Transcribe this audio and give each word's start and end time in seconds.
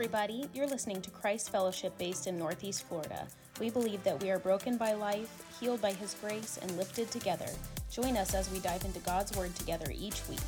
everybody. 0.00 0.46
You're 0.54 0.66
listening 0.66 1.02
to 1.02 1.10
Christ 1.10 1.50
Fellowship 1.50 1.98
based 1.98 2.26
in 2.26 2.38
Northeast 2.38 2.86
Florida. 2.88 3.28
We 3.60 3.68
believe 3.68 4.02
that 4.04 4.18
we 4.22 4.30
are 4.30 4.38
broken 4.38 4.78
by 4.78 4.94
life, 4.94 5.44
healed 5.60 5.82
by 5.82 5.92
His 5.92 6.14
grace, 6.14 6.58
and 6.62 6.74
lifted 6.78 7.10
together. 7.10 7.44
Join 7.90 8.16
us 8.16 8.32
as 8.32 8.50
we 8.50 8.60
dive 8.60 8.82
into 8.86 8.98
God's 9.00 9.36
Word 9.36 9.54
together 9.56 9.92
each 9.94 10.26
week. 10.26 10.38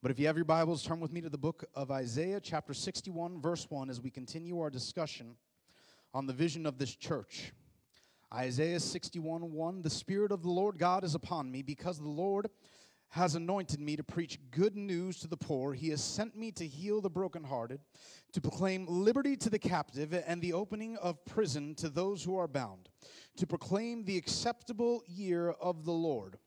But 0.00 0.10
if 0.10 0.18
you 0.18 0.26
have 0.26 0.36
your 0.36 0.46
Bibles, 0.46 0.82
turn 0.82 1.00
with 1.00 1.12
me 1.12 1.20
to 1.20 1.28
the 1.28 1.36
book 1.36 1.66
of 1.74 1.90
Isaiah, 1.90 2.40
chapter 2.40 2.72
61, 2.72 3.42
verse 3.42 3.66
1, 3.68 3.90
as 3.90 4.00
we 4.00 4.08
continue 4.08 4.58
our 4.58 4.70
discussion 4.70 5.36
on 6.14 6.26
the 6.26 6.32
vision 6.32 6.64
of 6.64 6.78
this 6.78 6.96
church. 6.96 7.52
Isaiah 8.32 8.78
61, 8.78 9.52
1 9.52 9.82
The 9.82 9.90
Spirit 9.90 10.30
of 10.30 10.42
the 10.42 10.50
Lord 10.50 10.78
God 10.78 11.02
is 11.02 11.16
upon 11.16 11.50
me, 11.50 11.62
because 11.62 11.98
the 11.98 12.08
Lord 12.08 12.48
has 13.08 13.34
anointed 13.34 13.80
me 13.80 13.96
to 13.96 14.04
preach 14.04 14.38
good 14.52 14.76
news 14.76 15.18
to 15.18 15.26
the 15.26 15.36
poor. 15.36 15.74
He 15.74 15.88
has 15.88 16.00
sent 16.00 16.36
me 16.36 16.52
to 16.52 16.64
heal 16.64 17.00
the 17.00 17.10
brokenhearted, 17.10 17.80
to 18.32 18.40
proclaim 18.40 18.86
liberty 18.86 19.36
to 19.38 19.50
the 19.50 19.58
captive, 19.58 20.14
and 20.14 20.40
the 20.40 20.52
opening 20.52 20.96
of 20.98 21.24
prison 21.24 21.74
to 21.76 21.88
those 21.88 22.22
who 22.22 22.36
are 22.36 22.46
bound, 22.46 22.88
to 23.36 23.48
proclaim 23.48 24.04
the 24.04 24.16
acceptable 24.16 25.02
year 25.08 25.50
of 25.50 25.84
the 25.84 25.92
Lord 25.92 26.38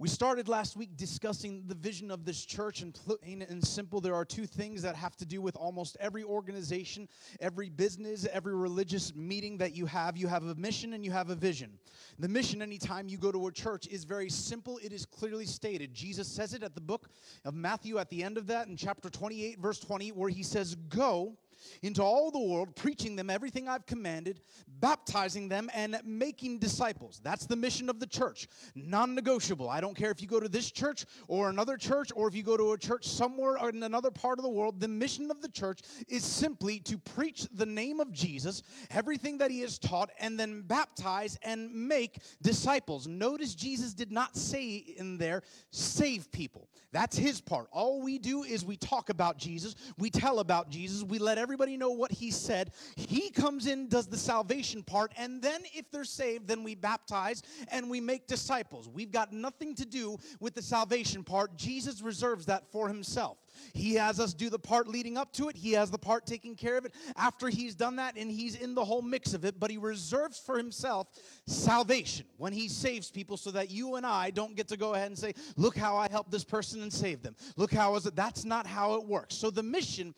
we 0.00 0.08
started 0.08 0.48
last 0.48 0.76
week 0.76 0.96
discussing 0.96 1.62
the 1.68 1.74
vision 1.74 2.10
of 2.10 2.24
this 2.24 2.44
church, 2.44 2.82
and 2.82 2.92
plain 2.92 3.42
and 3.42 3.64
simple, 3.64 4.00
there 4.00 4.16
are 4.16 4.24
two 4.24 4.44
things 4.44 4.82
that 4.82 4.96
have 4.96 5.16
to 5.18 5.24
do 5.24 5.40
with 5.40 5.54
almost 5.54 5.96
every 6.00 6.24
organization, 6.24 7.08
every 7.38 7.70
business, 7.70 8.26
every 8.32 8.56
religious 8.56 9.14
meeting 9.14 9.56
that 9.58 9.76
you 9.76 9.86
have. 9.86 10.16
You 10.16 10.26
have 10.26 10.42
a 10.42 10.54
mission 10.56 10.94
and 10.94 11.04
you 11.04 11.12
have 11.12 11.30
a 11.30 11.36
vision. 11.36 11.78
The 12.18 12.28
mission, 12.28 12.60
anytime 12.60 13.08
you 13.08 13.18
go 13.18 13.30
to 13.30 13.46
a 13.46 13.52
church, 13.52 13.86
is 13.86 14.02
very 14.02 14.28
simple. 14.28 14.80
It 14.82 14.92
is 14.92 15.06
clearly 15.06 15.46
stated. 15.46 15.94
Jesus 15.94 16.26
says 16.26 16.54
it 16.54 16.64
at 16.64 16.74
the 16.74 16.80
book 16.80 17.08
of 17.44 17.54
Matthew 17.54 17.98
at 17.98 18.10
the 18.10 18.24
end 18.24 18.36
of 18.36 18.48
that 18.48 18.66
in 18.66 18.76
chapter 18.76 19.08
28, 19.08 19.60
verse 19.60 19.78
20, 19.78 20.10
where 20.10 20.28
he 20.28 20.42
says, 20.42 20.74
Go 20.74 21.36
into 21.82 22.02
all 22.02 22.30
the 22.30 22.38
world, 22.38 22.74
preaching 22.76 23.16
them 23.16 23.30
everything 23.30 23.68
I've 23.68 23.86
commanded, 23.86 24.40
baptizing 24.80 25.48
them, 25.48 25.70
and 25.74 25.98
making 26.04 26.58
disciples. 26.58 27.20
That's 27.22 27.46
the 27.46 27.56
mission 27.56 27.88
of 27.88 28.00
the 28.00 28.06
church. 28.06 28.48
Non 28.74 29.14
negotiable. 29.14 29.68
I 29.68 29.80
don't 29.80 29.96
care 29.96 30.10
if 30.10 30.20
you 30.20 30.28
go 30.28 30.40
to 30.40 30.48
this 30.48 30.70
church 30.70 31.04
or 31.28 31.50
another 31.50 31.76
church 31.76 32.10
or 32.14 32.28
if 32.28 32.34
you 32.34 32.42
go 32.42 32.56
to 32.56 32.72
a 32.72 32.78
church 32.78 33.06
somewhere 33.06 33.56
in 33.68 33.82
another 33.82 34.10
part 34.10 34.38
of 34.38 34.42
the 34.42 34.50
world. 34.50 34.80
The 34.80 34.88
mission 34.88 35.30
of 35.30 35.40
the 35.42 35.48
church 35.48 35.80
is 36.08 36.24
simply 36.24 36.80
to 36.80 36.98
preach 36.98 37.46
the 37.52 37.66
name 37.66 38.00
of 38.00 38.12
Jesus, 38.12 38.62
everything 38.90 39.38
that 39.38 39.50
he 39.50 39.60
has 39.60 39.78
taught, 39.78 40.10
and 40.18 40.38
then 40.38 40.62
baptize 40.62 41.38
and 41.42 41.72
make 41.72 42.18
disciples. 42.42 43.06
Notice 43.06 43.54
Jesus 43.54 43.94
did 43.94 44.12
not 44.12 44.36
say 44.36 44.76
in 44.96 45.18
there, 45.18 45.42
save 45.70 46.30
people. 46.30 46.68
That's 46.92 47.16
his 47.16 47.40
part. 47.40 47.68
All 47.72 48.02
we 48.02 48.18
do 48.18 48.44
is 48.44 48.64
we 48.64 48.76
talk 48.76 49.10
about 49.10 49.36
Jesus, 49.36 49.74
we 49.98 50.10
tell 50.10 50.38
about 50.38 50.70
Jesus, 50.70 51.02
we 51.02 51.18
let 51.18 51.38
everybody 51.44 51.76
know 51.76 51.90
what 51.90 52.10
he 52.10 52.30
said. 52.30 52.70
He 52.96 53.28
comes 53.28 53.66
in, 53.66 53.88
does 53.88 54.06
the 54.06 54.16
salvation 54.16 54.82
part, 54.82 55.12
and 55.18 55.42
then 55.42 55.60
if 55.74 55.90
they're 55.90 56.04
saved, 56.04 56.48
then 56.48 56.64
we 56.64 56.74
baptize 56.74 57.42
and 57.70 57.90
we 57.90 58.00
make 58.00 58.26
disciples. 58.26 58.88
We've 58.88 59.12
got 59.12 59.30
nothing 59.30 59.74
to 59.74 59.84
do 59.84 60.16
with 60.40 60.54
the 60.54 60.62
salvation 60.62 61.22
part. 61.22 61.54
Jesus 61.54 62.00
reserves 62.00 62.46
that 62.46 62.64
for 62.72 62.88
himself. 62.88 63.36
He 63.74 63.94
has 63.94 64.18
us 64.18 64.32
do 64.32 64.48
the 64.48 64.58
part 64.58 64.88
leading 64.88 65.18
up 65.18 65.34
to 65.34 65.50
it. 65.50 65.56
He 65.56 65.72
has 65.72 65.90
the 65.90 65.98
part 65.98 66.26
taking 66.26 66.54
care 66.54 66.78
of 66.78 66.86
it 66.86 66.94
after 67.14 67.48
he's 67.48 67.74
done 67.74 67.96
that, 67.96 68.16
and 68.16 68.30
he's 68.30 68.56
in 68.56 68.74
the 68.74 68.84
whole 68.84 69.02
mix 69.02 69.34
of 69.34 69.44
it. 69.44 69.60
But 69.60 69.70
he 69.70 69.76
reserves 69.76 70.38
for 70.38 70.56
himself 70.56 71.08
salvation 71.46 72.24
when 72.38 72.54
he 72.54 72.68
saves 72.68 73.10
people 73.10 73.36
so 73.36 73.50
that 73.50 73.70
you 73.70 73.96
and 73.96 74.06
I 74.06 74.30
don't 74.30 74.56
get 74.56 74.68
to 74.68 74.78
go 74.78 74.94
ahead 74.94 75.08
and 75.08 75.18
say, 75.18 75.34
Look 75.56 75.76
how 75.76 75.96
I 75.96 76.08
helped 76.08 76.30
this 76.30 76.44
person 76.44 76.82
and 76.82 76.92
saved 76.92 77.22
them. 77.22 77.36
Look 77.56 77.72
how 77.72 77.94
is 77.96 78.06
it? 78.06 78.16
That's 78.16 78.44
not 78.44 78.66
how 78.66 78.94
it 78.94 79.04
works. 79.04 79.34
So 79.34 79.50
the 79.50 79.62
mission 79.62 80.14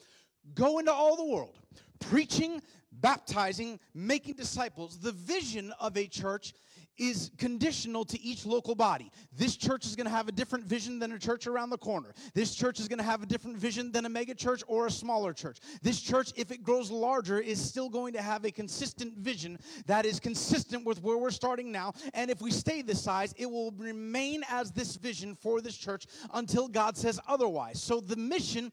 go 0.55 0.79
into 0.79 0.93
all 0.93 1.17
the 1.17 1.25
world, 1.25 1.59
preaching, 1.99 2.63
baptizing, 2.93 3.79
making 3.95 4.35
disciples. 4.35 4.99
The 4.99 5.13
vision 5.13 5.73
of 5.81 5.97
a 5.97 6.07
church 6.07 6.55
is 6.99 7.31
conditional 7.37 8.05
to 8.07 8.21
each 8.23 8.47
local 8.47 8.75
body. 8.75 9.11
This 9.37 9.57
church 9.57 9.85
is 9.85 9.97
going 9.97 10.07
to 10.07 10.13
have 10.13 10.29
a 10.29 10.33
different 10.33 10.65
vision 10.65 10.99
than 10.99 11.13
a 11.13 11.19
church 11.19 11.47
around 11.47 11.71
the 11.71 11.79
corner. 11.79 12.15
This 12.35 12.55
church 12.55 12.81
is 12.81 12.89
going 12.89 12.99
to 12.99 13.05
have 13.05 13.23
a 13.23 13.27
different 13.27 13.57
vision 13.59 13.93
than 13.93 14.07
a 14.07 14.09
mega 14.09 14.35
church 14.35 14.63
or 14.67 14.87
a 14.87 14.91
smaller 14.91 15.33
church. 15.33 15.59
This 15.83 16.01
church, 16.01 16.33
if 16.37 16.51
it 16.51 16.63
grows 16.63 16.91
larger, 16.91 17.39
is 17.39 17.63
still 17.63 17.89
going 17.89 18.15
to 18.15 18.23
have 18.23 18.45
a 18.45 18.51
consistent 18.51 19.19
vision 19.19 19.59
that 19.87 20.07
is 20.07 20.19
consistent 20.19 20.87
with 20.87 21.03
where 21.03 21.19
we're 21.19 21.31
starting 21.31 21.71
now. 21.71 21.93
And 22.15 22.31
if 22.31 22.41
we 22.41 22.51
stay 22.51 22.83
this 22.83 23.03
size, 23.03 23.35
it 23.37 23.51
will 23.51 23.73
remain 23.73 24.43
as 24.49 24.71
this 24.71 24.97
vision 24.97 25.35
for 25.35 25.61
this 25.61 25.77
church 25.77 26.07
until 26.33 26.69
God 26.69 26.97
says 26.97 27.21
otherwise. 27.29 27.83
So 27.83 28.01
the 28.01 28.17
mission 28.17 28.73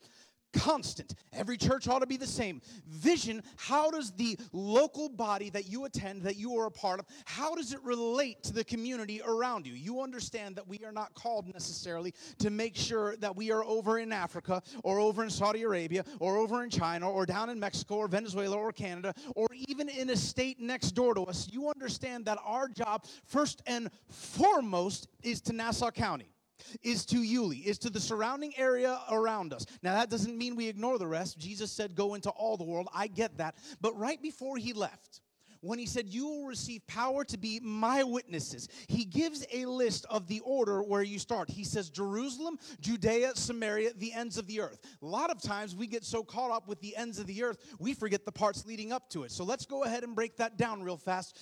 constant. 0.54 1.16
Every 1.34 1.58
church 1.58 1.88
ought 1.88 2.00
to 2.00 2.08
be 2.08 2.18
the 2.18 2.28
same. 2.28 2.62
Vision, 2.88 3.44
how 3.58 3.92
does 3.92 4.12
the 4.12 4.38
local 4.52 5.10
body 5.10 5.50
that 5.50 5.68
you 5.68 5.86
attend, 5.86 6.22
that 6.24 6.38
you 6.38 6.58
are 6.58 6.68
a 6.68 6.72
part 6.72 7.00
of, 7.00 7.06
how 7.26 7.56
does 7.56 7.74
it 7.74 7.80
relate 7.84 8.44
to 8.44 8.54
the 8.54 8.64
community 8.64 9.22
around 9.26 9.66
you? 9.66 9.74
You 9.74 10.02
understand 10.02 10.56
that 10.56 10.68
we 10.68 10.80
are 10.86 10.92
not 10.92 11.14
called 11.14 11.52
necessarily 11.52 12.14
to 12.40 12.50
make 12.50 12.76
sure 12.76 13.16
that 13.18 13.36
we 13.36 13.52
are 13.52 13.64
over 13.64 14.00
in 14.00 14.12
Africa 14.12 14.62
or 14.84 15.00
over 15.00 15.24
in 15.24 15.30
Saudi 15.30 15.64
Arabia 15.64 16.04
or 16.20 16.38
over 16.38 16.64
in 16.64 16.70
China 16.70 17.10
or 17.10 17.26
down 17.26 17.50
in 17.50 17.60
Mexico 17.60 17.96
or 17.96 18.08
Venezuela 18.08 18.56
or 18.56 18.72
Canada 18.72 19.14
or 19.36 19.48
even 19.68 19.90
in 19.90 20.10
a 20.12 20.16
state 20.16 20.60
next 20.60 20.92
door 20.92 21.14
to 21.14 21.24
us. 21.24 21.48
You 21.52 21.70
understand 21.70 22.26
that 22.26 22.38
our 22.46 22.68
job, 22.68 23.06
first 23.26 23.62
and 23.66 23.90
foremost, 24.10 25.08
is 25.22 25.42
to 25.42 25.54
Nassau 25.54 25.92
County 25.92 26.33
is 26.82 27.06
to 27.08 27.22
Yulee, 27.22 27.58
is 27.58 27.78
to 27.80 27.90
the 27.90 28.00
surrounding 28.00 28.54
area 28.58 29.00
around 29.12 29.54
us. 29.54 29.66
Now, 29.82 29.94
that 29.94 30.10
doesn't 30.10 30.38
mean 30.38 30.56
we 30.56 30.68
ignore 30.68 30.98
the 30.98 31.08
rest. 31.08 31.38
Jesus 31.38 31.72
said, 31.72 31.96
Go 31.96 32.14
into 32.14 32.30
all 32.32 32.58
the 32.58 32.64
world. 32.64 32.88
I 32.94 33.08
get 33.08 33.38
that. 33.38 33.56
But 33.82 33.98
right 33.98 34.22
before 34.22 34.58
he 34.58 34.74
left, 34.74 35.22
when 35.64 35.80
he 35.80 35.86
said, 35.86 36.08
You 36.10 36.28
will 36.28 36.46
receive 36.46 36.86
power 36.88 37.24
to 37.26 37.38
be 37.38 37.60
my 37.62 38.04
witnesses, 38.04 38.68
he 38.88 39.06
gives 39.06 39.46
a 39.52 39.66
list 39.66 40.06
of 40.10 40.28
the 40.28 40.42
order 40.42 40.84
where 40.84 41.04
you 41.04 41.20
start. 41.20 41.50
He 41.50 41.64
says, 41.64 41.90
Jerusalem, 41.90 42.60
Judea, 42.82 43.32
Samaria, 43.36 43.92
the 43.98 44.14
ends 44.14 44.38
of 44.38 44.46
the 44.48 44.60
earth. 44.60 44.80
A 45.02 45.06
lot 45.06 45.30
of 45.30 45.42
times 45.42 45.76
we 45.76 45.88
get 45.88 46.04
so 46.04 46.24
caught 46.24 46.52
up 46.52 46.68
with 46.68 46.82
the 46.82 46.96
ends 46.96 47.18
of 47.18 47.28
the 47.28 47.44
earth, 47.44 47.58
we 47.80 47.94
forget 47.94 48.26
the 48.26 48.32
parts 48.32 48.66
leading 48.66 48.92
up 48.92 49.10
to 49.12 49.24
it. 49.24 49.32
So 49.32 49.44
let's 49.44 49.66
go 49.66 49.84
ahead 49.84 50.04
and 50.04 50.16
break 50.16 50.38
that 50.38 50.58
down 50.58 50.84
real 50.84 50.98
fast. 50.98 51.40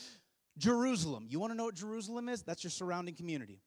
Jerusalem. 0.58 1.26
You 1.30 1.40
want 1.40 1.52
to 1.54 1.58
know 1.58 1.66
what 1.66 1.76
Jerusalem 1.76 2.30
is? 2.30 2.44
That's 2.44 2.64
your 2.64 2.72
surrounding 2.72 3.16
community. 3.16 3.60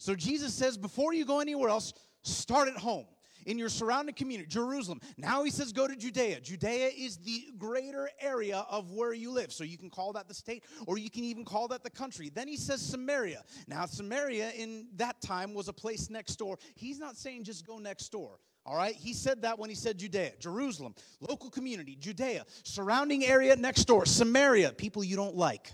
So 0.00 0.14
Jesus 0.14 0.54
says, 0.54 0.78
before 0.78 1.12
you 1.12 1.26
go 1.26 1.40
anywhere 1.40 1.68
else, 1.68 1.92
start 2.22 2.68
at 2.68 2.76
home 2.76 3.04
in 3.44 3.58
your 3.58 3.68
surrounding 3.68 4.14
community, 4.14 4.48
Jerusalem. 4.48 4.98
Now 5.18 5.44
he 5.44 5.50
says, 5.50 5.74
go 5.74 5.86
to 5.86 5.94
Judea. 5.94 6.40
Judea 6.40 6.88
is 6.96 7.18
the 7.18 7.48
greater 7.58 8.08
area 8.18 8.64
of 8.70 8.92
where 8.92 9.12
you 9.12 9.30
live. 9.30 9.52
So 9.52 9.62
you 9.62 9.76
can 9.76 9.90
call 9.90 10.14
that 10.14 10.26
the 10.26 10.32
state, 10.32 10.64
or 10.86 10.96
you 10.96 11.10
can 11.10 11.24
even 11.24 11.44
call 11.44 11.68
that 11.68 11.84
the 11.84 11.90
country. 11.90 12.30
Then 12.34 12.48
he 12.48 12.56
says 12.56 12.80
Samaria. 12.80 13.42
Now, 13.68 13.84
Samaria 13.84 14.52
in 14.56 14.86
that 14.96 15.20
time 15.20 15.52
was 15.52 15.68
a 15.68 15.72
place 15.74 16.08
next 16.08 16.36
door. 16.36 16.58
He's 16.76 16.98
not 16.98 17.18
saying 17.18 17.44
just 17.44 17.66
go 17.66 17.76
next 17.76 18.08
door. 18.08 18.38
All 18.64 18.76
right, 18.76 18.94
he 18.94 19.12
said 19.12 19.42
that 19.42 19.58
when 19.58 19.68
he 19.68 19.76
said 19.76 19.98
Judea, 19.98 20.32
Jerusalem, 20.38 20.94
local 21.20 21.50
community, 21.50 21.94
Judea, 21.94 22.46
surrounding 22.62 23.24
area 23.24 23.54
next 23.54 23.84
door, 23.84 24.06
Samaria, 24.06 24.72
people 24.72 25.04
you 25.04 25.16
don't 25.16 25.36
like 25.36 25.72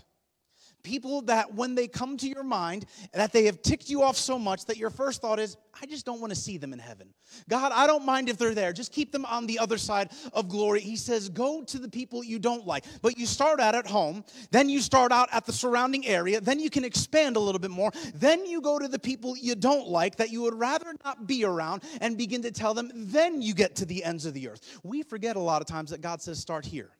people 0.87 1.21
that 1.23 1.53
when 1.53 1.75
they 1.75 1.85
come 1.85 2.15
to 2.15 2.29
your 2.29 2.43
mind 2.43 2.85
that 3.11 3.33
they 3.33 3.43
have 3.43 3.61
ticked 3.61 3.89
you 3.89 4.01
off 4.01 4.15
so 4.15 4.39
much 4.39 4.63
that 4.65 4.77
your 4.77 4.89
first 4.89 5.21
thought 5.21 5.37
is 5.37 5.57
i 5.81 5.85
just 5.85 6.05
don't 6.05 6.21
want 6.21 6.31
to 6.31 6.39
see 6.39 6.57
them 6.57 6.71
in 6.71 6.79
heaven. 6.79 7.09
God 7.49 7.73
i 7.75 7.85
don't 7.85 8.05
mind 8.05 8.29
if 8.29 8.37
they're 8.37 8.55
there. 8.55 8.71
Just 8.71 8.93
keep 8.93 9.11
them 9.11 9.25
on 9.25 9.45
the 9.47 9.59
other 9.59 9.77
side 9.77 10.11
of 10.31 10.47
glory. 10.47 10.79
He 10.79 10.95
says 10.95 11.27
go 11.27 11.61
to 11.63 11.77
the 11.77 11.89
people 11.89 12.23
you 12.23 12.39
don't 12.39 12.65
like. 12.65 12.85
But 13.01 13.17
you 13.17 13.25
start 13.25 13.59
out 13.59 13.75
at 13.75 13.85
home 13.85 14.23
then 14.51 14.69
you 14.69 14.79
start 14.79 15.11
out 15.11 15.27
at 15.33 15.45
the 15.45 15.51
surrounding 15.51 16.07
area 16.07 16.39
then 16.39 16.59
you 16.59 16.69
can 16.69 16.85
expand 16.85 17.35
a 17.35 17.39
little 17.41 17.59
bit 17.59 17.71
more 17.71 17.91
then 18.15 18.45
you 18.45 18.61
go 18.61 18.79
to 18.79 18.87
the 18.87 18.99
people 18.99 19.35
you 19.35 19.55
don't 19.55 19.89
like 19.89 20.15
that 20.15 20.29
you 20.31 20.41
would 20.43 20.55
rather 20.55 20.93
not 21.03 21.27
be 21.27 21.43
around 21.43 21.83
and 21.99 22.17
begin 22.17 22.41
to 22.43 22.51
tell 22.51 22.73
them 22.73 22.89
then 22.95 23.41
you 23.41 23.53
get 23.53 23.75
to 23.75 23.85
the 23.85 24.05
ends 24.05 24.25
of 24.25 24.33
the 24.33 24.47
earth. 24.47 24.79
We 24.83 25.03
forget 25.03 25.35
a 25.35 25.41
lot 25.51 25.61
of 25.61 25.67
times 25.67 25.89
that 25.91 25.99
god 25.99 26.21
says 26.21 26.39
start 26.39 26.65
here 26.65 26.91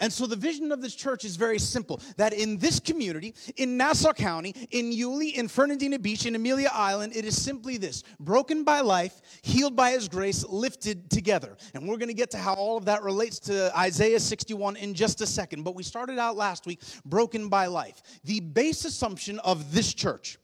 and 0.00 0.12
so 0.12 0.26
the 0.26 0.36
vision 0.36 0.72
of 0.72 0.80
this 0.80 0.94
church 0.94 1.24
is 1.24 1.36
very 1.36 1.58
simple 1.58 2.00
that 2.16 2.32
in 2.32 2.56
this 2.58 2.80
community, 2.80 3.34
in 3.56 3.76
Nassau 3.76 4.12
County, 4.12 4.54
in 4.70 4.90
Yulee, 4.90 5.36
in 5.36 5.46
Fernandina 5.46 5.98
Beach, 5.98 6.26
in 6.26 6.34
Amelia 6.34 6.70
Island, 6.72 7.14
it 7.14 7.24
is 7.24 7.40
simply 7.40 7.76
this 7.76 8.02
broken 8.18 8.64
by 8.64 8.80
life, 8.80 9.20
healed 9.42 9.76
by 9.76 9.92
his 9.92 10.08
grace, 10.08 10.44
lifted 10.48 11.10
together. 11.10 11.56
And 11.74 11.86
we're 11.86 11.98
going 11.98 12.08
to 12.08 12.14
get 12.14 12.30
to 12.32 12.38
how 12.38 12.54
all 12.54 12.76
of 12.76 12.86
that 12.86 13.02
relates 13.02 13.38
to 13.40 13.76
Isaiah 13.78 14.20
61 14.20 14.76
in 14.76 14.94
just 14.94 15.20
a 15.20 15.26
second. 15.26 15.62
But 15.62 15.74
we 15.74 15.82
started 15.82 16.18
out 16.18 16.36
last 16.36 16.66
week 16.66 16.80
broken 17.04 17.48
by 17.48 17.66
life. 17.66 18.02
The 18.24 18.40
base 18.40 18.84
assumption 18.84 19.38
of 19.40 19.72
this 19.72 19.92
church 19.92 20.38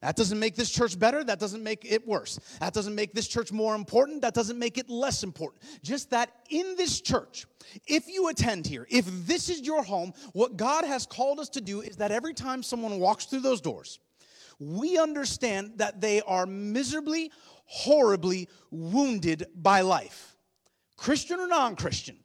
That 0.00 0.14
doesn't 0.14 0.38
make 0.38 0.54
this 0.54 0.70
church 0.70 0.98
better. 0.98 1.24
That 1.24 1.40
doesn't 1.40 1.62
make 1.62 1.84
it 1.84 2.06
worse. 2.06 2.38
That 2.60 2.72
doesn't 2.72 2.94
make 2.94 3.14
this 3.14 3.26
church 3.26 3.50
more 3.50 3.74
important. 3.74 4.22
That 4.22 4.34
doesn't 4.34 4.58
make 4.58 4.78
it 4.78 4.88
less 4.88 5.24
important. 5.24 5.62
Just 5.82 6.10
that 6.10 6.30
in 6.50 6.76
this 6.76 7.00
church, 7.00 7.46
if 7.86 8.06
you 8.06 8.28
attend 8.28 8.66
here, 8.66 8.86
if 8.90 9.04
this 9.26 9.48
is 9.48 9.62
your 9.62 9.82
home, 9.82 10.12
what 10.32 10.56
God 10.56 10.84
has 10.84 11.04
called 11.04 11.40
us 11.40 11.48
to 11.50 11.60
do 11.60 11.80
is 11.80 11.96
that 11.96 12.12
every 12.12 12.34
time 12.34 12.62
someone 12.62 13.00
walks 13.00 13.26
through 13.26 13.40
those 13.40 13.60
doors, 13.60 13.98
we 14.60 14.98
understand 14.98 15.72
that 15.76 16.00
they 16.00 16.20
are 16.22 16.46
miserably, 16.46 17.32
horribly 17.64 18.48
wounded 18.70 19.46
by 19.54 19.80
life. 19.80 20.36
Christian 20.96 21.38
or 21.40 21.46
non 21.46 21.76
Christian, 21.76 22.18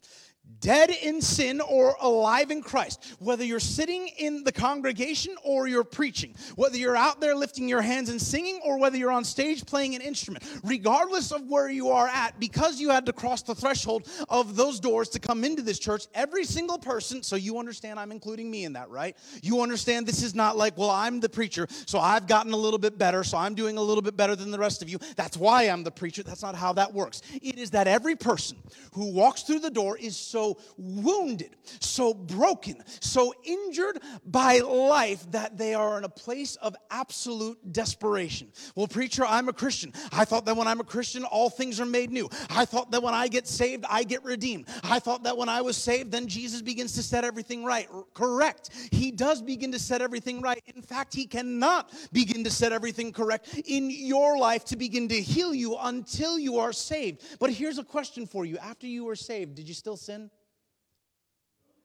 dead 0.63 0.89
in 0.89 1.21
sin 1.21 1.59
or 1.59 1.95
alive 1.99 2.49
in 2.49 2.61
Christ. 2.61 3.15
Whether 3.19 3.43
you're 3.43 3.59
sitting 3.59 4.07
in 4.17 4.45
the 4.45 4.51
congregation 4.51 5.35
or 5.43 5.67
you're 5.67 5.83
preaching, 5.83 6.35
whether 6.55 6.77
you're 6.77 6.95
out 6.95 7.19
there 7.19 7.35
lifting 7.35 7.67
your 7.67 7.81
hands 7.81 8.09
and 8.09 8.21
singing 8.21 8.61
or 8.63 8.79
whether 8.79 8.97
you're 8.97 9.11
on 9.11 9.25
stage 9.25 9.65
playing 9.65 9.93
an 9.93 10.01
instrument, 10.01 10.45
regardless 10.63 11.33
of 11.33 11.45
where 11.49 11.69
you 11.69 11.89
are 11.89 12.07
at, 12.07 12.39
because 12.39 12.79
you 12.79 12.89
had 12.89 13.05
to 13.05 13.13
cross 13.13 13.41
the 13.41 13.53
threshold 13.53 14.07
of 14.29 14.55
those 14.55 14.79
doors 14.79 15.09
to 15.09 15.19
come 15.19 15.43
into 15.43 15.61
this 15.61 15.79
church, 15.79 16.05
every 16.13 16.45
single 16.45 16.77
person, 16.77 17.21
so 17.21 17.35
you 17.35 17.59
understand 17.59 17.99
I'm 17.99 18.13
including 18.13 18.49
me 18.49 18.63
in 18.63 18.73
that, 18.73 18.89
right? 18.89 19.17
You 19.41 19.61
understand 19.61 20.07
this 20.07 20.23
is 20.23 20.33
not 20.33 20.55
like, 20.55 20.77
well, 20.77 20.91
I'm 20.91 21.19
the 21.19 21.27
preacher, 21.27 21.67
so 21.85 21.99
I've 21.99 22.25
gotten 22.25 22.53
a 22.53 22.57
little 22.57 22.79
bit 22.79 22.97
better, 22.97 23.25
so 23.25 23.37
I'm 23.37 23.53
doing 23.53 23.77
a 23.77 23.81
little 23.81 24.01
bit 24.01 24.15
better 24.15 24.35
than 24.35 24.49
the 24.49 24.59
rest 24.59 24.81
of 24.81 24.87
you. 24.87 24.97
That's 25.17 25.35
why 25.35 25.63
I'm 25.63 25.83
the 25.83 25.91
preacher. 25.91 26.23
That's 26.23 26.41
not 26.41 26.55
how 26.55 26.71
that 26.73 26.93
works. 26.93 27.21
It 27.41 27.57
is 27.57 27.71
that 27.71 27.87
every 27.87 28.15
person 28.15 28.57
who 28.93 29.11
walks 29.11 29.43
through 29.43 29.59
the 29.59 29.69
door 29.69 29.97
is 29.97 30.15
so 30.33 30.57
wounded, 30.77 31.55
so 31.79 32.11
broken, 32.11 32.83
so 32.99 33.35
injured 33.43 33.99
by 34.25 34.57
life 34.57 35.29
that 35.29 35.59
they 35.59 35.75
are 35.75 35.99
in 35.99 36.05
a 36.05 36.09
place 36.09 36.55
of 36.55 36.75
absolute 36.89 37.59
desperation. 37.71 38.51
Well, 38.75 38.87
preacher, 38.87 39.23
I'm 39.27 39.47
a 39.47 39.53
Christian. 39.53 39.93
I 40.11 40.25
thought 40.25 40.45
that 40.45 40.57
when 40.57 40.67
I'm 40.67 40.79
a 40.79 40.83
Christian, 40.83 41.23
all 41.23 41.51
things 41.51 41.79
are 41.79 41.85
made 41.85 42.09
new. 42.09 42.31
I 42.49 42.65
thought 42.65 42.89
that 42.91 43.03
when 43.03 43.13
I 43.13 43.27
get 43.27 43.47
saved, 43.47 43.85
I 43.87 44.03
get 44.03 44.23
redeemed. 44.23 44.67
I 44.83 44.97
thought 44.97 45.21
that 45.25 45.37
when 45.37 45.49
I 45.49 45.61
was 45.61 45.77
saved, 45.77 46.11
then 46.11 46.27
Jesus 46.27 46.63
begins 46.63 46.93
to 46.93 47.03
set 47.03 47.23
everything 47.23 47.63
right. 47.63 47.87
Correct. 48.15 48.71
He 48.91 49.11
does 49.11 49.39
begin 49.39 49.71
to 49.73 49.79
set 49.79 50.01
everything 50.01 50.41
right. 50.41 50.63
In 50.75 50.81
fact, 50.81 51.13
He 51.13 51.27
cannot 51.27 51.93
begin 52.11 52.43
to 52.43 52.49
set 52.49 52.71
everything 52.71 53.11
correct 53.11 53.61
in 53.65 53.91
your 53.91 54.39
life 54.39 54.65
to 54.65 54.75
begin 54.75 55.07
to 55.09 55.21
heal 55.21 55.53
you 55.53 55.77
until 55.79 56.39
you 56.39 56.57
are 56.57 56.73
saved. 56.73 57.21
But 57.39 57.51
here's 57.51 57.77
a 57.77 57.83
question 57.83 58.25
for 58.25 58.45
you 58.45 58.57
after 58.57 58.87
you 58.87 59.05
were 59.05 59.15
saved, 59.15 59.53
did 59.53 59.67
you 59.67 59.75
still 59.75 59.95
sin? 59.95 60.22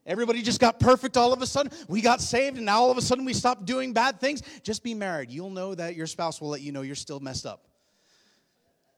Everybody 0.08 0.43
just 0.43 0.58
got 0.58 0.81
perfect 0.81 1.16
all 1.16 1.32
of 1.32 1.43
a 1.43 1.46
sudden. 1.46 1.70
We 1.87 2.00
got 2.00 2.20
saved, 2.22 2.56
and 2.56 2.66
now 2.66 2.81
all 2.81 2.90
of 2.90 2.96
a 2.96 3.02
sudden 3.02 3.26
we 3.26 3.34
stopped 3.34 3.66
doing 3.66 3.93
bad 3.93 4.20
things. 4.20 4.43
Just 4.62 4.82
be 4.82 4.94
married. 4.94 5.31
You'll 5.31 5.50
know 5.50 5.75
that 5.75 5.94
your 5.94 6.06
spouse 6.06 6.40
will 6.40 6.49
let 6.49 6.62
you 6.62 6.72
know 6.72 6.81
you're 6.81 6.96
still 6.96 7.20
messed 7.20 7.44
up. 7.44 7.69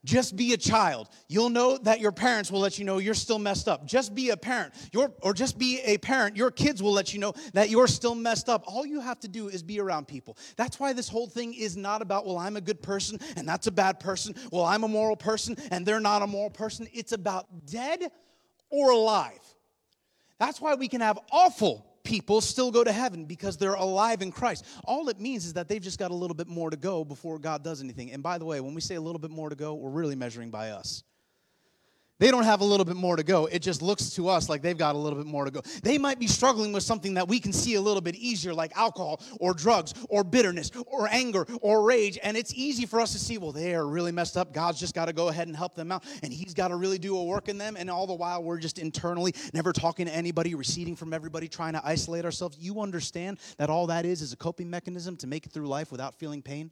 Just 0.05 0.35
be 0.35 0.55
a 0.55 0.57
child. 0.57 1.09
You'll 1.29 1.51
know 1.51 1.77
that 1.79 2.01
your 2.01 2.13
parents 2.13 2.51
will 2.51 2.61
let 2.61 2.79
you 2.79 2.87
know 2.87 2.99
you're 2.99 3.13
still 3.13 3.39
messed 3.39 3.69
up. 3.69 3.85
Just 3.87 4.15
be 4.15 4.31
a 4.31 4.37
parent. 4.37 4.73
Your, 4.93 5.13
or 5.21 5.35
just 5.35 5.59
be 5.59 5.81
a 5.81 5.99
parent. 5.99 6.37
Your 6.37 6.51
kids 6.51 6.83
will 6.83 6.93
let 6.93 7.13
you 7.13 7.21
know 7.21 7.35
that 7.53 7.69
you're 7.69 7.87
still 7.87 8.15
messed 8.15 8.49
up. 8.49 8.65
All 8.67 8.87
you 8.87 9.01
have 9.01 9.21
to 9.21 9.29
do 9.29 9.49
is 9.49 9.63
be 9.63 9.79
around 9.79 10.09
people. 10.09 10.39
That's 10.57 10.81
why 10.81 10.95
this 10.95 11.09
whole 11.09 11.27
thing 11.27 11.53
is 11.53 11.77
not 11.77 12.01
about, 12.01 12.25
well, 12.25 12.39
I'm 12.39 12.57
a 12.57 12.63
good 12.63 12.81
person 12.81 13.19
and 13.37 13.47
that's 13.47 13.67
a 13.67 13.73
bad 13.73 14.01
person. 14.01 14.35
Well, 14.51 14.65
I'm 14.65 14.85
a 14.85 14.89
moral 14.89 15.17
person 15.17 15.57
and 15.71 15.85
they're 15.85 16.01
not 16.01 16.23
a 16.23 16.27
moral 16.27 16.51
person. 16.51 16.89
It's 16.95 17.13
about 17.13 17.67
dead 17.67 18.11
or 18.71 18.93
alive. 18.93 19.41
That's 20.41 20.61
why 20.61 20.75
we 20.75 20.89
can 20.89 21.03
have 21.03 21.19
awful 21.31 21.87
people 22.03 22.41
still 22.41 22.71
go 22.71 22.83
to 22.83 22.91
heaven 22.91 23.27
because 23.27 23.59
they're 23.59 23.75
alive 23.75 24.23
in 24.23 24.33
Christ. 24.33 24.65
All 24.85 25.09
it 25.11 25.21
means 25.21 25.45
is 25.45 25.53
that 25.53 25.69
they've 25.69 25.83
just 25.83 25.99
got 25.99 26.11
a 26.11 26.15
little 26.15 26.35
bit 26.35 26.49
more 26.49 26.71
to 26.71 26.77
go 26.77 27.05
before 27.05 27.39
God 27.39 27.63
does 27.63 27.83
anything. 27.83 28.11
And 28.11 28.23
by 28.23 28.39
the 28.39 28.47
way, 28.47 28.59
when 28.61 28.75
we 28.75 28.81
say 28.81 28.95
a 28.95 29.01
little 29.01 29.19
bit 29.19 29.31
more 29.31 29.51
to 29.51 29.55
go, 29.55 29.75
we're 29.75 29.91
really 29.91 30.17
measuring 30.17 30.51
by 30.51 30.71
us. 30.71 31.05
They 32.21 32.31
don't 32.31 32.45
have 32.45 32.61
a 32.61 32.65
little 32.65 32.85
bit 32.85 32.97
more 32.97 33.17
to 33.17 33.23
go. 33.23 33.47
It 33.47 33.61
just 33.61 33.81
looks 33.81 34.11
to 34.11 34.29
us 34.29 34.51
like 34.51 34.61
they've 34.61 34.77
got 34.77 34.95
a 34.95 34.99
little 34.99 35.19
bit 35.19 35.27
more 35.27 35.47
to 35.47 35.51
go. 35.51 35.63
They 35.83 35.97
might 35.97 36.19
be 36.19 36.27
struggling 36.27 36.71
with 36.71 36.83
something 36.83 37.15
that 37.15 37.27
we 37.27 37.41
can 37.41 37.51
see 37.51 37.75
a 37.77 37.81
little 37.81 38.03
bit 38.03 38.15
easier, 38.15 38.53
like 38.53 38.77
alcohol 38.77 39.23
or 39.41 39.55
drugs 39.55 39.95
or 40.11 40.23
bitterness 40.23 40.71
or 40.87 41.09
anger 41.11 41.47
or 41.63 41.83
rage. 41.83 42.19
And 42.23 42.37
it's 42.37 42.53
easy 42.55 42.85
for 42.85 43.01
us 43.01 43.13
to 43.13 43.19
see, 43.19 43.39
well, 43.39 43.53
they 43.53 43.75
are 43.75 43.87
really 43.87 44.13
messed 44.13 44.37
up. 44.37 44.53
God's 44.53 44.79
just 44.79 44.95
got 44.95 45.07
to 45.07 45.15
go 45.15 45.29
ahead 45.29 45.49
and 45.49 45.57
help 45.57 45.75
them 45.75 45.91
out. 45.91 46.05
And 46.23 46.31
He's 46.31 46.53
got 46.53 46.69
to 46.69 46.77
really 46.77 46.99
do 46.99 47.17
a 47.17 47.25
work 47.25 47.49
in 47.49 47.57
them. 47.57 47.75
And 47.79 47.89
all 47.89 48.07
the 48.07 48.15
while, 48.15 48.43
we're 48.43 48.59
just 48.59 48.79
internally 48.79 49.35
never 49.55 49.73
talking 49.73 50.05
to 50.05 50.15
anybody, 50.15 50.55
receding 50.55 50.97
from 50.97 51.15
everybody, 51.15 51.49
trying 51.49 51.73
to 51.73 51.81
isolate 51.83 52.27
ourselves. 52.27 52.59
You 52.61 52.83
understand 52.83 53.39
that 53.57 53.71
all 53.71 53.87
that 53.87 54.05
is 54.05 54.21
is 54.21 54.35
a 54.35 54.37
coping 54.37 54.69
mechanism 54.69 55.17
to 55.17 55.27
make 55.27 55.47
it 55.47 55.53
through 55.53 55.69
life 55.69 55.91
without 55.91 56.15
feeling 56.17 56.43
pain? 56.43 56.71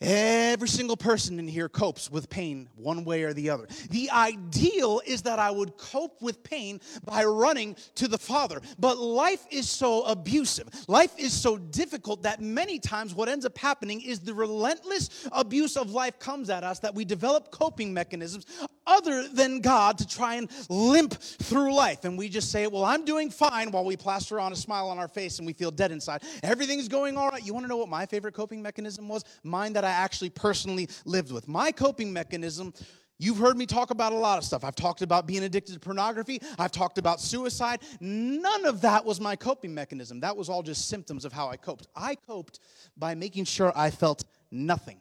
Every 0.00 0.68
single 0.68 0.96
person 0.96 1.40
in 1.40 1.48
here 1.48 1.68
copes 1.68 2.08
with 2.08 2.30
pain 2.30 2.68
one 2.76 3.04
way 3.04 3.24
or 3.24 3.32
the 3.32 3.50
other. 3.50 3.66
The 3.90 4.10
ideal 4.10 5.02
is 5.04 5.22
that 5.22 5.40
I 5.40 5.50
would 5.50 5.76
cope 5.76 6.22
with 6.22 6.44
pain 6.44 6.80
by 7.04 7.24
running 7.24 7.74
to 7.96 8.06
the 8.06 8.18
Father. 8.18 8.60
But 8.78 8.98
life 8.98 9.44
is 9.50 9.68
so 9.68 10.04
abusive, 10.04 10.68
life 10.86 11.12
is 11.18 11.32
so 11.32 11.58
difficult 11.58 12.22
that 12.22 12.40
many 12.40 12.78
times 12.78 13.12
what 13.12 13.28
ends 13.28 13.44
up 13.44 13.58
happening 13.58 14.00
is 14.00 14.20
the 14.20 14.34
relentless 14.34 15.28
abuse 15.32 15.76
of 15.76 15.90
life 15.90 16.20
comes 16.20 16.48
at 16.48 16.62
us 16.62 16.78
that 16.80 16.94
we 16.94 17.04
develop 17.04 17.50
coping 17.50 17.92
mechanisms 17.92 18.46
other 18.86 19.28
than 19.28 19.60
God 19.60 19.98
to 19.98 20.06
try 20.06 20.36
and 20.36 20.48
limp 20.68 21.14
through 21.14 21.74
life. 21.74 22.04
And 22.04 22.16
we 22.16 22.28
just 22.28 22.50
say, 22.52 22.66
Well, 22.68 22.84
I'm 22.84 23.04
doing 23.04 23.30
fine 23.30 23.70
while 23.70 23.84
we 23.84 23.96
plaster 23.96 24.38
on 24.38 24.52
a 24.52 24.56
smile 24.56 24.88
on 24.88 24.98
our 24.98 25.08
face 25.08 25.38
and 25.38 25.46
we 25.46 25.52
feel 25.52 25.70
dead 25.70 25.90
inside. 25.90 26.22
Everything's 26.42 26.88
going 26.88 27.16
all 27.16 27.28
right. 27.28 27.44
You 27.44 27.52
want 27.52 27.64
to 27.64 27.68
know 27.68 27.76
what 27.76 27.88
my 27.88 28.06
favorite 28.06 28.34
coping 28.34 28.62
mechanism 28.62 29.08
was? 29.08 29.24
Mine 29.42 29.72
that 29.74 29.84
I 29.84 29.87
actually 29.90 30.30
personally 30.30 30.88
lived 31.04 31.32
with. 31.32 31.48
My 31.48 31.72
coping 31.72 32.12
mechanism 32.12 32.72
You've 33.20 33.38
heard 33.38 33.56
me 33.56 33.66
talk 33.66 33.90
about 33.90 34.12
a 34.12 34.16
lot 34.16 34.38
of 34.38 34.44
stuff. 34.44 34.62
I've 34.62 34.76
talked 34.76 35.02
about 35.02 35.26
being 35.26 35.42
addicted 35.42 35.72
to 35.72 35.80
pornography. 35.80 36.40
I've 36.56 36.70
talked 36.70 36.98
about 36.98 37.20
suicide. 37.20 37.80
None 38.00 38.64
of 38.64 38.80
that 38.82 39.04
was 39.04 39.20
my 39.20 39.34
coping 39.34 39.74
mechanism. 39.74 40.20
That 40.20 40.36
was 40.36 40.48
all 40.48 40.62
just 40.62 40.88
symptoms 40.88 41.24
of 41.24 41.32
how 41.32 41.48
I 41.48 41.56
coped. 41.56 41.88
I 41.96 42.14
coped 42.14 42.60
by 42.96 43.16
making 43.16 43.44
sure 43.44 43.72
I 43.74 43.90
felt 43.90 44.24
nothing. 44.52 45.00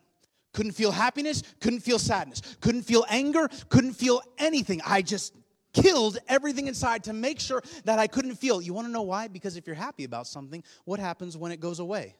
Couldn't 0.51 0.71
feel 0.71 0.91
happiness, 0.91 1.43
couldn't 1.59 1.81
feel 1.81 1.99
sadness, 1.99 2.41
couldn't 2.61 2.81
feel 2.81 3.05
anger, 3.09 3.47
couldn't 3.69 3.93
feel 3.93 4.23
anything. 4.39 4.81
I 4.83 5.03
just 5.03 5.35
killed 5.73 6.17
everything 6.27 6.65
inside 6.65 7.03
to 7.03 7.13
make 7.13 7.39
sure 7.39 7.61
that 7.85 7.99
I 7.99 8.07
couldn't 8.07 8.35
feel. 8.35 8.59
You 8.63 8.73
want 8.73 8.87
to 8.87 8.91
know 8.91 9.03
why? 9.03 9.27
Because 9.27 9.57
if 9.57 9.67
you're 9.67 9.75
happy 9.75 10.05
about 10.05 10.25
something, 10.25 10.63
what 10.85 10.99
happens 10.99 11.37
when 11.37 11.51
it 11.51 11.59
goes 11.59 11.77
away? 11.77 12.15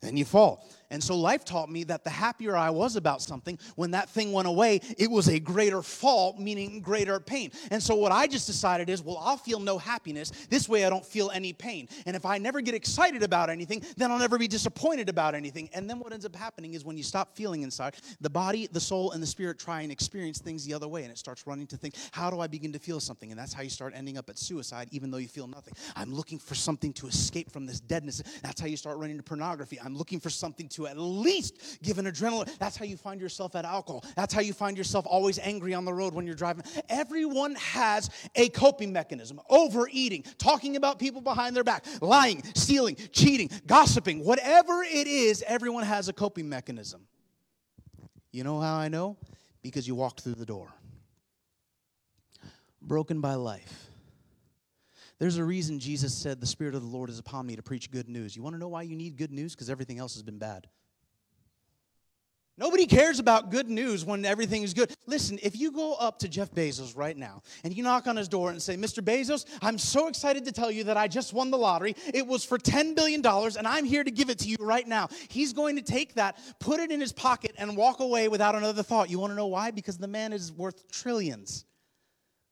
Then 0.00 0.16
you 0.16 0.24
fall. 0.24 0.64
And 0.90 1.02
so 1.02 1.16
life 1.16 1.44
taught 1.44 1.70
me 1.70 1.84
that 1.84 2.02
the 2.04 2.10
happier 2.10 2.56
I 2.56 2.70
was 2.70 2.96
about 2.96 3.20
something, 3.20 3.58
when 3.76 3.90
that 3.90 4.08
thing 4.08 4.32
went 4.32 4.48
away, 4.48 4.80
it 4.96 5.10
was 5.10 5.28
a 5.28 5.38
greater 5.38 5.82
fall, 5.82 6.34
meaning 6.38 6.80
greater 6.80 7.20
pain. 7.20 7.50
And 7.70 7.82
so 7.82 7.94
what 7.94 8.10
I 8.10 8.26
just 8.26 8.46
decided 8.46 8.88
is, 8.88 9.02
well, 9.02 9.18
I'll 9.18 9.36
feel 9.36 9.60
no 9.60 9.76
happiness. 9.76 10.30
This 10.48 10.66
way 10.68 10.86
I 10.86 10.90
don't 10.90 11.04
feel 11.04 11.30
any 11.30 11.52
pain. 11.52 11.88
And 12.06 12.16
if 12.16 12.24
I 12.24 12.38
never 12.38 12.60
get 12.60 12.74
excited 12.74 13.22
about 13.22 13.50
anything, 13.50 13.82
then 13.96 14.10
I'll 14.10 14.18
never 14.18 14.38
be 14.38 14.48
disappointed 14.48 15.08
about 15.10 15.34
anything. 15.34 15.68
And 15.74 15.90
then 15.90 15.98
what 15.98 16.12
ends 16.12 16.24
up 16.24 16.34
happening 16.34 16.72
is 16.72 16.84
when 16.84 16.96
you 16.96 17.02
stop 17.02 17.36
feeling 17.36 17.62
inside, 17.62 17.96
the 18.20 18.30
body, 18.30 18.66
the 18.72 18.80
soul, 18.80 19.10
and 19.12 19.22
the 19.22 19.26
spirit 19.26 19.58
try 19.58 19.82
and 19.82 19.92
experience 19.92 20.38
things 20.38 20.64
the 20.64 20.72
other 20.72 20.88
way. 20.88 21.02
And 21.02 21.12
it 21.12 21.18
starts 21.18 21.46
running 21.46 21.66
to 21.66 21.76
think, 21.76 21.96
how 22.12 22.30
do 22.30 22.40
I 22.40 22.46
begin 22.46 22.72
to 22.72 22.78
feel 22.78 23.00
something? 23.00 23.30
And 23.30 23.38
that's 23.38 23.52
how 23.52 23.62
you 23.62 23.70
start 23.70 23.92
ending 23.94 24.16
up 24.16 24.30
at 24.30 24.38
suicide, 24.38 24.88
even 24.92 25.10
though 25.10 25.18
you 25.18 25.28
feel 25.28 25.48
nothing. 25.48 25.74
I'm 25.96 26.14
looking 26.14 26.38
for 26.38 26.54
something 26.54 26.94
to 26.94 27.08
escape 27.08 27.50
from 27.50 27.66
this 27.66 27.80
deadness. 27.80 28.22
That's 28.42 28.60
how 28.60 28.68
you 28.68 28.78
start 28.78 28.96
running 28.96 29.18
to 29.18 29.22
pornography. 29.22 29.78
I'm 29.88 29.96
looking 29.96 30.20
for 30.20 30.28
something 30.28 30.68
to 30.70 30.86
at 30.86 30.98
least 30.98 31.82
give 31.82 31.98
an 31.98 32.04
adrenaline. 32.04 32.54
That's 32.58 32.76
how 32.76 32.84
you 32.84 32.98
find 32.98 33.22
yourself 33.22 33.56
at 33.56 33.64
alcohol. 33.64 34.04
That's 34.16 34.34
how 34.34 34.42
you 34.42 34.52
find 34.52 34.76
yourself 34.76 35.06
always 35.08 35.38
angry 35.38 35.72
on 35.72 35.86
the 35.86 35.94
road 35.94 36.12
when 36.12 36.26
you're 36.26 36.34
driving. 36.34 36.62
Everyone 36.90 37.54
has 37.54 38.10
a 38.34 38.50
coping 38.50 38.92
mechanism 38.92 39.40
overeating, 39.48 40.24
talking 40.36 40.76
about 40.76 40.98
people 40.98 41.22
behind 41.22 41.56
their 41.56 41.64
back, 41.64 41.86
lying, 42.02 42.42
stealing, 42.54 42.96
cheating, 43.12 43.48
gossiping, 43.66 44.22
whatever 44.22 44.82
it 44.82 45.06
is, 45.06 45.42
everyone 45.46 45.84
has 45.84 46.10
a 46.10 46.12
coping 46.12 46.50
mechanism. 46.50 47.06
You 48.30 48.44
know 48.44 48.60
how 48.60 48.76
I 48.76 48.88
know? 48.88 49.16
Because 49.62 49.88
you 49.88 49.94
walked 49.94 50.20
through 50.20 50.34
the 50.34 50.44
door. 50.44 50.68
Broken 52.82 53.22
by 53.22 53.36
life 53.36 53.88
there's 55.18 55.36
a 55.36 55.44
reason 55.44 55.78
Jesus 55.78 56.14
said, 56.14 56.40
The 56.40 56.46
Spirit 56.46 56.74
of 56.74 56.82
the 56.82 56.88
Lord 56.88 57.10
is 57.10 57.18
upon 57.18 57.46
me 57.46 57.56
to 57.56 57.62
preach 57.62 57.90
good 57.90 58.08
news. 58.08 58.36
You 58.36 58.42
want 58.42 58.54
to 58.54 58.60
know 58.60 58.68
why 58.68 58.82
you 58.82 58.96
need 58.96 59.16
good 59.16 59.32
news? 59.32 59.54
Because 59.54 59.68
everything 59.68 59.98
else 59.98 60.14
has 60.14 60.22
been 60.22 60.38
bad. 60.38 60.68
Nobody 62.58 62.86
cares 62.86 63.20
about 63.20 63.52
good 63.52 63.70
news 63.70 64.04
when 64.04 64.24
everything 64.24 64.64
is 64.64 64.74
good. 64.74 64.92
Listen, 65.06 65.38
if 65.44 65.56
you 65.56 65.70
go 65.70 65.94
up 65.94 66.18
to 66.18 66.28
Jeff 66.28 66.50
Bezos 66.50 66.96
right 66.96 67.16
now 67.16 67.42
and 67.62 67.72
you 67.76 67.84
knock 67.84 68.08
on 68.08 68.16
his 68.16 68.26
door 68.26 68.50
and 68.50 68.60
say, 68.60 68.76
Mr. 68.76 69.00
Bezos, 69.00 69.46
I'm 69.62 69.78
so 69.78 70.08
excited 70.08 70.44
to 70.44 70.50
tell 70.50 70.68
you 70.68 70.82
that 70.84 70.96
I 70.96 71.06
just 71.06 71.32
won 71.32 71.52
the 71.52 71.56
lottery. 71.56 71.94
It 72.12 72.26
was 72.26 72.44
for 72.44 72.58
$10 72.58 72.96
billion 72.96 73.24
and 73.24 73.66
I'm 73.66 73.84
here 73.84 74.02
to 74.02 74.10
give 74.10 74.28
it 74.28 74.40
to 74.40 74.48
you 74.48 74.56
right 74.58 74.86
now. 74.88 75.08
He's 75.28 75.52
going 75.52 75.76
to 75.76 75.82
take 75.82 76.14
that, 76.14 76.36
put 76.58 76.80
it 76.80 76.90
in 76.90 77.00
his 77.00 77.12
pocket, 77.12 77.54
and 77.58 77.76
walk 77.76 78.00
away 78.00 78.26
without 78.26 78.56
another 78.56 78.82
thought. 78.82 79.08
You 79.08 79.20
want 79.20 79.30
to 79.30 79.36
know 79.36 79.46
why? 79.46 79.70
Because 79.70 79.96
the 79.96 80.08
man 80.08 80.32
is 80.32 80.52
worth 80.52 80.90
trillions. 80.90 81.64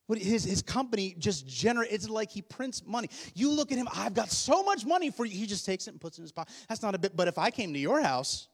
What 0.07 0.19
his, 0.19 0.45
his 0.45 0.63
company 0.63 1.17
just 1.19 1.47
generate 1.47 1.91
it's 1.91 2.09
like 2.09 2.31
he 2.31 2.43
prints 2.43 2.83
money. 2.87 3.11
You 3.35 3.51
look 3.51 3.73
at 3.73 3.79
him, 3.79 3.89
I've 3.95 4.15
got 4.15 4.31
so 4.31 4.63
much 4.63 4.87
money 4.87 5.11
for 5.11 5.25
you. 5.25 5.37
He 5.37 5.47
just 5.47 5.67
takes 5.67 5.87
it 5.87 5.91
and 5.91 6.01
puts 6.01 6.19
it 6.19 6.21
in 6.21 6.25
his 6.25 6.33
pocket. 6.33 6.55
That's 6.69 6.83
not 6.83 6.95
a 6.95 6.99
bit, 6.99 7.17
but 7.17 7.29
if 7.29 7.39
I 7.39 7.51
came 7.51 7.73
to 7.73 7.79
your 7.79 8.01
house, 8.01 8.49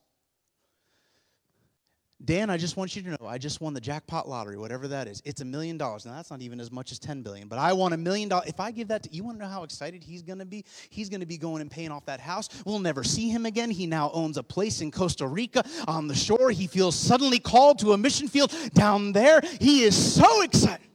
Dan, 2.24 2.50
I 2.50 2.56
just 2.56 2.76
want 2.76 2.94
you 2.94 3.02
to 3.02 3.10
know, 3.10 3.26
I 3.26 3.36
just 3.36 3.60
won 3.60 3.74
the 3.74 3.80
jackpot 3.80 4.28
lottery, 4.28 4.56
whatever 4.56 4.86
that 4.88 5.08
is. 5.08 5.20
It's 5.24 5.40
a 5.40 5.44
million 5.44 5.76
dollars. 5.76 6.06
Now 6.06 6.12
that's 6.12 6.30
not 6.30 6.40
even 6.40 6.60
as 6.60 6.70
much 6.70 6.92
as 6.92 7.00
10 7.00 7.22
billion, 7.22 7.48
but 7.48 7.58
I 7.58 7.72
want 7.72 7.94
a 7.94 7.96
million 7.96 8.28
dollars. 8.28 8.48
If 8.48 8.60
I 8.60 8.70
give 8.70 8.88
that 8.88 9.02
to 9.02 9.12
you 9.12 9.24
want 9.24 9.38
to 9.38 9.44
know 9.44 9.50
how 9.50 9.64
excited 9.64 10.04
he's 10.04 10.22
going 10.22 10.38
to 10.38 10.44
be? 10.44 10.64
He's 10.88 11.08
going 11.08 11.20
to 11.20 11.26
be 11.26 11.36
going 11.36 11.62
and 11.62 11.70
paying 11.70 11.90
off 11.90 12.06
that 12.06 12.20
house. 12.20 12.48
We'll 12.64 12.78
never 12.78 13.02
see 13.02 13.28
him 13.28 13.44
again. 13.44 13.70
He 13.70 13.86
now 13.86 14.10
owns 14.14 14.36
a 14.36 14.42
place 14.42 14.82
in 14.82 14.92
Costa 14.92 15.26
Rica 15.26 15.64
on 15.88 16.06
the 16.06 16.14
shore. 16.14 16.50
He 16.50 16.68
feels 16.68 16.94
suddenly 16.94 17.40
called 17.40 17.80
to 17.80 17.92
a 17.92 17.98
mission 17.98 18.28
field 18.28 18.54
down 18.72 19.12
there. 19.12 19.40
He 19.60 19.82
is 19.82 19.96
so 19.96 20.42
excited. 20.42 20.91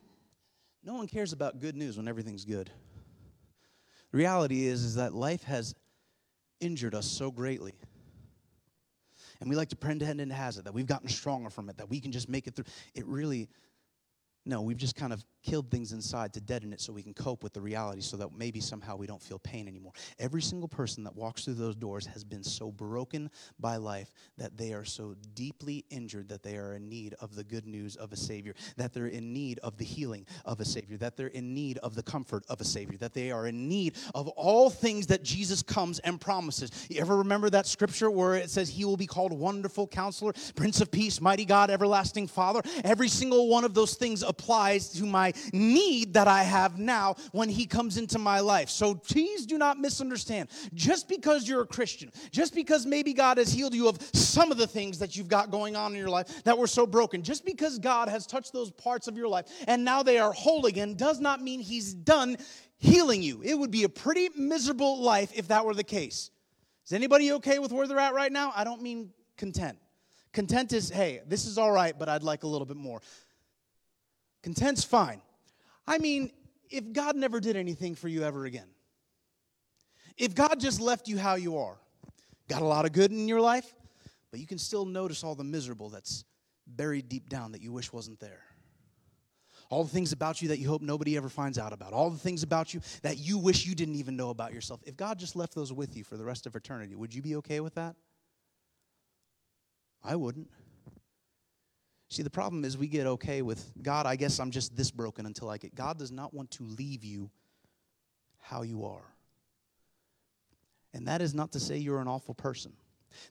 No 0.87 0.93
one 0.93 1.05
cares 1.05 1.33
about 1.33 1.59
good 1.59 1.75
news 1.75 1.97
when 1.97 2.07
everything's 2.07 2.45
good. 2.45 2.71
The 4.11 4.17
reality 4.17 4.67
is 4.67 4.85
is 4.85 4.95
that 4.95 5.13
life 5.13 5.43
has 5.43 5.75
injured 6.61 6.95
us 6.95 7.05
so 7.05 7.29
greatly 7.29 7.73
and 9.41 9.49
we 9.49 9.57
like 9.57 9.67
to 9.69 9.75
pretend 9.75 10.21
it 10.21 10.31
has 10.31 10.57
it, 10.57 10.63
that 10.63 10.73
we've 10.73 10.87
gotten 10.87 11.09
stronger 11.09 11.49
from 11.49 11.69
it, 11.69 11.75
that 11.77 11.89
we 11.89 11.99
can 11.99 12.13
just 12.13 12.29
make 12.29 12.47
it 12.47 12.55
through. 12.55 12.65
It 12.95 13.05
really, 13.05 13.49
no, 14.45 14.61
we've 14.61 14.77
just 14.77 14.95
kind 14.95 15.11
of 15.11 15.25
killed 15.47 15.71
things 15.71 15.93
inside 15.93 16.33
to 16.33 16.41
deaden 16.41 16.73
it 16.73 16.81
so 16.81 16.91
we 16.91 17.01
can 17.01 17.13
cope 17.13 17.41
with 17.41 17.53
the 17.53 17.61
reality 17.61 18.01
so 18.01 18.17
that 18.17 18.37
maybe 18.37 18.59
somehow 18.59 18.97
we 18.97 19.07
don't 19.07 19.21
feel 19.21 19.39
pain 19.39 19.65
anymore. 19.65 19.93
Every 20.19 20.41
single 20.41 20.67
person 20.67 21.05
that 21.05 21.15
walks 21.15 21.45
through 21.45 21.53
those 21.53 21.75
doors 21.75 22.05
has 22.07 22.25
been 22.25 22.43
so 22.43 22.69
broken 22.69 23.31
by 23.57 23.77
life 23.77 24.11
that 24.37 24.57
they 24.57 24.73
are 24.73 24.83
so 24.83 25.15
deeply 25.35 25.85
injured 25.89 26.27
that 26.27 26.43
they 26.43 26.57
are 26.57 26.73
in 26.73 26.89
need 26.89 27.15
of 27.21 27.33
the 27.33 27.45
good 27.45 27.65
news 27.65 27.95
of 27.95 28.11
a 28.11 28.17
Savior, 28.17 28.55
that 28.75 28.93
they're 28.93 29.07
in 29.07 29.31
need 29.31 29.59
of 29.59 29.77
the 29.77 29.85
healing 29.85 30.25
of 30.43 30.59
a 30.59 30.65
Savior, 30.65 30.97
that 30.97 31.15
they're 31.15 31.27
in 31.27 31.53
need 31.53 31.77
of 31.77 31.95
the 31.95 32.03
comfort 32.03 32.43
of 32.49 32.59
a 32.59 32.65
Savior, 32.65 32.97
that 32.97 33.13
they 33.13 33.31
are 33.31 33.47
in 33.47 33.69
need 33.69 33.95
of 34.13 34.27
all 34.29 34.69
things 34.69 35.07
that 35.07 35.23
Jesus 35.23 35.63
comes 35.63 35.99
and 35.99 36.19
promises. 36.19 36.71
You 36.89 36.99
ever 36.99 37.15
remember 37.15 37.49
that 37.51 37.67
scripture 37.67 38.11
where 38.11 38.35
it 38.35 38.49
says, 38.49 38.67
He 38.67 38.83
will 38.83 38.97
be 38.97 39.07
called 39.07 39.31
Wonderful 39.31 39.87
Counselor, 39.87 40.33
Prince 40.55 40.81
of 40.81 40.91
Peace, 40.91 41.21
Mighty 41.21 41.45
God, 41.45 41.71
Everlasting 41.71 42.27
Father? 42.27 42.61
Every 42.83 43.07
single 43.07 43.47
one 43.47 43.63
of 43.63 43.73
those 43.73 43.93
things 43.93 44.23
applies 44.23 44.89
to 44.89 45.05
my 45.05 45.31
need 45.53 46.13
that 46.13 46.27
I 46.27 46.43
have 46.43 46.79
now 46.79 47.15
when 47.31 47.49
He 47.49 47.65
comes 47.65 47.97
into 47.97 48.19
my 48.19 48.39
life. 48.39 48.69
So 48.69 48.95
please 48.95 49.45
do 49.45 49.57
not 49.57 49.79
misunderstand. 49.79 50.49
Just 50.73 51.07
because 51.07 51.47
you're 51.47 51.61
a 51.61 51.67
Christian, 51.67 52.11
just 52.31 52.53
because 52.53 52.85
maybe 52.85 53.13
God 53.13 53.37
has 53.37 53.51
healed 53.51 53.73
you 53.73 53.87
of 53.87 53.97
some 54.13 54.51
of 54.51 54.57
the 54.57 54.67
things 54.67 54.99
that 54.99 55.15
you've 55.15 55.27
got 55.27 55.51
going 55.51 55.75
on 55.75 55.91
in 55.91 55.97
your 55.97 56.09
life 56.09 56.43
that 56.43 56.57
were 56.57 56.67
so 56.67 56.85
broken, 56.85 57.23
just 57.23 57.45
because 57.45 57.79
God 57.79 58.09
has 58.09 58.25
touched 58.25 58.53
those 58.53 58.71
parts 58.71 59.07
of 59.07 59.17
your 59.17 59.27
life 59.27 59.45
and 59.67 59.83
now 59.83 60.03
they 60.03 60.19
are 60.19 60.31
whole 60.31 60.65
again, 60.65 60.95
does 60.95 61.19
not 61.19 61.41
mean 61.41 61.59
He's 61.59 61.93
done 61.93 62.37
healing 62.77 63.23
you. 63.23 63.41
It 63.43 63.57
would 63.57 63.71
be 63.71 63.83
a 63.83 63.89
pretty 63.89 64.29
miserable 64.35 65.01
life 65.01 65.31
if 65.35 65.47
that 65.49 65.65
were 65.65 65.73
the 65.73 65.83
case. 65.83 66.31
Is 66.85 66.93
anybody 66.93 67.33
okay 67.33 67.59
with 67.59 67.71
where 67.71 67.87
they're 67.87 67.99
at 67.99 68.13
right 68.13 68.31
now? 68.31 68.53
I 68.55 68.63
don't 68.63 68.81
mean 68.81 69.11
content. 69.35 69.77
Content 70.31 70.71
is, 70.71 70.89
hey, 70.89 71.21
this 71.27 71.45
is 71.45 71.57
all 71.57 71.71
right, 71.71 71.97
but 71.97 72.07
I'd 72.07 72.23
like 72.23 72.43
a 72.43 72.47
little 72.47 72.65
bit 72.65 72.77
more. 72.77 73.01
Content's 74.43 74.83
fine. 74.83 75.21
I 75.87 75.97
mean, 75.97 76.31
if 76.69 76.91
God 76.91 77.15
never 77.15 77.39
did 77.39 77.55
anything 77.55 77.95
for 77.95 78.07
you 78.07 78.23
ever 78.23 78.45
again, 78.45 78.67
if 80.17 80.35
God 80.35 80.59
just 80.59 80.81
left 80.81 81.07
you 81.07 81.17
how 81.17 81.35
you 81.35 81.57
are, 81.57 81.77
got 82.49 82.61
a 82.61 82.65
lot 82.65 82.85
of 82.85 82.91
good 82.91 83.11
in 83.11 83.27
your 83.27 83.39
life, 83.41 83.73
but 84.31 84.39
you 84.39 84.47
can 84.47 84.57
still 84.57 84.85
notice 84.85 85.23
all 85.23 85.35
the 85.35 85.43
miserable 85.43 85.89
that's 85.89 86.25
buried 86.65 87.07
deep 87.07 87.29
down 87.29 87.53
that 87.53 87.61
you 87.61 87.71
wish 87.71 87.93
wasn't 87.93 88.19
there. 88.19 88.43
All 89.69 89.83
the 89.83 89.89
things 89.89 90.13
about 90.13 90.41
you 90.41 90.47
that 90.49 90.59
you 90.59 90.67
hope 90.67 90.81
nobody 90.81 91.17
ever 91.17 91.29
finds 91.29 91.57
out 91.57 91.73
about. 91.73 91.91
All 91.91 92.09
the 92.09 92.17
things 92.17 92.41
about 92.41 92.73
you 92.73 92.81
that 93.01 93.17
you 93.17 93.37
wish 93.37 93.65
you 93.65 93.75
didn't 93.75 93.95
even 93.95 94.15
know 94.15 94.29
about 94.29 94.53
yourself. 94.53 94.81
If 94.85 94.95
God 94.95 95.19
just 95.19 95.35
left 95.35 95.55
those 95.55 95.73
with 95.73 95.95
you 95.97 96.03
for 96.03 96.15
the 96.15 96.23
rest 96.23 96.45
of 96.45 96.55
eternity, 96.55 96.95
would 96.95 97.13
you 97.13 97.21
be 97.21 97.35
okay 97.37 97.59
with 97.59 97.75
that? 97.75 97.95
I 100.03 100.15
wouldn't. 100.15 100.49
See, 102.09 102.23
the 102.23 102.29
problem 102.29 102.63
is 102.63 102.77
we 102.77 102.87
get 102.87 103.05
okay 103.05 103.41
with 103.41 103.71
God, 103.81 104.05
I 104.05 104.15
guess 104.15 104.39
I'm 104.39 104.51
just 104.51 104.75
this 104.75 104.91
broken 104.91 105.25
until 105.25 105.49
I 105.49 105.57
get. 105.57 105.75
God 105.75 105.99
does 105.99 106.11
not 106.11 106.33
want 106.33 106.51
to 106.51 106.63
leave 106.63 107.03
you 107.03 107.29
how 108.39 108.61
you 108.61 108.85
are. 108.85 109.13
And 110.93 111.07
that 111.07 111.21
is 111.21 111.33
not 111.33 111.51
to 111.51 111.59
say 111.59 111.77
you're 111.77 111.99
an 111.99 112.07
awful 112.07 112.33
person. 112.33 112.71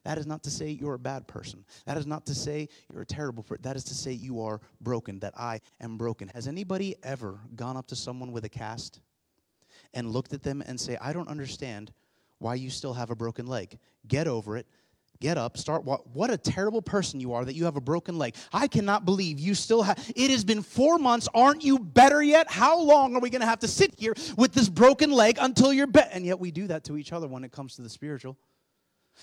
That 0.05 0.19
is 0.19 0.27
not 0.27 0.43
to 0.45 0.51
say 0.51 0.71
you're 0.71 0.95
a 0.95 0.99
bad 0.99 1.27
person. 1.27 1.65
That 1.87 1.97
is 1.97 2.07
not 2.07 2.27
to 2.27 2.35
say 2.35 2.69
you're 2.93 3.03
a 3.03 3.07
terrible 3.07 3.43
person. 3.43 3.63
That 3.63 3.77
is 3.77 3.85
to 3.85 3.95
say 3.95 4.13
you 4.13 4.43
are 4.43 4.61
broken, 4.81 5.21
that 5.21 5.35
I 5.37 5.61
am 5.81 5.97
broken. 5.97 6.29
Has 6.29 6.47
anybody 6.49 6.97
ever 7.03 7.39
gone 7.55 7.77
up 7.77 7.87
to 7.89 7.97
someone 7.97 8.33
with 8.33 8.45
a 8.45 8.49
cast 8.49 9.01
and 9.95 10.11
looked 10.11 10.33
at 10.33 10.43
them 10.43 10.63
and 10.67 10.79
say, 10.79 10.97
I 11.01 11.13
don't 11.13 11.29
understand 11.29 11.93
why 12.39 12.57
you 12.57 12.69
still 12.69 12.95
have 12.95 13.11
a 13.11 13.17
broken 13.17 13.47
leg? 13.47 13.79
Get 14.07 14.27
over 14.27 14.57
it. 14.57 14.67
Get 15.21 15.39
up, 15.39 15.57
start 15.57 15.85
what 15.85 16.07
what 16.09 16.31
a 16.31 16.37
terrible 16.37 16.83
person 16.83 17.21
you 17.21 17.33
are 17.33 17.45
that 17.45 17.55
you 17.55 17.65
have 17.65 17.77
a 17.77 17.81
broken 17.81 18.19
leg. 18.19 18.35
I 18.53 18.69
cannot 18.69 19.05
believe 19.05 19.41
you 19.41 19.55
still 19.55 19.83
have 19.83 19.99
it 20.15 20.31
has 20.31 20.45
been 20.45 20.63
4 20.63 20.99
months, 20.99 21.29
aren't 21.35 21.65
you 21.65 21.79
better 21.79 22.23
yet? 22.23 22.51
How 22.51 22.79
long 22.81 23.17
are 23.17 23.21
we 23.21 23.31
going 23.31 23.41
to 23.41 23.47
have 23.47 23.61
to 23.61 23.69
sit 23.69 23.95
here 23.99 24.15
with 24.37 24.53
this 24.53 24.69
broken 24.69 25.11
leg 25.11 25.39
until 25.41 25.73
you're 25.73 25.87
better? 25.87 26.11
And 26.13 26.27
yet 26.27 26.39
we 26.39 26.51
do 26.51 26.67
that 26.67 26.85
to 26.85 26.97
each 26.97 27.13
other 27.13 27.29
when 27.29 27.45
it 27.45 27.53
comes 27.53 27.77
to 27.77 27.83
the 27.83 27.89
spiritual. 27.89 28.37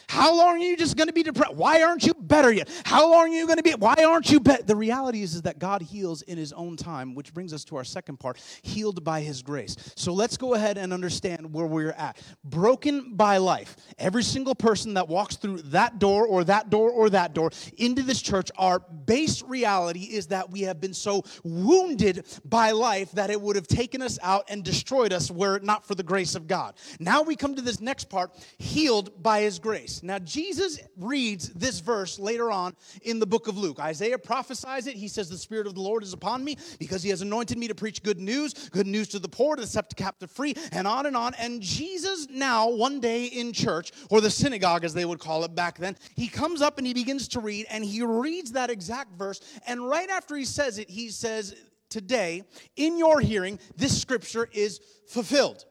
How 0.07 0.35
long 0.35 0.55
are 0.55 0.57
you 0.57 0.77
just 0.77 0.97
going 0.97 1.07
to 1.07 1.13
be 1.13 1.23
depressed? 1.23 1.55
Why 1.55 1.81
aren't 1.81 2.05
you 2.05 2.13
better 2.13 2.51
yet? 2.51 2.69
How 2.85 3.09
long 3.09 3.29
are 3.29 3.35
you 3.35 3.45
going 3.45 3.57
to 3.57 3.63
be? 3.63 3.71
Why 3.71 3.95
aren't 4.05 4.29
you 4.29 4.39
better? 4.39 4.63
The 4.63 4.75
reality 4.75 5.21
is, 5.21 5.35
is 5.35 5.41
that 5.43 5.59
God 5.59 5.81
heals 5.81 6.21
in 6.23 6.37
His 6.37 6.53
own 6.53 6.77
time, 6.77 7.15
which 7.15 7.33
brings 7.33 7.53
us 7.53 7.63
to 7.65 7.77
our 7.77 7.83
second 7.83 8.19
part 8.19 8.41
healed 8.61 9.03
by 9.03 9.21
His 9.21 9.41
grace. 9.41 9.75
So 9.95 10.13
let's 10.13 10.37
go 10.37 10.53
ahead 10.53 10.77
and 10.77 10.93
understand 10.93 11.53
where 11.53 11.65
we're 11.65 11.91
at. 11.91 12.17
Broken 12.43 13.15
by 13.15 13.37
life. 13.37 13.75
Every 13.97 14.23
single 14.23 14.55
person 14.55 14.93
that 14.95 15.07
walks 15.07 15.35
through 15.35 15.61
that 15.63 15.99
door 15.99 16.25
or 16.25 16.43
that 16.43 16.69
door 16.69 16.91
or 16.91 17.09
that 17.09 17.33
door 17.33 17.51
into 17.77 18.03
this 18.03 18.21
church, 18.21 18.51
our 18.57 18.79
base 18.79 19.41
reality 19.41 20.03
is 20.03 20.27
that 20.27 20.51
we 20.51 20.61
have 20.61 20.79
been 20.79 20.93
so 20.93 21.23
wounded 21.43 22.25
by 22.45 22.71
life 22.71 23.11
that 23.13 23.29
it 23.29 23.39
would 23.39 23.55
have 23.55 23.67
taken 23.67 24.01
us 24.01 24.19
out 24.21 24.45
and 24.49 24.63
destroyed 24.63 25.13
us 25.13 25.31
were 25.31 25.55
it 25.55 25.63
not 25.63 25.85
for 25.85 25.95
the 25.95 26.03
grace 26.03 26.35
of 26.35 26.47
God. 26.47 26.75
Now 26.99 27.21
we 27.21 27.35
come 27.35 27.55
to 27.55 27.61
this 27.61 27.79
next 27.79 28.09
part 28.09 28.31
healed 28.57 29.21
by 29.21 29.41
His 29.41 29.59
grace 29.59 29.82
grace. 29.83 30.01
Now, 30.01 30.17
Jesus 30.19 30.79
reads 30.97 31.49
this 31.49 31.81
verse 31.81 32.17
later 32.17 32.51
on 32.51 32.73
in 33.01 33.19
the 33.19 33.25
book 33.25 33.49
of 33.49 33.57
Luke. 33.57 33.81
Isaiah 33.81 34.17
prophesies 34.17 34.87
it. 34.87 34.95
He 34.95 35.09
says, 35.09 35.29
The 35.29 35.37
Spirit 35.37 35.67
of 35.67 35.75
the 35.75 35.81
Lord 35.81 36.03
is 36.03 36.13
upon 36.13 36.41
me 36.41 36.57
because 36.79 37.03
he 37.03 37.09
has 37.09 37.21
anointed 37.21 37.57
me 37.57 37.67
to 37.67 37.75
preach 37.75 38.01
good 38.01 38.19
news, 38.19 38.53
good 38.69 38.87
news 38.87 39.09
to 39.09 39.19
the 39.19 39.27
poor, 39.27 39.57
to 39.57 39.67
set 39.67 39.89
the 39.89 39.95
captive 39.95 40.31
free, 40.31 40.55
and 40.71 40.87
on 40.87 41.05
and 41.05 41.17
on. 41.17 41.33
And 41.33 41.61
Jesus, 41.61 42.29
now, 42.29 42.69
one 42.69 43.01
day 43.01 43.25
in 43.25 43.51
church, 43.51 43.91
or 44.09 44.21
the 44.21 44.31
synagogue 44.31 44.85
as 44.85 44.93
they 44.93 45.03
would 45.03 45.19
call 45.19 45.43
it 45.43 45.53
back 45.53 45.77
then, 45.77 45.97
he 46.15 46.29
comes 46.29 46.61
up 46.61 46.77
and 46.77 46.87
he 46.87 46.93
begins 46.93 47.27
to 47.29 47.41
read, 47.41 47.65
and 47.69 47.83
he 47.83 48.01
reads 48.03 48.53
that 48.53 48.69
exact 48.69 49.17
verse. 49.17 49.41
And 49.67 49.85
right 49.85 50.09
after 50.09 50.37
he 50.37 50.45
says 50.45 50.77
it, 50.77 50.89
he 50.89 51.09
says, 51.09 51.55
Today, 51.89 52.43
in 52.77 52.97
your 52.97 53.19
hearing, 53.19 53.59
this 53.75 54.01
scripture 54.01 54.47
is 54.53 54.79
fulfilled. 55.09 55.65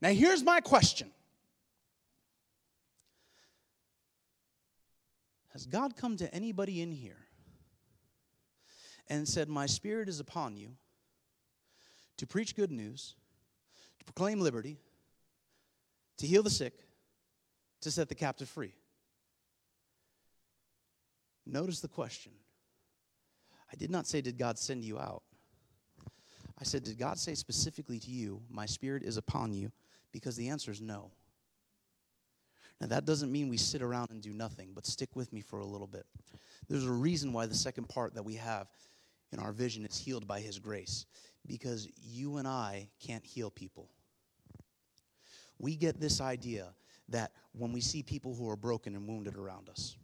Now, 0.00 0.10
here's 0.10 0.44
my 0.44 0.60
question 0.60 1.10
Has 5.58 5.66
God 5.66 5.96
come 5.96 6.16
to 6.18 6.32
anybody 6.32 6.80
in 6.80 6.92
here 6.92 7.18
and 9.08 9.26
said, 9.26 9.48
My 9.48 9.66
spirit 9.66 10.08
is 10.08 10.20
upon 10.20 10.56
you 10.56 10.76
to 12.16 12.28
preach 12.28 12.54
good 12.54 12.70
news, 12.70 13.16
to 13.98 14.04
proclaim 14.04 14.38
liberty, 14.38 14.78
to 16.18 16.28
heal 16.28 16.44
the 16.44 16.50
sick, 16.50 16.74
to 17.80 17.90
set 17.90 18.08
the 18.08 18.14
captive 18.14 18.48
free? 18.48 18.72
Notice 21.44 21.80
the 21.80 21.88
question. 21.88 22.30
I 23.72 23.74
did 23.74 23.90
not 23.90 24.06
say, 24.06 24.20
Did 24.20 24.38
God 24.38 24.60
send 24.60 24.84
you 24.84 25.00
out? 25.00 25.24
I 26.56 26.62
said, 26.62 26.84
Did 26.84 27.00
God 27.00 27.18
say 27.18 27.34
specifically 27.34 27.98
to 27.98 28.10
you, 28.12 28.42
My 28.48 28.66
spirit 28.66 29.02
is 29.02 29.16
upon 29.16 29.52
you? 29.52 29.72
Because 30.12 30.36
the 30.36 30.50
answer 30.50 30.70
is 30.70 30.80
no. 30.80 31.10
Now, 32.80 32.86
that 32.88 33.04
doesn't 33.04 33.32
mean 33.32 33.48
we 33.48 33.56
sit 33.56 33.82
around 33.82 34.10
and 34.10 34.22
do 34.22 34.32
nothing, 34.32 34.70
but 34.74 34.86
stick 34.86 35.10
with 35.14 35.32
me 35.32 35.40
for 35.40 35.58
a 35.58 35.66
little 35.66 35.86
bit. 35.86 36.06
There's 36.68 36.84
a 36.84 36.90
reason 36.90 37.32
why 37.32 37.46
the 37.46 37.54
second 37.54 37.88
part 37.88 38.14
that 38.14 38.24
we 38.24 38.34
have 38.34 38.68
in 39.32 39.40
our 39.40 39.52
vision 39.52 39.84
is 39.84 39.98
healed 39.98 40.26
by 40.26 40.40
His 40.40 40.58
grace, 40.58 41.06
because 41.46 41.88
you 41.96 42.36
and 42.36 42.46
I 42.46 42.88
can't 43.00 43.24
heal 43.24 43.50
people. 43.50 43.90
We 45.58 45.74
get 45.76 46.00
this 46.00 46.20
idea 46.20 46.68
that 47.08 47.32
when 47.52 47.72
we 47.72 47.80
see 47.80 48.02
people 48.02 48.34
who 48.34 48.48
are 48.48 48.56
broken 48.56 48.94
and 48.94 49.08
wounded 49.08 49.36
around 49.36 49.68
us, 49.68 49.96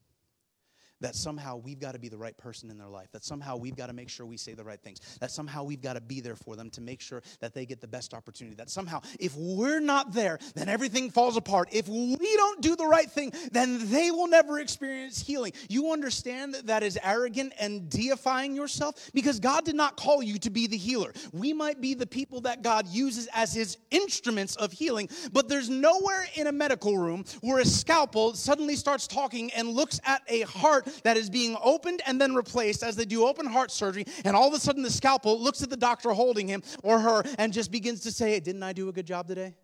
that 1.04 1.14
somehow 1.14 1.56
we've 1.56 1.78
got 1.78 1.92
to 1.92 1.98
be 1.98 2.08
the 2.08 2.16
right 2.16 2.36
person 2.38 2.70
in 2.70 2.78
their 2.78 2.88
life, 2.88 3.12
that 3.12 3.22
somehow 3.22 3.56
we've 3.56 3.76
got 3.76 3.88
to 3.88 3.92
make 3.92 4.08
sure 4.08 4.24
we 4.24 4.38
say 4.38 4.54
the 4.54 4.64
right 4.64 4.80
things, 4.80 5.00
that 5.20 5.30
somehow 5.30 5.62
we've 5.62 5.82
got 5.82 5.92
to 5.92 6.00
be 6.00 6.22
there 6.22 6.34
for 6.34 6.56
them 6.56 6.70
to 6.70 6.80
make 6.80 7.02
sure 7.02 7.22
that 7.40 7.52
they 7.52 7.66
get 7.66 7.82
the 7.82 7.86
best 7.86 8.14
opportunity, 8.14 8.56
that 8.56 8.70
somehow 8.70 9.02
if 9.20 9.36
we're 9.36 9.80
not 9.80 10.14
there, 10.14 10.38
then 10.54 10.70
everything 10.70 11.10
falls 11.10 11.36
apart. 11.36 11.68
If 11.72 11.88
we 11.88 12.36
don't 12.36 12.62
do 12.62 12.74
the 12.74 12.86
right 12.86 13.10
thing, 13.10 13.32
then 13.52 13.90
they 13.90 14.10
will 14.10 14.28
never 14.28 14.60
experience 14.60 15.20
healing. 15.20 15.52
You 15.68 15.92
understand 15.92 16.54
that 16.54 16.68
that 16.68 16.82
is 16.82 16.98
arrogant 17.02 17.52
and 17.60 17.90
deifying 17.90 18.56
yourself 18.56 19.10
because 19.12 19.40
God 19.40 19.66
did 19.66 19.74
not 19.74 19.98
call 19.98 20.22
you 20.22 20.38
to 20.38 20.48
be 20.48 20.66
the 20.66 20.78
healer. 20.78 21.12
We 21.34 21.52
might 21.52 21.82
be 21.82 21.92
the 21.92 22.06
people 22.06 22.40
that 22.42 22.62
God 22.62 22.88
uses 22.88 23.28
as 23.34 23.52
his 23.52 23.76
instruments 23.90 24.56
of 24.56 24.72
healing, 24.72 25.10
but 25.34 25.50
there's 25.50 25.68
nowhere 25.68 26.24
in 26.34 26.46
a 26.46 26.52
medical 26.52 26.96
room 26.96 27.26
where 27.42 27.58
a 27.58 27.66
scalpel 27.66 28.32
suddenly 28.32 28.74
starts 28.74 29.06
talking 29.06 29.52
and 29.52 29.68
looks 29.68 30.00
at 30.06 30.22
a 30.28 30.40
heart 30.42 30.88
that 31.02 31.16
is 31.16 31.28
being 31.28 31.56
opened 31.62 32.02
and 32.06 32.20
then 32.20 32.34
replaced 32.34 32.82
as 32.82 32.96
they 32.96 33.04
do 33.04 33.26
open 33.26 33.46
heart 33.46 33.70
surgery. 33.70 34.04
And 34.24 34.36
all 34.36 34.48
of 34.48 34.54
a 34.54 34.60
sudden, 34.60 34.82
the 34.82 34.90
scalpel 34.90 35.40
looks 35.40 35.62
at 35.62 35.70
the 35.70 35.76
doctor 35.76 36.10
holding 36.10 36.48
him 36.48 36.62
or 36.82 37.00
her 37.00 37.24
and 37.38 37.52
just 37.52 37.70
begins 37.70 38.00
to 38.00 38.12
say, 38.12 38.38
Didn't 38.40 38.62
I 38.62 38.72
do 38.72 38.88
a 38.88 38.92
good 38.92 39.06
job 39.06 39.28
today? 39.28 39.54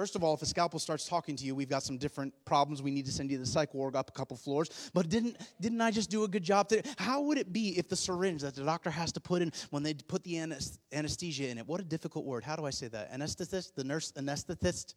First 0.00 0.16
of 0.16 0.24
all, 0.24 0.32
if 0.32 0.40
a 0.40 0.46
scalpel 0.46 0.78
starts 0.78 1.06
talking 1.06 1.36
to 1.36 1.44
you, 1.44 1.54
we've 1.54 1.68
got 1.68 1.82
some 1.82 1.98
different 1.98 2.32
problems. 2.46 2.80
We 2.80 2.90
need 2.90 3.04
to 3.04 3.12
send 3.12 3.30
you 3.30 3.36
to 3.36 3.42
the 3.42 3.46
psych 3.46 3.74
ward 3.74 3.94
up 3.94 4.08
a 4.08 4.12
couple 4.12 4.34
floors. 4.34 4.90
But 4.94 5.10
didn't 5.10 5.36
didn't 5.60 5.78
I 5.82 5.90
just 5.90 6.08
do 6.08 6.24
a 6.24 6.28
good 6.28 6.42
job 6.42 6.70
today? 6.70 6.88
How 6.96 7.20
would 7.20 7.36
it 7.36 7.52
be 7.52 7.76
if 7.76 7.86
the 7.86 7.96
syringe 7.96 8.40
that 8.40 8.54
the 8.54 8.64
doctor 8.64 8.88
has 8.88 9.12
to 9.12 9.20
put 9.20 9.42
in 9.42 9.52
when 9.68 9.82
they 9.82 9.92
put 9.92 10.24
the 10.24 10.38
anesthesia 10.38 11.48
in 11.48 11.58
it? 11.58 11.66
What 11.66 11.82
a 11.82 11.84
difficult 11.84 12.24
word. 12.24 12.44
How 12.44 12.56
do 12.56 12.64
I 12.64 12.70
say 12.70 12.88
that? 12.88 13.12
Anesthetist, 13.12 13.74
the 13.74 13.84
nurse 13.84 14.10
anesthetist. 14.12 14.94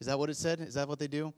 Is 0.00 0.06
that 0.06 0.18
what 0.18 0.28
it 0.28 0.36
said? 0.36 0.60
Is 0.60 0.74
that 0.74 0.86
what 0.86 0.98
they 0.98 1.08
do? 1.08 1.32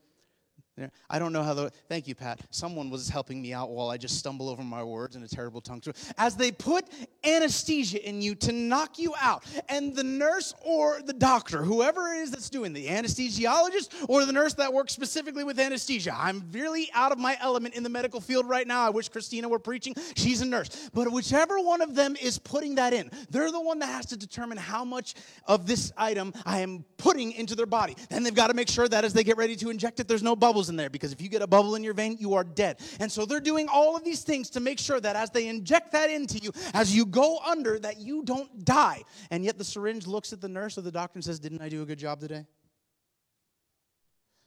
I 1.09 1.21
don't 1.21 1.33
know 1.33 1.45
how 1.45 1.55
the. 1.55 1.71
Thank 1.89 2.09
you, 2.09 2.17
Pat. 2.17 2.41
Someone 2.51 2.91
was 2.91 3.09
helping 3.09 3.41
me 3.41 3.53
out 3.53 3.71
while 3.71 3.91
I 3.91 3.97
just 3.97 4.19
stumble 4.19 4.49
over 4.49 4.63
my 4.63 4.83
words 4.83 5.15
in 5.15 5.23
a 5.23 5.29
terrible 5.29 5.61
tongue. 5.61 5.81
As 6.19 6.35
they 6.35 6.51
put 6.51 6.85
anesthesia 7.23 8.07
in 8.07 8.21
you 8.21 8.35
to 8.37 8.51
knock 8.51 8.99
you 8.99 9.15
out, 9.21 9.45
and 9.69 9.95
the 9.95 10.03
nurse 10.03 10.53
or 10.65 11.01
the 11.05 11.13
doctor, 11.13 11.63
whoever 11.63 12.13
it 12.13 12.19
is 12.19 12.33
that's 12.33 12.51
doing 12.51 12.73
the 12.73 12.89
anesthesiologist 12.89 14.07
or 14.09 14.25
the 14.25 14.33
nurse 14.33 14.55
that 14.55 14.73
works 14.73 14.93
specifically 14.93 15.45
with 15.45 15.61
anesthesia, 15.61 16.13
I'm 16.17 16.45
really 16.51 16.91
out 16.93 17.13
of 17.13 17.19
my 17.19 17.39
element 17.41 17.75
in 17.75 17.85
the 17.85 17.89
medical 17.89 18.21
field 18.21 18.49
right 18.49 18.67
now. 18.67 18.85
I 18.85 18.91
wish 18.91 19.09
Christina 19.09 19.49
were 19.49 19.61
preaching. 19.61 19.95
She's 20.17 20.41
a 20.41 20.47
nurse. 20.47 20.91
But 20.93 21.13
whichever 21.13 21.61
one 21.61 21.83
of 21.83 21.95
them 21.95 22.17
is 22.21 22.39
putting 22.39 22.75
that 22.77 22.93
in, 22.93 23.11
they're 23.31 23.53
the 23.53 23.61
one 23.61 23.79
that 23.79 23.91
has 23.91 24.07
to 24.07 24.17
determine 24.17 24.59
how 24.59 24.85
much 24.85 25.15
of 25.47 25.69
this 25.69 25.93
item 25.97 26.33
I 26.45 26.61
am 26.61 26.85
putting 26.97 27.31
into 27.33 27.55
their 27.55 27.67
body. 27.67 27.97
Then 28.11 28.25
they've 28.25 28.35
got 28.35 28.49
to 28.49 28.55
make 28.55 28.69
sure 28.69 28.89
that 28.89 29.05
as 29.05 29.13
they 29.13 29.23
get 29.23 29.37
ready 29.37 29.55
to 29.57 29.71
inject 29.71 30.01
it, 30.01 30.09
there's 30.09 30.23
no 30.23 30.35
bubbles 30.35 30.64
bubbles 30.65 30.71
in 30.71 30.77
there 30.77 30.91
because 30.91 31.13
if 31.13 31.21
you 31.21 31.29
get 31.29 31.43
a 31.43 31.47
bubble 31.47 31.75
in 31.75 31.85
your 31.85 31.95
vein, 31.95 32.17
you 32.19 32.35
are 32.35 32.45
dead. 32.45 32.79
And 33.01 33.11
so 33.11 33.27
they're 33.27 33.41
doing 33.41 33.69
all 33.69 33.97
of 33.97 34.05
these 34.05 34.23
things 34.23 34.51
to 34.51 34.61
make 34.61 34.79
sure 34.79 35.01
that 35.01 35.17
as 35.17 35.31
they 35.31 35.49
inject 35.49 35.93
that 35.93 36.11
into 36.11 36.39
you, 36.39 36.53
as 36.73 36.95
you 36.95 37.07
go 37.07 37.39
under, 37.47 37.79
that 37.81 38.01
you 38.01 38.23
don't 38.23 38.65
die. 38.65 39.03
And 39.31 39.45
yet 39.45 39.59
the 39.59 39.65
syringe 39.65 40.07
looks 40.07 40.33
at 40.33 40.41
the 40.41 40.49
nurse 40.49 40.79
or 40.79 40.83
the 40.83 40.93
doctor 40.93 41.19
and 41.19 41.25
says, 41.25 41.39
Didn't 41.39 41.63
I 41.63 41.69
do 41.69 41.83
a 41.83 41.87
good 41.87 41.99
job 41.99 42.21
today? 42.21 42.47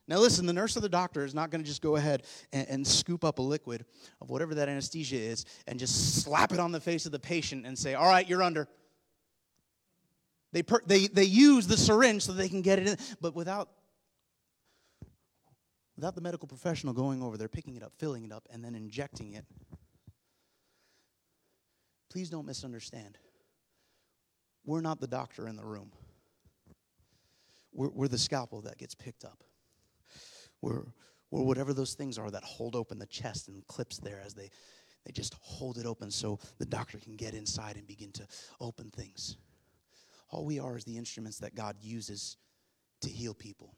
Now, 0.10 0.20
listen, 0.20 0.46
the 0.46 0.54
nurse 0.54 0.78
or 0.78 0.80
the 0.80 0.88
doctor 0.88 1.26
is 1.26 1.36
not 1.36 1.52
going 1.52 1.62
to 1.62 1.68
just 1.68 1.82
go 1.82 1.98
ahead 1.98 2.24
and, 2.54 2.68
and, 2.70 2.88
scoop 2.88 3.26
up 3.26 3.40
a 3.40 3.42
liquid 3.42 3.84
of 4.22 4.30
whatever 4.30 4.56
that 4.56 4.70
anesthesia 4.70 5.18
is 5.18 5.46
and 5.68 5.78
just 5.78 6.24
slap 6.24 6.54
it 6.54 6.62
on 6.62 6.72
the 6.72 6.80
face 6.80 7.06
of 7.06 7.12
the 7.12 7.20
patient 7.20 7.66
and 7.66 7.78
say, 7.78 7.94
All 7.94 8.08
right, 8.08 8.28
you're 8.28 8.44
under. 8.44 8.68
They, 10.54 10.64
per, 10.64 10.80
they, 10.86 11.08
they 11.08 11.26
use 11.26 11.68
the 11.68 11.76
syringe 11.76 12.24
so 12.24 12.32
they 12.32 12.48
can 12.48 12.62
get 12.62 12.80
it 12.80 12.88
in, 12.88 12.98
but 13.20 13.36
without 13.36 13.70
without 15.98 16.16
the 16.16 16.22
medical 16.22 16.48
professional 16.48 16.94
going 16.94 17.22
over 17.22 17.38
there, 17.38 17.50
picking 17.50 17.76
it 17.76 17.84
up, 17.84 17.92
filling 17.98 18.24
it 18.24 18.32
up, 18.32 18.48
and 18.52 18.64
then 18.64 18.76
injecting 18.76 19.34
it. 19.34 19.46
Please 22.10 22.30
don't 22.30 22.46
misunderstand. 22.46 23.18
We're 24.64 24.82
not 24.82 25.02
the 25.02 25.08
doctor 25.08 25.48
in 25.48 25.56
the 25.56 25.66
room. 25.66 25.92
We're, 27.74 27.90
we're 27.90 28.08
the 28.08 28.18
scalpel 28.18 28.62
that 28.62 28.78
gets 28.78 28.96
picked 28.96 29.26
up. 29.26 29.44
We're, 30.62 30.84
we're 31.32 31.44
whatever 31.44 31.74
those 31.74 31.94
things 31.94 32.18
are 32.18 32.32
that 32.32 32.44
hold 32.44 32.76
open 32.76 33.00
the 33.00 33.06
chest 33.06 33.48
and 33.48 33.66
clips 33.68 33.98
there 33.98 34.22
as 34.26 34.34
they, 34.34 34.50
they 35.06 35.12
just 35.12 35.36
hold 35.42 35.78
it 35.78 35.86
open 35.86 36.12
so 36.12 36.40
the 36.60 36.66
doctor 36.66 36.98
can 36.98 37.16
get 37.16 37.34
inside 37.34 37.76
and 37.76 37.88
begin 37.88 38.12
to 38.14 38.28
open 38.60 38.92
things. 38.92 39.38
All 40.30 40.46
we 40.46 40.60
are 40.60 40.78
is 40.78 40.84
the 40.84 40.98
instruments 40.98 41.40
that 41.40 41.56
God 41.56 41.76
uses 41.82 42.38
to 43.02 43.10
heal 43.10 43.34
people, 43.34 43.76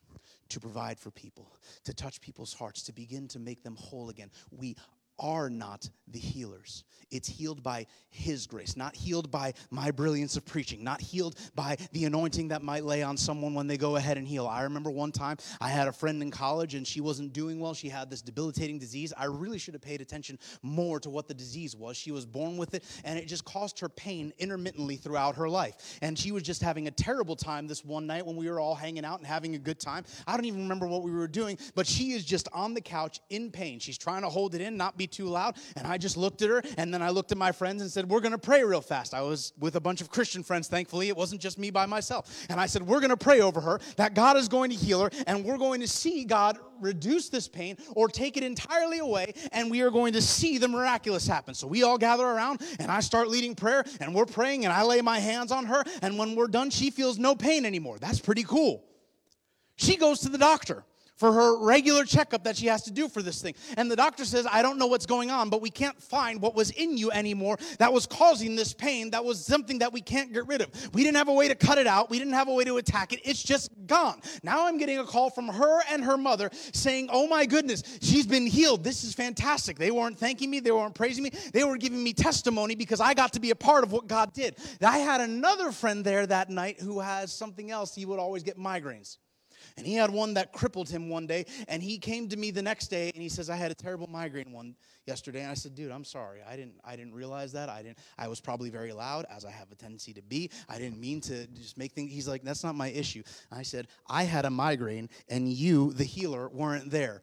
to 0.50 0.60
provide 0.60 1.00
for 1.00 1.12
people, 1.12 1.54
to 1.84 1.94
touch 1.94 2.22
people's 2.22 2.54
hearts, 2.54 2.84
to 2.84 2.94
begin 2.94 3.28
to 3.30 3.40
make 3.40 3.64
them 3.64 3.76
whole 3.76 4.10
again. 4.10 4.32
We 4.52 4.76
are 5.20 5.50
not 5.50 5.90
the 6.08 6.20
healers. 6.20 6.84
It's 7.12 7.28
healed 7.28 7.64
by 7.64 7.88
His 8.10 8.46
grace, 8.46 8.78
not 8.78 8.96
healed 8.96 9.32
by 9.32 9.54
my 9.72 9.92
brilliance 9.92 10.38
of 10.38 10.46
preaching, 10.46 10.84
not 10.84 11.02
healed 11.02 11.36
by 11.56 11.78
the 11.92 12.06
anointing 12.06 12.50
that 12.50 12.62
might 12.62 12.84
lay 12.84 13.02
on 13.02 13.18
someone 13.18 13.54
when 13.54 13.68
they 13.68 13.78
go 13.78 13.96
ahead 13.96 14.18
and 14.18 14.28
heal. 14.28 14.48
I 14.48 14.64
remember 14.64 14.92
one 14.92 15.12
time 15.12 15.38
I 15.60 15.70
had 15.70 15.88
a 15.88 15.92
friend 15.92 16.22
in 16.22 16.30
college 16.32 16.76
and 16.76 16.86
she 16.86 17.02
wasn't 17.02 17.34
doing 17.34 17.60
well. 17.60 17.74
She 17.74 17.90
had 17.90 18.10
this 18.10 18.22
debilitating 18.22 18.80
disease. 18.80 19.14
I 19.18 19.26
really 19.26 19.58
should 19.58 19.74
have 19.74 19.82
paid 19.82 20.02
attention 20.02 20.38
more 20.62 21.00
to 21.00 21.10
what 21.10 21.28
the 21.28 21.34
disease 21.34 21.76
was. 21.76 21.98
She 21.98 22.12
was 22.12 22.26
born 22.26 22.58
with 22.58 22.74
it 22.74 22.84
and 23.04 23.18
it 23.18 23.26
just 23.26 23.46
caused 23.46 23.80
her 23.80 23.90
pain 23.90 24.34
intermittently 24.38 24.96
throughout 24.96 25.36
her 25.36 25.50
life. 25.50 25.98
And 26.02 26.18
she 26.18 26.32
was 26.32 26.44
just 26.44 26.62
having 26.62 26.88
a 26.88 26.92
terrible 26.92 27.36
time 27.36 27.68
this 27.68 27.84
one 27.84 28.06
night 28.06 28.26
when 28.26 28.36
we 28.36 28.50
were 28.50 28.60
all 28.60 28.76
hanging 28.76 29.06
out 29.06 29.18
and 29.20 29.28
having 29.28 29.56
a 29.56 29.60
good 29.60 29.80
time. 29.80 30.06
I 30.28 30.36
don't 30.36 30.46
even 30.46 30.62
remember 30.62 30.88
what 30.88 31.04
we 31.04 31.12
were 31.12 31.28
doing, 31.28 31.58
but 31.76 31.88
she 31.88 32.12
is 32.12 32.24
just 32.24 32.48
on 32.54 32.74
the 32.74 32.82
couch 32.82 33.20
in 33.30 33.52
pain. 33.52 33.80
She's 33.80 33.98
trying 33.98 34.22
to 34.22 34.30
hold 34.30 34.54
it 34.54 34.62
in, 34.62 34.78
not 34.78 34.98
be 34.98 35.08
too 35.12 35.28
loud. 35.28 35.56
And 35.76 35.86
I 35.86 35.98
just 35.98 36.18
looked 36.18 36.42
at 36.42 36.50
her, 36.50 36.62
and 36.78 36.94
then 36.94 37.02
I 37.02 37.10
looked 37.10 37.32
at 37.32 37.38
my 37.38 37.52
friends 37.52 37.82
and 37.82 37.92
said, 37.92 38.10
We're 38.10 38.22
going 38.22 38.32
to 38.32 38.38
pray 38.38 38.64
real 38.64 38.82
fast. 38.82 39.14
I 39.14 39.22
was 39.22 39.54
with 39.60 39.76
a 39.76 39.82
bunch 39.82 40.02
of 40.02 40.10
Christian 40.10 40.44
friends, 40.44 40.68
thankfully. 40.68 41.10
It 41.10 41.18
wasn't 41.18 41.42
just 41.42 41.58
me 41.58 41.72
by 41.72 41.86
myself. 41.86 42.46
And 42.50 42.60
I 42.60 42.66
said, 42.66 42.84
We're 42.84 43.00
going 43.00 43.10
to 43.10 43.18
pray 43.18 43.42
over 43.42 43.62
her, 43.62 43.80
that 43.98 44.14
God 44.14 44.38
is 44.38 44.48
going 44.48 44.70
to 44.72 44.76
heal 44.76 45.02
her, 45.02 45.10
and 45.28 45.44
we're 45.44 45.58
going 45.58 45.82
to 45.82 45.88
see 45.88 46.24
God 46.24 46.58
reduce 46.82 47.30
this 47.30 47.48
pain 47.48 47.78
or 47.96 48.08
take 48.08 48.38
it 48.38 48.44
entirely 48.44 49.00
away, 49.00 49.34
and 49.52 49.70
we 49.70 49.82
are 49.82 49.92
going 49.92 50.14
to 50.14 50.22
see 50.22 50.58
the 50.58 50.68
miraculous 50.68 51.28
happen. 51.28 51.54
So 51.54 51.68
we 51.68 51.84
all 51.84 51.98
gather 51.98 52.26
around, 52.26 52.62
and 52.80 52.92
I 52.92 53.00
start 53.02 53.28
leading 53.30 53.56
prayer, 53.56 53.84
and 54.00 54.14
we're 54.14 54.26
praying, 54.26 54.66
and 54.66 54.74
I 54.74 54.84
lay 54.84 55.02
my 55.02 55.20
hands 55.20 55.52
on 55.52 55.66
her, 55.66 55.84
and 56.02 56.18
when 56.18 56.36
we're 56.36 56.48
done, 56.48 56.70
she 56.70 56.92
feels 56.92 57.18
no 57.18 57.36
pain 57.36 57.66
anymore. 57.66 57.98
That's 58.00 58.20
pretty 58.20 58.44
cool. 58.44 58.84
She 59.76 59.96
goes 59.96 60.22
to 60.22 60.30
the 60.30 60.38
doctor 60.38 60.84
for 61.20 61.34
her 61.34 61.62
regular 61.64 62.06
checkup 62.06 62.46
that 62.46 62.56
she 62.56 62.68
has 62.68 62.84
to 62.84 62.92
do 62.92 63.10
for 63.10 63.22
this 63.22 63.42
thing. 63.42 63.54
And 63.76 63.92
the 63.92 63.96
doctor 63.96 64.24
says, 64.24 64.48
I 64.50 64.62
don't 64.62 64.80
know 64.80 64.88
what's 64.88 65.06
going 65.06 65.30
on, 65.30 65.50
but 65.50 65.62
we 65.62 65.70
can't 65.70 66.02
find 66.02 66.42
what 66.42 66.56
was 66.56 66.72
in 66.72 66.98
you 66.98 67.12
anymore 67.12 67.58
that 67.78 67.92
was 67.92 68.08
causing 68.08 68.56
this 68.56 68.74
pain. 68.74 69.12
That 69.12 69.26
was 69.26 69.46
something 69.46 69.80
that 69.80 69.92
we 69.92 70.00
can't 70.00 70.32
get 70.32 70.48
rid 70.48 70.62
of. 70.62 70.70
We 70.94 71.04
didn't 71.04 71.18
have 71.18 71.28
a 71.28 71.34
way 71.34 71.50
to 71.50 71.56
cut 71.56 71.78
it 71.78 71.88
out, 71.88 72.10
we 72.10 72.18
didn't 72.18 72.34
have 72.34 72.48
a 72.48 72.54
way 72.54 72.64
to 72.64 72.78
attack 72.78 73.12
it. 73.12 73.20
It's 73.24 73.44
just 73.44 73.70
gone. 73.86 74.22
Now 74.44 74.66
I'm 74.66 74.78
getting 74.78 75.00
a 75.00 75.04
call 75.04 75.30
from 75.30 75.50
her 75.50 75.82
and 75.92 76.04
her 76.06 76.18
mother 76.18 76.50
saying, 76.72 77.10
Oh 77.12 77.28
my 77.28 77.46
goodness, 77.46 77.84
she's 78.02 78.26
been 78.26 78.48
healed. 78.48 78.84
This 78.84 79.04
is 79.04 79.14
fantastic. 79.14 79.78
They 79.78 79.92
weren't 79.92 80.18
thanking 80.18 80.50
me, 80.50 80.62
they 80.62 80.72
weren't 80.72 80.96
praising 80.96 81.24
me, 81.24 81.32
they 81.54 81.66
were 81.66 81.78
giving 81.78 82.02
me 82.02 82.14
testimony 82.14 82.76
because 82.76 83.02
I 83.02 83.14
got 83.14 83.34
to 83.34 83.42
be 83.42 83.52
a 83.52 83.56
part 83.56 83.84
of 83.84 83.92
what 83.92 84.08
God 84.08 84.34
did. 84.34 84.56
I 84.82 85.00
had 85.00 85.20
another 85.20 85.74
friend 85.74 86.06
there 86.06 86.26
that 86.28 86.50
night 86.50 86.80
who 86.80 87.02
has 87.02 87.34
something 87.34 87.72
else. 87.72 87.94
He 87.94 88.06
would 88.06 88.20
always 88.20 88.44
get 88.44 88.58
migraines. 88.58 89.18
And 89.80 89.88
he 89.88 89.94
had 89.94 90.12
one 90.12 90.34
that 90.34 90.52
crippled 90.52 90.90
him 90.90 91.08
one 91.08 91.26
day. 91.26 91.46
And 91.70 91.82
he 91.82 91.98
came 91.98 92.28
to 92.28 92.36
me 92.36 92.52
the 92.52 92.62
next 92.62 92.90
day 92.90 93.12
and 93.14 93.24
he 93.24 93.30
says, 93.30 93.50
I 93.50 93.56
had 93.56 93.72
a 93.72 93.74
terrible 93.74 94.08
migraine 94.08 94.52
one 94.52 94.76
yesterday. 95.08 95.40
And 95.40 95.50
I 95.50 95.54
said, 95.54 95.74
dude, 95.74 95.90
I'm 95.90 96.04
sorry. 96.04 96.42
I 96.46 96.58
didn't 96.58 96.76
I 96.84 96.98
didn't 96.98 97.14
realize 97.14 97.54
that. 97.54 97.70
I 97.70 97.82
didn't 97.82 97.98
I 98.18 98.28
was 98.28 98.42
probably 98.42 98.70
very 98.70 98.92
loud, 98.92 99.26
as 99.34 99.46
I 99.46 99.52
have 99.52 99.72
a 99.72 99.76
tendency 99.76 100.14
to 100.16 100.22
be. 100.22 100.52
I 100.68 100.78
didn't 100.80 101.00
mean 101.00 101.22
to 101.22 101.48
just 101.48 101.78
make 101.78 101.94
things. 101.94 102.12
He's 102.12 102.28
like, 102.28 102.44
that's 102.44 102.62
not 102.62 102.76
my 102.76 102.90
issue. 102.90 103.24
I 103.54 103.64
said, 103.64 103.88
I 104.06 104.24
had 104.24 104.44
a 104.44 104.50
migraine 104.50 105.10
and 105.30 105.48
you, 105.48 105.94
the 105.94 106.04
healer, 106.04 106.50
weren't 106.50 106.92
there. 106.92 107.22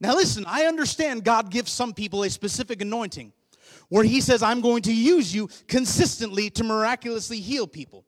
Now 0.00 0.16
listen, 0.16 0.42
I 0.44 0.64
understand 0.64 1.22
God 1.22 1.52
gives 1.52 1.70
some 1.70 1.94
people 1.94 2.24
a 2.24 2.30
specific 2.30 2.82
anointing 2.82 3.32
where 3.90 4.02
he 4.02 4.20
says, 4.20 4.42
I'm 4.42 4.60
going 4.60 4.82
to 4.82 4.92
use 4.92 5.32
you 5.32 5.48
consistently 5.68 6.50
to 6.50 6.64
miraculously 6.64 7.38
heal 7.38 7.68
people. 7.68 8.04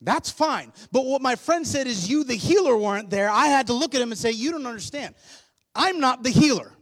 That's 0.00 0.30
fine. 0.30 0.72
But 0.92 1.06
what 1.06 1.22
my 1.22 1.34
friend 1.34 1.66
said 1.66 1.86
is, 1.86 2.08
You, 2.08 2.24
the 2.24 2.34
healer, 2.34 2.76
weren't 2.76 3.10
there. 3.10 3.30
I 3.30 3.46
had 3.46 3.66
to 3.68 3.72
look 3.72 3.94
at 3.94 4.00
him 4.00 4.12
and 4.12 4.18
say, 4.18 4.30
You 4.30 4.52
don't 4.52 4.66
understand. 4.66 5.14
I'm 5.74 6.00
not 6.00 6.22
the 6.22 6.30
healer. 6.30 6.72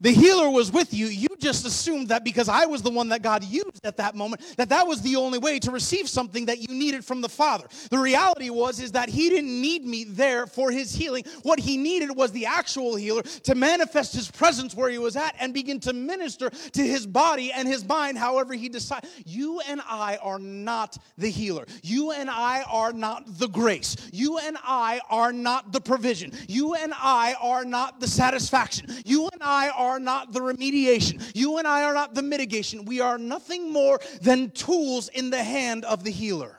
The 0.00 0.12
healer 0.12 0.50
was 0.50 0.70
with 0.70 0.92
you. 0.92 1.06
You 1.06 1.25
just 1.40 1.66
assumed 1.66 2.08
that 2.08 2.24
because 2.24 2.48
I 2.48 2.66
was 2.66 2.82
the 2.82 2.90
one 2.90 3.08
that 3.10 3.22
God 3.22 3.44
used 3.44 3.84
at 3.84 3.96
that 3.98 4.14
moment, 4.14 4.42
that 4.56 4.68
that 4.70 4.86
was 4.86 5.02
the 5.02 5.16
only 5.16 5.38
way 5.38 5.58
to 5.60 5.70
receive 5.70 6.08
something 6.08 6.46
that 6.46 6.58
you 6.58 6.74
needed 6.74 7.04
from 7.04 7.20
the 7.20 7.28
Father. 7.28 7.66
The 7.90 7.98
reality 7.98 8.50
was 8.50 8.80
is 8.80 8.92
that 8.92 9.08
He 9.08 9.28
didn't 9.28 9.60
need 9.60 9.84
me 9.84 10.04
there 10.04 10.46
for 10.46 10.70
His 10.70 10.94
healing. 10.94 11.24
What 11.42 11.58
He 11.58 11.76
needed 11.76 12.14
was 12.14 12.32
the 12.32 12.46
actual 12.46 12.96
healer 12.96 13.22
to 13.22 13.54
manifest 13.54 14.14
His 14.14 14.30
presence 14.30 14.74
where 14.74 14.90
He 14.90 14.98
was 14.98 15.16
at 15.16 15.34
and 15.40 15.52
begin 15.52 15.80
to 15.80 15.92
minister 15.92 16.50
to 16.50 16.82
His 16.82 17.06
body 17.06 17.52
and 17.52 17.68
His 17.68 17.86
mind, 17.86 18.18
however 18.18 18.54
He 18.54 18.68
decided. 18.68 19.10
You 19.24 19.60
and 19.68 19.80
I 19.86 20.18
are 20.22 20.38
not 20.38 20.96
the 21.18 21.28
healer. 21.28 21.66
You 21.82 22.12
and 22.12 22.30
I 22.30 22.62
are 22.70 22.92
not 22.92 23.38
the 23.38 23.48
grace. 23.48 23.96
You 24.12 24.38
and 24.38 24.56
I 24.62 25.00
are 25.10 25.32
not 25.32 25.72
the 25.72 25.80
provision. 25.80 26.32
You 26.48 26.74
and 26.74 26.92
I 26.96 27.34
are 27.40 27.64
not 27.64 28.00
the 28.00 28.08
satisfaction. 28.08 28.86
You 29.04 29.28
and 29.32 29.42
I 29.42 29.70
are 29.70 29.98
not 29.98 30.32
the 30.32 30.40
remediation. 30.40 31.25
You 31.34 31.58
and 31.58 31.66
I 31.66 31.82
are 31.82 31.94
not 31.94 32.14
the 32.14 32.22
mitigation. 32.22 32.84
We 32.84 33.00
are 33.00 33.18
nothing 33.18 33.72
more 33.72 34.00
than 34.20 34.50
tools 34.50 35.08
in 35.08 35.30
the 35.30 35.42
hand 35.42 35.84
of 35.84 36.04
the 36.04 36.10
healer. 36.10 36.56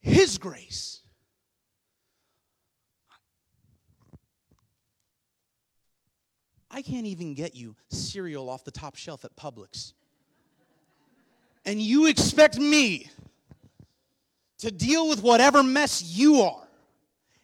His 0.00 0.38
grace. 0.38 1.00
I 6.70 6.80
can't 6.80 7.06
even 7.06 7.34
get 7.34 7.54
you 7.54 7.76
cereal 7.90 8.48
off 8.48 8.64
the 8.64 8.70
top 8.70 8.96
shelf 8.96 9.24
at 9.24 9.36
Publix. 9.36 9.92
And 11.64 11.80
you 11.80 12.06
expect 12.06 12.58
me 12.58 13.10
to 14.58 14.70
deal 14.70 15.08
with 15.08 15.22
whatever 15.22 15.62
mess 15.62 16.02
you 16.02 16.40
are. 16.40 16.66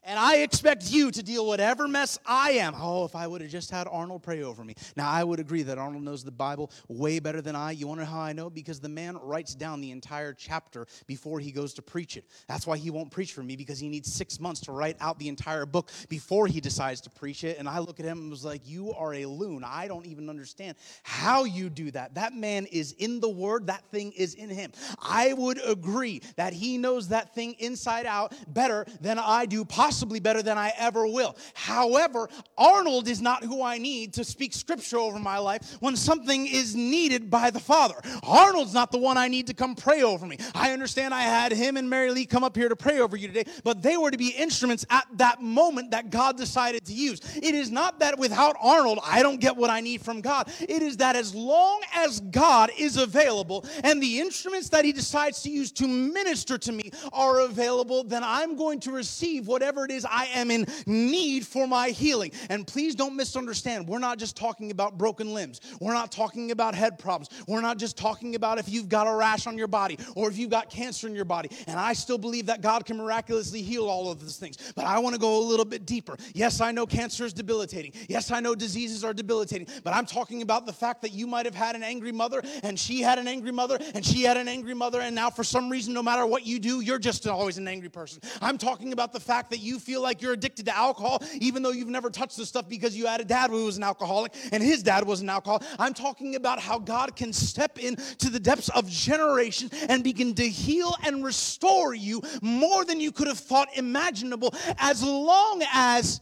And 0.04 0.18
I 0.18 0.36
expect 0.36 0.90
you 0.90 1.10
to 1.10 1.22
deal 1.22 1.44
whatever 1.46 1.86
mess 1.86 2.18
I 2.24 2.52
am. 2.52 2.74
Oh, 2.76 3.04
if 3.04 3.14
I 3.14 3.26
would 3.26 3.42
have 3.42 3.50
just 3.50 3.70
had 3.70 3.86
Arnold 3.88 4.22
pray 4.22 4.42
over 4.42 4.64
me. 4.64 4.74
Now, 4.96 5.10
I 5.10 5.22
would 5.22 5.38
agree 5.38 5.62
that 5.64 5.76
Arnold 5.76 6.02
knows 6.02 6.24
the 6.24 6.30
Bible 6.30 6.70
way 6.88 7.18
better 7.18 7.42
than 7.42 7.54
I. 7.54 7.72
You 7.72 7.88
want 7.88 8.00
to 8.00 8.06
know 8.06 8.12
how 8.12 8.20
I 8.20 8.32
know? 8.32 8.48
Because 8.48 8.80
the 8.80 8.88
man 8.88 9.18
writes 9.20 9.54
down 9.54 9.80
the 9.80 9.90
entire 9.90 10.32
chapter 10.32 10.86
before 11.06 11.40
he 11.40 11.50
goes 11.50 11.74
to 11.74 11.82
preach 11.82 12.16
it. 12.16 12.24
That's 12.46 12.66
why 12.66 12.78
he 12.78 12.90
won't 12.90 13.10
preach 13.10 13.32
for 13.32 13.42
me 13.42 13.56
because 13.56 13.78
he 13.78 13.88
needs 13.88 14.10
six 14.10 14.40
months 14.40 14.60
to 14.62 14.72
write 14.72 14.96
out 15.00 15.18
the 15.18 15.28
entire 15.28 15.66
book 15.66 15.90
before 16.08 16.46
he 16.46 16.60
decides 16.60 17.02
to 17.02 17.10
preach 17.10 17.44
it. 17.44 17.58
And 17.58 17.68
I 17.68 17.80
look 17.80 18.00
at 18.00 18.06
him 18.06 18.18
and 18.18 18.30
was 18.30 18.44
like, 18.44 18.62
You 18.66 18.94
are 18.94 19.12
a 19.12 19.26
loon. 19.26 19.62
I 19.62 19.88
don't 19.88 20.06
even 20.06 20.30
understand 20.30 20.76
how 21.02 21.44
you 21.44 21.68
do 21.68 21.90
that. 21.90 22.14
That 22.14 22.32
man 22.32 22.64
is 22.66 22.92
in 22.92 23.20
the 23.20 23.28
word, 23.28 23.66
that 23.66 23.84
thing 23.90 24.12
is 24.12 24.34
in 24.34 24.48
him. 24.48 24.72
I 25.02 25.34
would 25.34 25.60
agree 25.66 26.22
that 26.36 26.52
he 26.54 26.78
knows 26.78 27.08
that 27.08 27.34
thing 27.34 27.56
inside 27.58 28.06
out 28.06 28.32
better 28.54 28.86
than 29.02 29.18
I 29.18 29.44
do, 29.44 29.66
possibly 29.66 29.97
possibly 29.98 30.20
better 30.20 30.42
than 30.42 30.56
I 30.56 30.72
ever 30.78 31.08
will. 31.08 31.34
However, 31.54 32.28
Arnold 32.56 33.08
is 33.08 33.20
not 33.20 33.42
who 33.42 33.64
I 33.64 33.78
need 33.78 34.14
to 34.14 34.22
speak 34.22 34.54
scripture 34.54 34.98
over 34.98 35.18
my 35.18 35.38
life 35.38 35.76
when 35.80 35.96
something 35.96 36.46
is 36.46 36.76
needed 36.76 37.28
by 37.28 37.50
the 37.50 37.58
Father. 37.58 37.96
Arnold's 38.22 38.72
not 38.72 38.92
the 38.92 38.98
one 38.98 39.16
I 39.16 39.26
need 39.26 39.48
to 39.48 39.54
come 39.54 39.74
pray 39.74 40.02
over 40.02 40.24
me. 40.24 40.38
I 40.54 40.70
understand 40.70 41.12
I 41.12 41.22
had 41.22 41.50
him 41.50 41.76
and 41.76 41.90
Mary 41.90 42.12
Lee 42.12 42.26
come 42.26 42.44
up 42.44 42.54
here 42.54 42.68
to 42.68 42.76
pray 42.76 43.00
over 43.00 43.16
you 43.16 43.26
today, 43.26 43.50
but 43.64 43.82
they 43.82 43.96
were 43.96 44.12
to 44.12 44.16
be 44.16 44.28
instruments 44.28 44.86
at 44.88 45.04
that 45.16 45.42
moment 45.42 45.90
that 45.90 46.10
God 46.10 46.36
decided 46.36 46.84
to 46.84 46.92
use. 46.92 47.20
It 47.34 47.56
is 47.56 47.72
not 47.72 47.98
that 47.98 48.20
without 48.20 48.54
Arnold, 48.62 49.00
I 49.04 49.24
don't 49.24 49.40
get 49.40 49.56
what 49.56 49.68
I 49.68 49.80
need 49.80 50.00
from 50.00 50.20
God. 50.20 50.48
It 50.60 50.80
is 50.80 50.98
that 50.98 51.16
as 51.16 51.34
long 51.34 51.80
as 51.92 52.20
God 52.20 52.70
is 52.78 52.98
available 52.98 53.66
and 53.82 54.00
the 54.00 54.20
instruments 54.20 54.68
that 54.68 54.84
he 54.84 54.92
decides 54.92 55.42
to 55.42 55.50
use 55.50 55.72
to 55.72 55.88
minister 55.88 56.56
to 56.56 56.70
me 56.70 56.92
are 57.12 57.40
available, 57.40 58.04
then 58.04 58.22
I'm 58.22 58.54
going 58.54 58.78
to 58.80 58.92
receive 58.92 59.48
whatever 59.48 59.77
it 59.84 59.90
is 59.90 60.04
I 60.04 60.26
am 60.26 60.50
in 60.50 60.66
need 60.86 61.46
for 61.46 61.66
my 61.66 61.90
healing. 61.90 62.32
And 62.48 62.66
please 62.66 62.94
don't 62.94 63.16
misunderstand. 63.16 63.88
We're 63.88 63.98
not 63.98 64.18
just 64.18 64.36
talking 64.36 64.70
about 64.70 64.98
broken 64.98 65.34
limbs. 65.34 65.60
We're 65.80 65.94
not 65.94 66.12
talking 66.12 66.50
about 66.50 66.74
head 66.74 66.98
problems. 66.98 67.28
We're 67.46 67.60
not 67.60 67.78
just 67.78 67.96
talking 67.96 68.34
about 68.34 68.58
if 68.58 68.68
you've 68.68 68.88
got 68.88 69.06
a 69.06 69.14
rash 69.14 69.46
on 69.46 69.58
your 69.58 69.68
body 69.68 69.98
or 70.14 70.28
if 70.28 70.38
you've 70.38 70.50
got 70.50 70.70
cancer 70.70 71.06
in 71.06 71.14
your 71.14 71.24
body. 71.24 71.50
And 71.66 71.78
I 71.78 71.92
still 71.92 72.18
believe 72.18 72.46
that 72.46 72.60
God 72.60 72.84
can 72.86 72.96
miraculously 72.96 73.62
heal 73.62 73.88
all 73.88 74.10
of 74.10 74.20
those 74.20 74.36
things. 74.36 74.56
But 74.74 74.86
I 74.86 74.98
want 74.98 75.14
to 75.14 75.20
go 75.20 75.38
a 75.38 75.44
little 75.44 75.64
bit 75.64 75.86
deeper. 75.86 76.16
Yes, 76.34 76.60
I 76.60 76.72
know 76.72 76.86
cancer 76.86 77.24
is 77.24 77.32
debilitating. 77.32 77.92
Yes, 78.08 78.30
I 78.30 78.40
know 78.40 78.54
diseases 78.54 79.04
are 79.04 79.12
debilitating. 79.12 79.68
But 79.84 79.94
I'm 79.94 80.06
talking 80.06 80.42
about 80.42 80.66
the 80.66 80.72
fact 80.72 81.02
that 81.02 81.12
you 81.12 81.26
might 81.26 81.46
have 81.46 81.54
had 81.54 81.76
an 81.76 81.82
angry 81.82 82.12
mother 82.12 82.42
and 82.62 82.78
she 82.78 83.00
had 83.00 83.18
an 83.18 83.28
angry 83.28 83.52
mother 83.52 83.78
and 83.94 84.04
she 84.04 84.22
had 84.22 84.36
an 84.36 84.48
angry 84.48 84.74
mother. 84.74 85.00
And 85.00 85.14
now, 85.14 85.30
for 85.30 85.44
some 85.44 85.68
reason, 85.68 85.92
no 85.92 86.02
matter 86.02 86.26
what 86.26 86.46
you 86.46 86.58
do, 86.58 86.80
you're 86.80 86.98
just 86.98 87.26
always 87.26 87.58
an 87.58 87.68
angry 87.68 87.88
person. 87.88 88.22
I'm 88.40 88.58
talking 88.58 88.92
about 88.92 89.12
the 89.12 89.20
fact 89.20 89.50
that 89.50 89.58
you 89.58 89.67
feel 89.78 90.00
like 90.00 90.22
you're 90.22 90.34
addicted 90.34 90.66
to 90.66 90.76
alcohol, 90.76 91.20
even 91.34 91.64
though 91.64 91.72
you've 91.72 91.88
never 91.88 92.10
touched 92.10 92.36
this 92.36 92.48
stuff 92.48 92.68
because 92.68 92.96
you 92.96 93.06
had 93.06 93.20
a 93.20 93.24
dad 93.24 93.50
who 93.50 93.64
was 93.64 93.76
an 93.76 93.82
alcoholic 93.82 94.32
and 94.52 94.62
his 94.62 94.84
dad 94.84 95.04
was 95.04 95.20
an 95.20 95.28
alcoholic. 95.28 95.64
I'm 95.78 95.94
talking 95.94 96.36
about 96.36 96.60
how 96.60 96.78
God 96.78 97.16
can 97.16 97.32
step 97.32 97.78
into 97.78 98.30
the 98.30 98.38
depths 98.38 98.68
of 98.68 98.88
generation 98.88 99.70
and 99.88 100.04
begin 100.04 100.34
to 100.36 100.48
heal 100.48 100.94
and 101.04 101.24
restore 101.24 101.94
you 101.94 102.22
more 102.40 102.84
than 102.84 103.00
you 103.00 103.10
could 103.10 103.26
have 103.26 103.38
thought 103.38 103.68
imaginable 103.76 104.54
as 104.78 105.02
long 105.02 105.64
as 105.72 106.20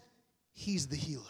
He's 0.56 0.86
the 0.86 0.96
healer. 0.96 1.22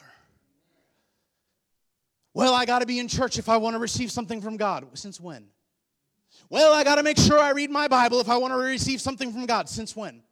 Well, 2.32 2.54
I 2.54 2.64
got 2.64 2.78
to 2.78 2.86
be 2.86 3.00
in 3.00 3.08
church 3.08 3.38
if 3.38 3.48
I 3.48 3.56
want 3.56 3.74
to 3.74 3.80
receive 3.80 4.12
something 4.12 4.40
from 4.40 4.56
God. 4.56 4.86
Since 4.92 5.20
when? 5.20 5.48
Well, 6.48 6.72
I 6.72 6.84
got 6.84 6.96
to 6.96 7.02
make 7.02 7.18
sure 7.18 7.38
I 7.38 7.50
read 7.50 7.70
my 7.70 7.88
Bible 7.88 8.20
if 8.20 8.28
I 8.28 8.36
want 8.36 8.52
to 8.52 8.58
receive 8.58 9.00
something 9.00 9.32
from 9.32 9.46
God. 9.46 9.68
Since 9.68 9.96
when? 9.96 10.22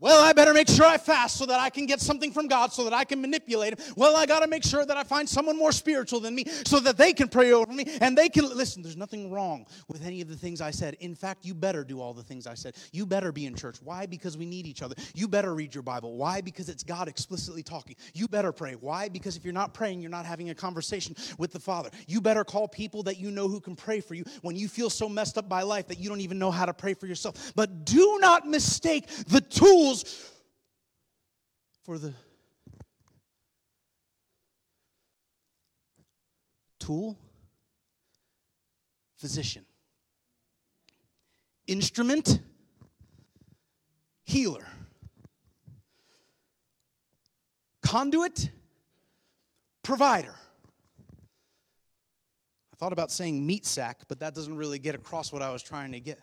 Well, 0.00 0.22
I 0.22 0.32
better 0.32 0.54
make 0.54 0.68
sure 0.68 0.86
I 0.86 0.96
fast 0.96 1.36
so 1.36 1.44
that 1.44 1.60
I 1.60 1.68
can 1.68 1.84
get 1.84 2.00
something 2.00 2.32
from 2.32 2.48
God 2.48 2.72
so 2.72 2.84
that 2.84 2.94
I 2.94 3.04
can 3.04 3.20
manipulate 3.20 3.78
him. 3.78 3.94
Well, 3.96 4.16
I 4.16 4.24
got 4.24 4.40
to 4.40 4.46
make 4.46 4.64
sure 4.64 4.86
that 4.86 4.96
I 4.96 5.04
find 5.04 5.28
someone 5.28 5.58
more 5.58 5.72
spiritual 5.72 6.20
than 6.20 6.34
me 6.34 6.46
so 6.64 6.80
that 6.80 6.96
they 6.96 7.12
can 7.12 7.28
pray 7.28 7.52
over 7.52 7.70
me 7.70 7.84
and 8.00 8.16
they 8.16 8.30
can 8.30 8.48
listen. 8.56 8.82
There's 8.82 8.96
nothing 8.96 9.30
wrong 9.30 9.66
with 9.88 10.02
any 10.06 10.22
of 10.22 10.28
the 10.28 10.36
things 10.36 10.62
I 10.62 10.70
said. 10.70 10.94
In 11.00 11.14
fact, 11.14 11.44
you 11.44 11.52
better 11.52 11.84
do 11.84 12.00
all 12.00 12.14
the 12.14 12.22
things 12.22 12.46
I 12.46 12.54
said. 12.54 12.76
You 12.92 13.04
better 13.04 13.30
be 13.30 13.44
in 13.44 13.54
church. 13.54 13.76
Why? 13.82 14.06
Because 14.06 14.38
we 14.38 14.46
need 14.46 14.66
each 14.66 14.80
other. 14.80 14.94
You 15.14 15.28
better 15.28 15.54
read 15.54 15.74
your 15.74 15.82
Bible. 15.82 16.16
Why? 16.16 16.40
Because 16.40 16.70
it's 16.70 16.82
God 16.82 17.06
explicitly 17.06 17.62
talking. 17.62 17.94
You 18.14 18.26
better 18.26 18.52
pray. 18.52 18.76
Why? 18.76 19.10
Because 19.10 19.36
if 19.36 19.44
you're 19.44 19.52
not 19.52 19.74
praying, 19.74 20.00
you're 20.00 20.10
not 20.10 20.24
having 20.24 20.48
a 20.48 20.54
conversation 20.54 21.14
with 21.36 21.52
the 21.52 21.60
Father. 21.60 21.90
You 22.06 22.22
better 22.22 22.44
call 22.44 22.68
people 22.68 23.02
that 23.02 23.18
you 23.18 23.30
know 23.30 23.48
who 23.48 23.60
can 23.60 23.76
pray 23.76 24.00
for 24.00 24.14
you 24.14 24.24
when 24.40 24.56
you 24.56 24.66
feel 24.66 24.88
so 24.88 25.10
messed 25.10 25.36
up 25.36 25.46
by 25.46 25.60
life 25.60 25.88
that 25.88 25.98
you 25.98 26.08
don't 26.08 26.22
even 26.22 26.38
know 26.38 26.50
how 26.50 26.64
to 26.64 26.72
pray 26.72 26.94
for 26.94 27.06
yourself. 27.06 27.52
But 27.54 27.84
do 27.84 28.18
not 28.18 28.48
mistake 28.48 29.06
the 29.26 29.42
tools 29.42 29.89
for 31.82 31.98
the 31.98 32.14
tool, 36.78 37.18
physician, 39.16 39.64
instrument, 41.66 42.40
healer, 44.24 44.66
conduit, 47.82 48.50
provider. 49.82 50.34
I 52.72 52.76
thought 52.76 52.92
about 52.92 53.10
saying 53.10 53.44
meat 53.44 53.66
sack, 53.66 54.02
but 54.08 54.20
that 54.20 54.34
doesn't 54.34 54.56
really 54.56 54.78
get 54.78 54.94
across 54.94 55.32
what 55.32 55.42
I 55.42 55.50
was 55.52 55.62
trying 55.62 55.92
to 55.92 56.00
get 56.00 56.18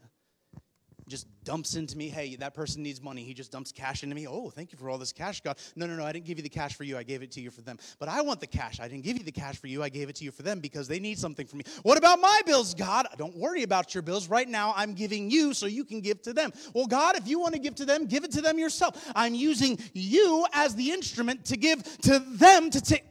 just 1.07 1.27
dumps 1.43 1.75
into 1.75 1.97
me, 1.97 2.09
hey, 2.09 2.35
that 2.35 2.53
person 2.53 2.83
needs 2.83 3.01
money. 3.01 3.23
He 3.23 3.33
just 3.33 3.51
dumps 3.51 3.71
cash 3.71 4.03
into 4.03 4.15
me. 4.15 4.27
Oh, 4.27 4.49
thank 4.49 4.71
you 4.71 4.77
for 4.77 4.89
all 4.89 4.97
this 4.97 5.13
cash, 5.13 5.41
God. 5.41 5.57
No, 5.75 5.85
no, 5.85 5.95
no, 5.95 6.05
I 6.05 6.11
didn't 6.11 6.25
give 6.25 6.37
you 6.37 6.43
the 6.43 6.49
cash 6.49 6.75
for 6.75 6.83
you. 6.83 6.97
I 6.97 7.03
gave 7.03 7.21
it 7.21 7.31
to 7.31 7.41
you 7.41 7.49
for 7.49 7.61
them. 7.61 7.77
But 7.99 8.09
I 8.09 8.21
want 8.21 8.39
the 8.39 8.47
cash. 8.47 8.79
I 8.79 8.87
didn't 8.87 9.03
give 9.03 9.17
you 9.17 9.23
the 9.23 9.31
cash 9.31 9.57
for 9.57 9.67
you. 9.67 9.83
I 9.83 9.89
gave 9.89 10.09
it 10.09 10.15
to 10.17 10.23
you 10.23 10.31
for 10.31 10.43
them 10.43 10.59
because 10.59 10.87
they 10.87 10.99
need 10.99 11.17
something 11.17 11.47
from 11.47 11.59
me. 11.59 11.65
What 11.83 11.97
about 11.97 12.19
my 12.19 12.41
bills, 12.45 12.73
God? 12.73 13.07
Don't 13.17 13.35
worry 13.35 13.63
about 13.63 13.93
your 13.93 14.01
bills. 14.01 14.27
Right 14.27 14.47
now, 14.47 14.73
I'm 14.75 14.93
giving 14.93 15.29
you 15.29 15.53
so 15.53 15.65
you 15.65 15.85
can 15.85 16.01
give 16.01 16.21
to 16.23 16.33
them. 16.33 16.51
Well, 16.73 16.87
God, 16.87 17.15
if 17.15 17.27
you 17.27 17.39
want 17.39 17.53
to 17.53 17.59
give 17.59 17.75
to 17.75 17.85
them, 17.85 18.05
give 18.05 18.23
it 18.23 18.31
to 18.33 18.41
them 18.41 18.59
yourself. 18.59 19.11
I'm 19.15 19.35
using 19.35 19.79
you 19.93 20.45
as 20.53 20.75
the 20.75 20.91
instrument 20.91 21.45
to 21.45 21.57
give 21.57 21.83
to 22.01 22.19
them 22.19 22.69
to 22.69 22.81
take. 22.81 23.03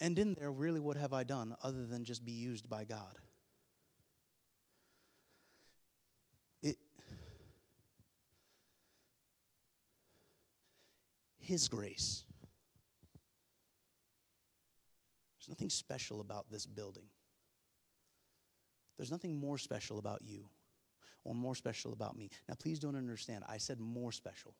And 0.00 0.18
in 0.18 0.34
there, 0.34 0.50
really, 0.50 0.80
what 0.80 0.96
have 0.96 1.12
I 1.12 1.22
done 1.22 1.54
other 1.62 1.86
than 1.86 2.04
just 2.04 2.24
be 2.24 2.32
used 2.32 2.68
by 2.68 2.82
God? 2.82 3.16
His 11.42 11.68
grace. 11.68 12.24
There's 15.36 15.48
nothing 15.48 15.70
special 15.70 16.20
about 16.20 16.46
this 16.50 16.66
building. 16.66 17.06
There's 18.96 19.10
nothing 19.10 19.36
more 19.40 19.58
special 19.58 19.98
about 19.98 20.20
you 20.22 20.44
or 21.24 21.34
more 21.34 21.56
special 21.56 21.92
about 21.92 22.16
me. 22.16 22.30
Now, 22.48 22.54
please 22.54 22.78
don't 22.78 22.94
understand. 22.94 23.42
I 23.48 23.56
said 23.56 23.80
more 23.80 24.12
special. 24.12 24.54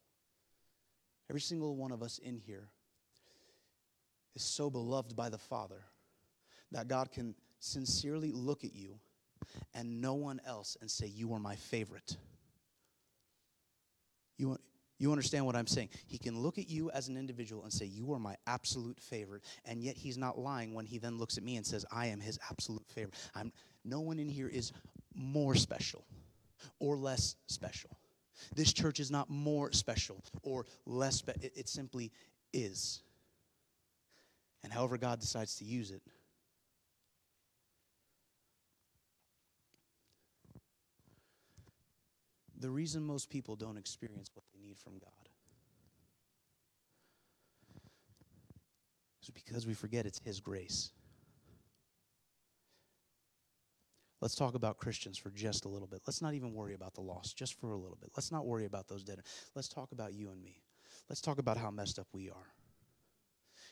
Every 1.30 1.40
single 1.40 1.76
one 1.76 1.92
of 1.92 2.02
us 2.02 2.18
in 2.18 2.36
here 2.36 2.68
is 4.34 4.42
so 4.42 4.68
beloved 4.68 5.14
by 5.14 5.28
the 5.28 5.38
Father 5.38 5.84
that 6.72 6.88
God 6.88 7.12
can 7.12 7.36
sincerely 7.60 8.32
look 8.32 8.64
at 8.64 8.74
you 8.74 8.98
and 9.72 10.00
no 10.00 10.14
one 10.14 10.40
else 10.44 10.76
and 10.80 10.90
say, 10.90 11.06
You 11.06 11.32
are 11.32 11.38
my 11.38 11.54
favorite. 11.54 12.16
You, 14.36 14.58
You 15.02 15.10
understand 15.10 15.44
what 15.44 15.56
I'm 15.56 15.66
saying? 15.66 15.88
He 16.06 16.16
can 16.16 16.38
look 16.38 16.58
at 16.58 16.70
you 16.70 16.88
as 16.92 17.08
an 17.08 17.16
individual 17.16 17.64
and 17.64 17.72
say, 17.72 17.86
You 17.86 18.12
are 18.12 18.20
my 18.20 18.36
absolute 18.46 19.00
favorite. 19.00 19.42
And 19.64 19.82
yet 19.82 19.96
he's 19.96 20.16
not 20.16 20.38
lying 20.38 20.74
when 20.74 20.86
he 20.86 20.98
then 20.98 21.18
looks 21.18 21.36
at 21.36 21.42
me 21.42 21.56
and 21.56 21.66
says, 21.66 21.84
I 21.90 22.06
am 22.06 22.20
his 22.20 22.38
absolute 22.48 22.86
favorite. 22.86 23.16
I'm, 23.34 23.52
no 23.84 23.98
one 23.98 24.20
in 24.20 24.28
here 24.28 24.46
is 24.46 24.70
more 25.12 25.56
special 25.56 26.04
or 26.78 26.96
less 26.96 27.34
special. 27.48 27.90
This 28.54 28.72
church 28.72 29.00
is 29.00 29.10
not 29.10 29.28
more 29.28 29.72
special 29.72 30.22
or 30.44 30.66
less 30.86 31.16
special. 31.16 31.42
It, 31.42 31.52
it 31.56 31.68
simply 31.68 32.12
is. 32.52 33.02
And 34.62 34.72
however 34.72 34.98
God 34.98 35.18
decides 35.18 35.56
to 35.56 35.64
use 35.64 35.90
it, 35.90 36.00
the 42.62 42.70
reason 42.70 43.02
most 43.02 43.28
people 43.28 43.56
don't 43.56 43.76
experience 43.76 44.30
what 44.34 44.44
they 44.52 44.60
need 44.60 44.78
from 44.78 44.94
God 44.94 45.28
is 49.22 49.30
because 49.30 49.66
we 49.66 49.74
forget 49.74 50.06
it's 50.06 50.20
His 50.24 50.40
grace. 50.40 50.92
Let's 54.20 54.36
talk 54.36 54.54
about 54.54 54.78
Christians 54.78 55.18
for 55.18 55.30
just 55.30 55.64
a 55.64 55.68
little 55.68 55.88
bit. 55.88 56.02
Let's 56.06 56.22
not 56.22 56.34
even 56.34 56.54
worry 56.54 56.74
about 56.74 56.94
the 56.94 57.00
lost, 57.00 57.36
just 57.36 57.58
for 57.58 57.72
a 57.72 57.76
little 57.76 57.98
bit. 58.00 58.10
Let's 58.16 58.30
not 58.30 58.46
worry 58.46 58.66
about 58.66 58.86
those 58.86 59.02
dead. 59.02 59.20
Let's 59.56 59.68
talk 59.68 59.90
about 59.90 60.14
you 60.14 60.30
and 60.30 60.40
me. 60.40 60.62
Let's 61.08 61.20
talk 61.20 61.38
about 61.38 61.56
how 61.56 61.70
messed 61.72 61.98
up 61.98 62.06
we 62.12 62.30
are. 62.30 62.54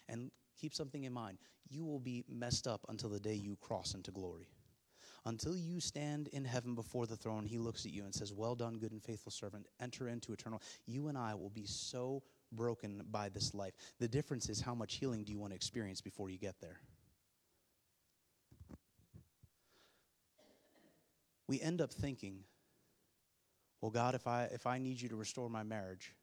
And 0.09 0.33
keep 0.61 0.75
something 0.75 1.05
in 1.05 1.13
mind 1.13 1.39
you 1.71 1.85
will 1.85 2.01
be 2.01 2.25
messed 2.29 2.67
up 2.67 2.85
until 2.89 3.09
the 3.09 3.21
day 3.21 3.35
you 3.35 3.57
cross 3.61 3.95
into 3.95 4.11
glory. 4.11 4.49
Until 5.27 5.57
you 5.57 5.81
stand 5.81 6.29
in 6.29 6.45
heaven 6.45 6.75
before 6.75 7.07
the 7.07 7.17
throne, 7.17 7.45
he 7.45 7.59
looks 7.59 7.85
at 7.85 7.93
you 7.93 8.05
and 8.05 8.15
says, 8.15 8.33
Well 8.33 8.55
done, 8.55 8.79
good 8.79 8.93
and 8.93 9.03
faithful 9.03 9.33
servant. 9.33 9.67
Enter 9.81 10.09
into 10.09 10.33
eternal. 10.33 10.63
You 10.87 11.09
and 11.09 11.19
I 11.19 11.35
will 11.35 11.51
be 11.51 11.67
so 11.67 12.23
broken 12.53 13.03
by 13.11 13.29
this 13.29 13.55
life. 13.55 13.75
The 13.99 14.09
difference 14.09 14.49
is 14.49 14.61
how 14.61 14.75
much 14.75 14.95
healing 14.95 15.25
do 15.25 15.33
you 15.33 15.39
want 15.39 15.53
to 15.53 15.57
experience 15.57 16.01
before 16.01 16.31
you 16.31 16.39
get 16.39 16.61
there? 16.61 16.81
we 21.51 21.61
end 21.61 21.81
up 21.81 21.93
thinking, 21.93 22.45
well, 23.81 23.91
God, 23.91 24.15
if 24.15 24.29
I, 24.29 24.45
if 24.53 24.69
I 24.69 24.79
need 24.79 25.01
you 25.01 25.09
to 25.09 25.17
restore 25.17 25.51
my 25.51 25.65
marriage, 25.65 26.15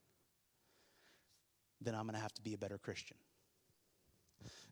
then 1.81 1.95
I'm 1.95 2.03
going 2.03 2.15
to 2.15 2.21
have 2.21 2.33
to 2.35 2.41
be 2.41 2.53
a 2.53 2.57
better 2.57 2.77
Christian. 2.77 3.17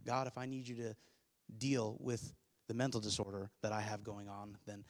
God, 0.06 0.28
if 0.28 0.38
I 0.38 0.46
need 0.46 0.66
you 0.66 0.76
to 0.78 0.96
deal 1.58 1.98
with 2.00 2.34
the 2.68 2.74
mental 2.74 3.00
disorder 3.00 3.50
that 3.62 3.72
I 3.72 3.82
have 3.82 4.04
going 4.04 4.28
on, 4.28 4.58
then 4.66 4.84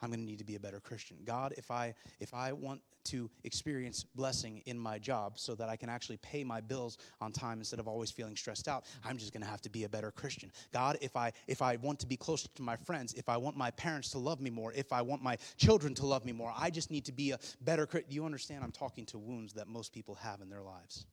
I'm 0.00 0.10
going 0.10 0.20
to 0.20 0.26
need 0.26 0.38
to 0.38 0.44
be 0.44 0.54
a 0.54 0.60
better 0.60 0.80
Christian. 0.80 1.16
God, 1.24 1.54
if 1.56 1.70
I 1.70 1.94
if 2.20 2.32
I 2.34 2.52
want 2.52 2.80
to 3.04 3.30
experience 3.44 4.04
blessing 4.14 4.62
in 4.66 4.78
my 4.78 4.98
job 4.98 5.38
so 5.38 5.54
that 5.54 5.68
I 5.68 5.76
can 5.76 5.88
actually 5.88 6.18
pay 6.18 6.44
my 6.44 6.60
bills 6.60 6.98
on 7.20 7.32
time 7.32 7.58
instead 7.58 7.80
of 7.80 7.88
always 7.88 8.10
feeling 8.10 8.36
stressed 8.36 8.68
out, 8.68 8.84
I'm 9.04 9.16
just 9.16 9.32
going 9.32 9.42
to 9.42 9.48
have 9.48 9.62
to 9.62 9.70
be 9.70 9.84
a 9.84 9.88
better 9.88 10.10
Christian. 10.10 10.52
God, 10.72 10.98
if 11.00 11.16
I 11.16 11.32
if 11.46 11.62
I 11.62 11.76
want 11.76 11.98
to 12.00 12.06
be 12.06 12.16
closer 12.16 12.48
to 12.54 12.62
my 12.62 12.76
friends, 12.76 13.14
if 13.14 13.28
I 13.28 13.36
want 13.36 13.56
my 13.56 13.70
parents 13.72 14.10
to 14.10 14.18
love 14.18 14.40
me 14.40 14.50
more, 14.50 14.72
if 14.72 14.92
I 14.92 15.02
want 15.02 15.22
my 15.22 15.36
children 15.56 15.94
to 15.94 16.06
love 16.06 16.24
me 16.24 16.32
more, 16.32 16.52
I 16.56 16.70
just 16.70 16.90
need 16.90 17.04
to 17.06 17.12
be 17.12 17.32
a 17.32 17.38
better 17.62 17.86
Christian. 17.86 18.12
You 18.12 18.24
understand 18.24 18.62
I'm 18.62 18.72
talking 18.72 19.06
to 19.06 19.18
wounds 19.18 19.54
that 19.54 19.66
most 19.68 19.92
people 19.92 20.14
have 20.16 20.40
in 20.40 20.48
their 20.48 20.62
lives. 20.62 21.06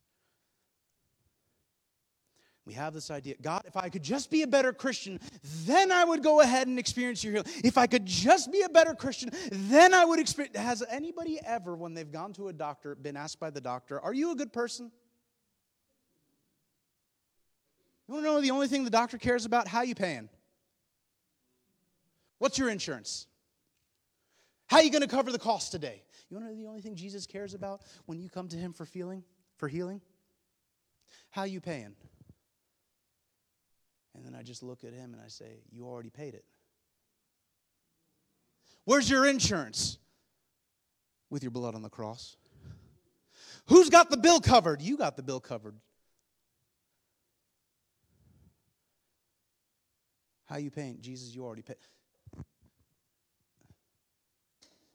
We 2.66 2.74
have 2.74 2.92
this 2.92 3.12
idea 3.12 3.36
God, 3.40 3.62
if 3.64 3.76
I 3.76 3.88
could 3.88 4.02
just 4.02 4.30
be 4.30 4.42
a 4.42 4.46
better 4.46 4.72
Christian, 4.72 5.20
then 5.64 5.92
I 5.92 6.04
would 6.04 6.22
go 6.22 6.40
ahead 6.40 6.66
and 6.66 6.78
experience 6.78 7.22
your 7.22 7.34
healing. 7.34 7.48
If 7.64 7.78
I 7.78 7.86
could 7.86 8.04
just 8.04 8.50
be 8.50 8.62
a 8.62 8.68
better 8.68 8.92
Christian, 8.92 9.30
then 9.50 9.94
I 9.94 10.04
would 10.04 10.18
experience. 10.18 10.56
Has 10.56 10.82
anybody 10.90 11.38
ever, 11.46 11.76
when 11.76 11.94
they've 11.94 12.10
gone 12.10 12.32
to 12.34 12.48
a 12.48 12.52
doctor, 12.52 12.96
been 12.96 13.16
asked 13.16 13.38
by 13.38 13.50
the 13.50 13.60
doctor, 13.60 14.00
Are 14.00 14.12
you 14.12 14.32
a 14.32 14.34
good 14.34 14.52
person? 14.52 14.90
You 18.08 18.14
want 18.14 18.26
to 18.26 18.30
know 18.30 18.40
the 18.40 18.50
only 18.50 18.68
thing 18.68 18.84
the 18.84 18.90
doctor 18.90 19.16
cares 19.16 19.44
about? 19.44 19.68
How 19.68 19.82
you 19.82 19.94
paying? 19.94 20.28
What's 22.38 22.58
your 22.58 22.68
insurance? 22.68 23.26
How 24.66 24.78
are 24.78 24.82
you 24.82 24.90
going 24.90 25.02
to 25.02 25.08
cover 25.08 25.30
the 25.30 25.38
cost 25.38 25.70
today? 25.70 26.02
You 26.28 26.36
want 26.36 26.48
to 26.48 26.54
know 26.54 26.60
the 26.60 26.68
only 26.68 26.80
thing 26.80 26.96
Jesus 26.96 27.26
cares 27.26 27.54
about 27.54 27.82
when 28.06 28.20
you 28.20 28.28
come 28.28 28.48
to 28.48 28.56
him 28.56 28.72
for 28.72 28.84
feeling, 28.84 29.22
for 29.56 29.68
healing? 29.68 30.00
How 31.30 31.44
you 31.44 31.60
paying? 31.60 31.94
And 34.16 34.24
then 34.24 34.34
I 34.34 34.42
just 34.42 34.62
look 34.62 34.82
at 34.84 34.92
him 34.92 35.12
and 35.12 35.22
I 35.22 35.28
say, 35.28 35.60
You 35.70 35.86
already 35.86 36.10
paid 36.10 36.34
it. 36.34 36.44
Where's 38.84 39.08
your 39.10 39.26
insurance? 39.26 39.98
With 41.28 41.42
your 41.42 41.50
blood 41.50 41.74
on 41.74 41.82
the 41.82 41.90
cross. 41.90 42.36
Who's 43.66 43.90
got 43.90 44.10
the 44.10 44.16
bill 44.16 44.40
covered? 44.40 44.80
You 44.80 44.96
got 44.96 45.16
the 45.16 45.24
bill 45.24 45.40
covered. 45.40 45.74
How 50.46 50.56
you 50.56 50.70
paying? 50.70 50.98
Jesus, 51.00 51.34
you 51.34 51.44
already 51.44 51.62
paid. 51.62 51.76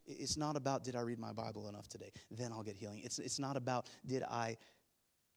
It's 0.05 0.37
not 0.37 0.55
about 0.55 0.83
did 0.83 0.95
I 0.95 1.01
read 1.01 1.19
my 1.19 1.33
Bible 1.33 1.67
enough 1.67 1.87
today? 1.87 2.11
Then 2.31 2.51
I'll 2.51 2.63
get 2.63 2.77
healing. 2.77 3.01
It's, 3.03 3.19
it's 3.19 3.39
not 3.39 3.57
about 3.57 3.87
did 4.05 4.23
I 4.23 4.57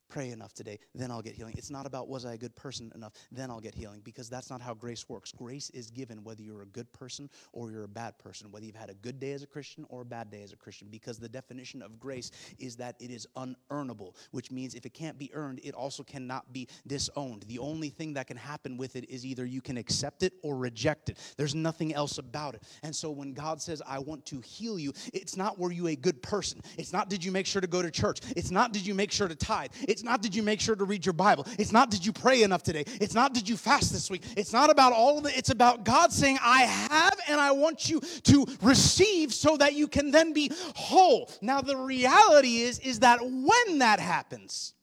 pray 0.09 0.31
enough 0.31 0.53
today, 0.55 0.79
then 0.95 1.11
I'll 1.11 1.23
get 1.23 1.35
healing. 1.35 1.55
It's 1.57 1.71
not 1.71 1.87
about 1.87 2.09
was 2.09 2.25
I 2.25 2.35
a 2.35 2.39
good 2.39 2.55
person 2.57 2.93
enough, 2.95 3.13
then 3.33 3.51
I'll 3.51 3.61
get 3.61 3.75
healing, 3.75 4.01
because 4.05 4.29
that's 4.29 4.51
not 4.51 4.61
how 4.61 4.75
grace 4.75 5.09
works. 5.09 5.33
Grace 5.33 5.71
is 5.71 5.91
given 5.91 6.23
whether 6.25 6.43
you're 6.43 6.63
a 6.63 6.67
good 6.67 6.93
person 6.93 7.31
or 7.53 7.71
you're 7.71 7.85
a 7.85 7.89
bad 7.89 8.19
person, 8.19 8.51
whether 8.51 8.65
you've 8.65 8.75
had 8.75 8.91
a 8.91 8.95
good 8.95 9.19
day 9.19 9.33
as 9.33 9.43
a 9.43 9.47
Christian 9.47 9.85
or 9.89 10.03
a 10.03 10.05
bad 10.05 10.31
day 10.31 10.43
as 10.43 10.53
a 10.53 10.57
Christian, 10.57 10.89
because 10.91 11.19
the 11.19 11.29
definition 11.29 11.83
of 11.83 11.99
grace 11.99 12.31
is 12.59 12.77
that 12.77 12.97
it 13.01 13.11
is 13.11 13.27
unearnable, 13.37 14.15
which 14.31 14.51
means 14.51 14.75
if 14.75 14.87
it 14.87 14.95
can't 14.95 15.19
be 15.19 15.31
earned, 15.35 15.61
it 15.63 15.75
also 15.75 16.03
cannot 16.03 16.53
be 16.53 16.69
disowned. 16.87 17.45
The 17.49 17.59
only 17.59 17.89
thing 17.89 18.15
that 18.15 18.27
can 18.27 18.37
happen 18.37 18.77
with 18.77 18.97
it 18.97 19.09
is 19.09 19.25
either 19.25 19.45
you 19.45 19.61
can 19.61 19.77
accept 19.77 20.23
it 20.23 20.35
or 20.43 20.57
reject 20.57 21.09
it. 21.09 21.19
There's 21.37 21.55
nothing 21.55 21.95
else 21.95 22.19
about 22.19 22.55
it. 22.55 22.63
And 22.83 22.95
so 22.95 23.11
when 23.11 23.33
God 23.33 23.61
says, 23.61 23.83
I 23.87 23.99
want 23.99 24.27
to 24.27 24.41
heal 24.41 24.79
you, 24.79 24.93
it's 25.13 25.37
not 25.37 25.59
were 25.59 25.73
you 25.73 25.89
a 25.89 25.97
good 25.97 26.23
person. 26.23 26.61
It's 26.79 26.93
not 26.93 27.09
did 27.09 27.25
you 27.25 27.33
make 27.33 27.47
sure 27.47 27.61
to 27.61 27.67
go 27.67 27.83
to 27.83 27.91
church. 27.91 28.21
It's 28.37 28.51
not 28.51 28.73
did 28.73 28.87
you 28.87 28.95
make 28.95 29.13
sure 29.13 29.29
to 29.29 29.35
tithe. 29.35 29.71
It's 29.95 30.03
not 30.03 30.23
did 30.23 30.35
you 30.35 30.43
make 30.43 30.61
sure 30.61 30.75
to 30.75 30.85
read 30.85 31.07
your 31.07 31.13
Bible. 31.13 31.47
It's 31.57 31.71
not 31.71 31.89
did 31.89 32.05
you 32.05 32.13
pray 32.13 32.43
enough 32.43 32.65
today. 32.65 32.83
It's 33.01 33.15
not 33.15 33.33
did 33.33 33.49
you 33.49 33.57
fast 33.57 33.93
this 33.93 34.11
week. 34.11 34.25
It's 34.37 34.53
not 34.53 34.69
about 34.69 34.93
all 34.93 35.19
of 35.19 35.25
it. 35.27 35.37
It's 35.37 35.51
about 35.51 35.85
God 35.85 36.13
saying, 36.13 36.37
I 36.43 36.63
have 36.63 37.17
and 37.29 37.41
I 37.41 37.53
want 37.53 37.89
you 37.89 38.01
to 38.01 38.45
receive 38.61 39.33
so 39.33 39.57
that 39.57 39.75
you 39.75 39.87
can 39.87 40.11
then 40.11 40.33
be 40.33 40.51
whole. 40.75 41.31
Now, 41.41 41.61
the 41.61 41.77
reality 41.77 42.57
is, 42.57 42.81
is 42.81 42.99
that 43.01 43.21
when 43.23 43.79
that 43.79 44.01
happens, 44.01 44.75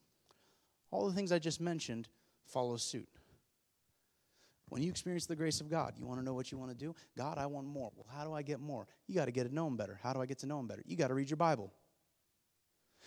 all 0.91 1.07
the 1.07 1.13
things 1.13 1.33
I 1.33 1.39
just 1.39 1.59
mentioned 1.59 2.07
follow 2.45 2.77
suit. 2.77 3.09
When 4.69 4.81
you 4.81 4.89
experience 4.89 5.25
the 5.25 5.35
grace 5.35 5.59
of 5.59 5.69
God, 5.69 5.95
you 5.99 6.05
want 6.05 6.21
to 6.21 6.25
know 6.25 6.33
what 6.33 6.53
you 6.53 6.57
want 6.57 6.71
to 6.71 6.77
do? 6.77 6.95
God, 7.17 7.37
I 7.37 7.47
want 7.47 7.67
more. 7.67 7.91
Well, 7.97 8.05
how 8.15 8.23
do 8.23 8.31
I 8.31 8.43
get 8.43 8.61
more? 8.61 8.87
You 9.07 9.15
got 9.15 9.25
to 9.25 9.31
get 9.31 9.49
to 9.49 9.53
know 9.53 9.67
Him 9.67 9.75
better. 9.75 9.99
How 10.01 10.13
do 10.13 10.21
I 10.21 10.25
get 10.25 10.39
to 10.39 10.45
know 10.45 10.61
Him 10.61 10.67
better? 10.67 10.83
You 10.85 10.95
got 10.95 11.09
to 11.09 11.13
read 11.13 11.29
your 11.29 11.35
Bible. 11.35 11.73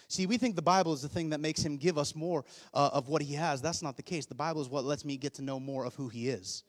See, 0.08 0.26
we 0.26 0.36
think 0.36 0.56
the 0.56 0.62
Bible 0.62 0.92
is 0.92 1.02
the 1.02 1.08
thing 1.08 1.30
that 1.30 1.40
makes 1.40 1.60
him 1.60 1.76
give 1.76 1.98
us 1.98 2.14
more 2.14 2.44
uh, 2.72 2.90
of 2.92 3.08
what 3.08 3.22
he 3.22 3.34
has. 3.34 3.60
That's 3.60 3.82
not 3.82 3.96
the 3.96 4.02
case. 4.02 4.26
The 4.26 4.34
Bible 4.34 4.60
is 4.60 4.68
what 4.68 4.84
lets 4.84 5.04
me 5.04 5.16
get 5.16 5.34
to 5.34 5.42
know 5.42 5.58
more 5.58 5.84
of 5.84 5.94
who 5.94 6.08
he 6.08 6.28
is. 6.28 6.64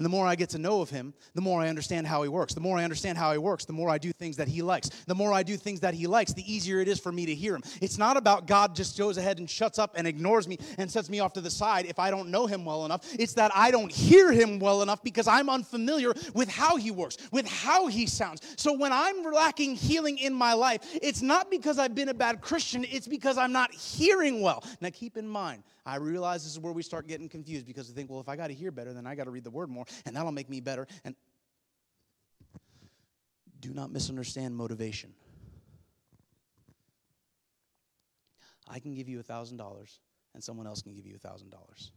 And 0.00 0.04
the 0.06 0.08
more 0.08 0.26
I 0.26 0.34
get 0.34 0.48
to 0.50 0.58
know 0.58 0.80
of 0.80 0.88
him, 0.88 1.12
the 1.34 1.42
more 1.42 1.60
I 1.60 1.68
understand 1.68 2.06
how 2.06 2.22
he 2.22 2.30
works. 2.30 2.54
The 2.54 2.60
more 2.62 2.78
I 2.78 2.84
understand 2.84 3.18
how 3.18 3.32
he 3.32 3.36
works, 3.36 3.66
the 3.66 3.74
more 3.74 3.90
I 3.90 3.98
do 3.98 4.12
things 4.12 4.34
that 4.38 4.48
he 4.48 4.62
likes. 4.62 4.88
The 4.88 5.14
more 5.14 5.30
I 5.30 5.42
do 5.42 5.58
things 5.58 5.80
that 5.80 5.92
he 5.92 6.06
likes, 6.06 6.32
the 6.32 6.50
easier 6.50 6.80
it 6.80 6.88
is 6.88 6.98
for 6.98 7.12
me 7.12 7.26
to 7.26 7.34
hear 7.34 7.54
him. 7.54 7.62
It's 7.82 7.98
not 7.98 8.16
about 8.16 8.46
God 8.46 8.74
just 8.74 8.96
goes 8.96 9.18
ahead 9.18 9.40
and 9.40 9.50
shuts 9.50 9.78
up 9.78 9.92
and 9.98 10.06
ignores 10.06 10.48
me 10.48 10.56
and 10.78 10.90
sets 10.90 11.10
me 11.10 11.20
off 11.20 11.34
to 11.34 11.42
the 11.42 11.50
side 11.50 11.84
if 11.84 11.98
I 11.98 12.10
don't 12.10 12.30
know 12.30 12.46
him 12.46 12.64
well 12.64 12.86
enough. 12.86 13.06
It's 13.18 13.34
that 13.34 13.52
I 13.54 13.70
don't 13.70 13.92
hear 13.92 14.32
him 14.32 14.58
well 14.58 14.80
enough 14.80 15.02
because 15.02 15.28
I'm 15.28 15.50
unfamiliar 15.50 16.14
with 16.34 16.48
how 16.48 16.78
he 16.78 16.90
works, 16.90 17.18
with 17.30 17.46
how 17.46 17.86
he 17.86 18.06
sounds. 18.06 18.40
So 18.56 18.72
when 18.72 18.94
I'm 18.94 19.22
lacking 19.22 19.76
healing 19.76 20.16
in 20.16 20.32
my 20.32 20.54
life, 20.54 20.80
it's 21.02 21.20
not 21.20 21.50
because 21.50 21.78
I've 21.78 21.94
been 21.94 22.08
a 22.08 22.14
bad 22.14 22.40
Christian, 22.40 22.86
it's 22.90 23.06
because 23.06 23.36
I'm 23.36 23.52
not 23.52 23.70
hearing 23.74 24.40
well. 24.40 24.64
Now 24.80 24.88
keep 24.88 25.18
in 25.18 25.28
mind, 25.28 25.62
I 25.86 25.96
realize 25.96 26.44
this 26.44 26.52
is 26.52 26.58
where 26.58 26.72
we 26.72 26.82
start 26.82 27.08
getting 27.08 27.28
confused 27.28 27.66
because 27.66 27.88
we 27.88 27.94
think, 27.94 28.10
well, 28.10 28.20
if 28.20 28.28
I 28.28 28.36
got 28.36 28.48
to 28.48 28.54
hear 28.54 28.70
better, 28.70 28.92
then 28.92 29.06
I 29.06 29.14
got 29.14 29.24
to 29.24 29.30
read 29.30 29.44
the 29.44 29.50
word 29.50 29.70
more, 29.70 29.86
and 30.06 30.16
that'll 30.16 30.32
make 30.32 30.48
me 30.48 30.60
better. 30.60 30.86
And 31.04 31.14
do 33.60 33.72
not 33.72 33.90
misunderstand 33.90 34.56
motivation. 34.56 35.12
I 38.68 38.78
can 38.78 38.94
give 38.94 39.08
you 39.08 39.18
a 39.20 39.24
$1,000, 39.24 39.98
and 40.34 40.42
someone 40.44 40.66
else 40.66 40.80
can 40.80 40.94
give 40.94 41.06
you 41.06 41.16
a 41.16 41.28
$1,000. 41.28 41.90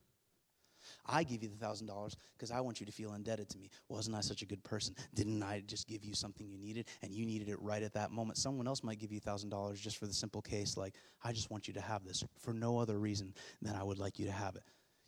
I 1.06 1.24
give 1.24 1.44
you 1.44 1.50
the 1.50 1.58
thousand 1.58 1.88
dollars 1.88 2.16
because 2.38 2.52
I 2.52 2.62
want 2.62 2.80
you 2.80 2.86
to 2.86 2.92
feel 2.92 3.14
indebted 3.14 3.50
to 3.50 3.58
me. 3.58 3.70
Wasn't 3.90 4.16
I 4.16 4.22
such 4.22 4.42
a 4.42 4.46
good 4.46 4.64
person? 4.64 4.96
Didn't 5.14 5.44
I 5.44 5.64
just 5.66 5.88
give 5.88 6.04
you 6.04 6.14
something 6.14 6.48
you 6.48 6.58
needed 6.58 6.88
and 7.02 7.14
you 7.14 7.26
needed 7.26 7.50
it 7.50 7.62
right 7.62 7.84
at 7.84 7.94
that 7.94 8.12
moment? 8.12 8.38
Someone 8.38 8.68
else 8.68 8.84
might 8.84 9.00
give 9.00 9.12
you 9.12 9.18
a 9.18 9.22
thousand 9.22 9.50
dollars 9.50 9.80
just 9.80 9.98
for 9.98 10.08
the 10.08 10.14
simple 10.14 10.42
case, 10.42 10.78
like, 10.78 10.94
I 11.24 11.32
just 11.32 11.52
want 11.52 11.68
you 11.68 11.74
to 11.76 11.82
have 11.82 12.04
this 12.04 12.24
for 12.40 12.54
no 12.54 12.78
other 12.78 13.00
reason 13.00 13.34
than 13.62 13.76
I 13.76 13.84
would 13.84 14.00
like 14.00 14.20
you 14.20 14.26
to 14.26 14.32
have 14.32 14.56
it. 14.56 14.64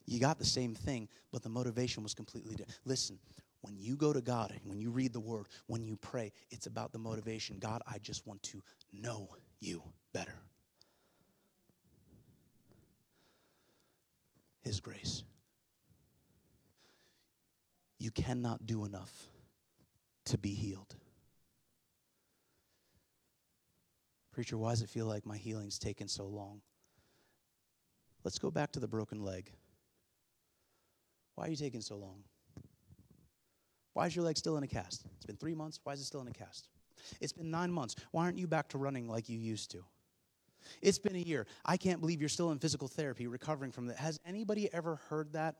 You 0.06 0.20
got 0.20 0.38
the 0.38 0.46
same 0.46 0.76
thing, 0.76 1.08
but 1.32 1.42
the 1.42 1.50
motivation 1.50 2.04
was 2.04 2.14
completely 2.14 2.56
different. 2.56 2.80
Listen, 2.86 3.18
when 3.62 3.76
you 3.78 3.96
go 3.96 4.14
to 4.14 4.22
God, 4.22 4.54
when 4.64 4.80
you 4.80 4.92
read 4.92 5.14
the 5.14 5.20
word, 5.20 5.48
when 5.66 5.84
you 5.84 5.98
pray, 5.98 6.32
it's 6.52 6.68
about 6.68 6.92
the 6.92 7.00
motivation. 7.00 7.58
God, 7.60 7.82
I 7.88 7.98
just 7.98 8.28
want 8.28 8.44
to 8.44 8.62
know 8.94 9.30
you 9.60 9.82
better. 10.14 10.36
His 14.62 14.80
grace. 14.80 15.24
You 17.98 18.12
cannot 18.12 18.68
do 18.68 18.86
enough 18.86 19.12
to 20.26 20.38
be 20.38 20.54
healed. 20.54 20.96
Preacher, 24.32 24.58
why 24.58 24.72
does 24.72 24.82
it 24.82 24.90
feel 24.90 25.06
like 25.06 25.26
my 25.26 25.38
healing's 25.38 25.80
taken 25.80 26.08
so 26.08 26.26
long? 26.26 26.62
Let's 28.24 28.38
go 28.38 28.52
back 28.52 28.72
to 28.74 28.80
the 28.80 28.88
broken 28.88 29.24
leg. 29.24 29.52
Why 31.36 31.46
are 31.46 31.50
you 31.50 31.56
taking 31.56 31.82
so 31.82 31.98
long? 31.98 32.24
Why 33.94 34.08
is 34.08 34.16
your 34.16 34.26
leg 34.26 34.38
still 34.38 34.58
in 34.58 34.64
a 34.64 34.68
cast? 34.68 35.06
It's 35.16 35.26
been 35.26 35.38
three 35.38 35.56
months. 35.56 35.80
Why 35.84 35.94
is 35.94 36.02
it 36.02 36.06
still 36.06 36.22
in 36.22 36.28
a 36.28 36.34
cast? 36.34 36.68
It's 37.22 37.34
been 37.34 37.52
nine 37.52 37.72
months. 37.72 37.96
Why 38.12 38.24
aren't 38.24 38.38
you 38.38 38.48
back 38.48 38.70
to 38.70 38.78
running 38.78 39.08
like 39.08 39.30
you 39.30 39.38
used 39.38 39.72
to? 39.72 39.84
It's 40.82 40.98
been 40.98 41.16
a 41.16 41.20
year. 41.20 41.46
I 41.66 41.78
can't 41.78 42.00
believe 42.00 42.20
you're 42.20 42.30
still 42.30 42.52
in 42.52 42.60
physical 42.60 42.88
therapy 42.88 43.28
recovering 43.28 43.72
from 43.72 43.88
that. 43.88 43.98
Has 43.98 44.20
anybody 44.26 44.74
ever 44.74 44.96
heard 45.10 45.34
that? 45.34 45.56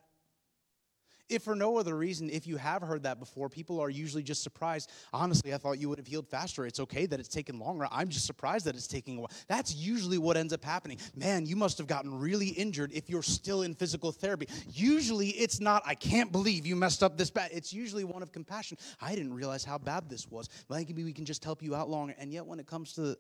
If 1.28 1.44
for 1.44 1.56
no 1.56 1.78
other 1.78 1.96
reason, 1.96 2.30
if 2.30 2.46
you 2.46 2.58
have 2.58 2.84
heard 2.84 3.04
that 3.04 3.20
before, 3.20 3.50
people 3.50 3.80
are 3.80 3.90
usually 3.90 4.22
just 4.22 4.44
surprised. 4.44 4.92
Honestly, 5.12 5.56
I 5.56 5.58
thought 5.58 5.80
you 5.80 5.90
would 5.90 5.98
have 5.98 6.06
healed 6.06 6.28
faster. 6.28 6.68
It's 6.68 6.80
okay 6.80 7.08
that 7.08 7.20
it's 7.20 7.30
taken 7.30 7.58
longer. 7.58 7.88
I'm 7.90 8.10
just 8.10 8.28
surprised 8.28 8.66
that 8.66 8.76
it's 8.76 8.86
taking 8.86 9.18
a 9.18 9.22
while. 9.22 9.32
That's 9.48 9.74
usually 9.74 10.20
what 10.20 10.38
ends 10.38 10.54
up 10.54 10.64
happening. 10.64 11.00
Man, 11.16 11.48
you 11.48 11.56
must 11.56 11.80
have 11.80 11.88
gotten 11.88 12.20
really 12.20 12.50
injured 12.50 12.92
if 12.94 13.10
you're 13.10 13.24
still 13.24 13.64
in 13.64 13.74
physical 13.74 14.12
therapy. 14.12 14.48
Usually 14.70 15.30
it's 15.30 15.60
not, 15.60 15.82
I 15.86 15.96
can't 15.96 16.32
believe 16.32 16.68
you 16.68 16.76
messed 16.76 17.02
up 17.02 17.18
this 17.18 17.32
bad. 17.32 17.50
It's 17.52 17.74
usually 17.74 18.04
one 18.04 18.22
of 18.22 18.32
compassion. 18.32 18.78
I 19.02 19.16
didn't 19.16 19.34
realize 19.34 19.66
how 19.66 19.80
bad 19.80 20.08
this 20.10 20.28
was. 20.30 20.48
Maybe 20.70 21.04
we 21.04 21.14
can 21.14 21.26
just 21.26 21.44
help 21.44 21.64
you 21.64 21.74
out 21.74 21.90
longer. 21.90 22.14
And 22.20 22.32
yet 22.32 22.46
when 22.46 22.60
it 22.60 22.68
comes 22.68 22.94
to 22.94 23.18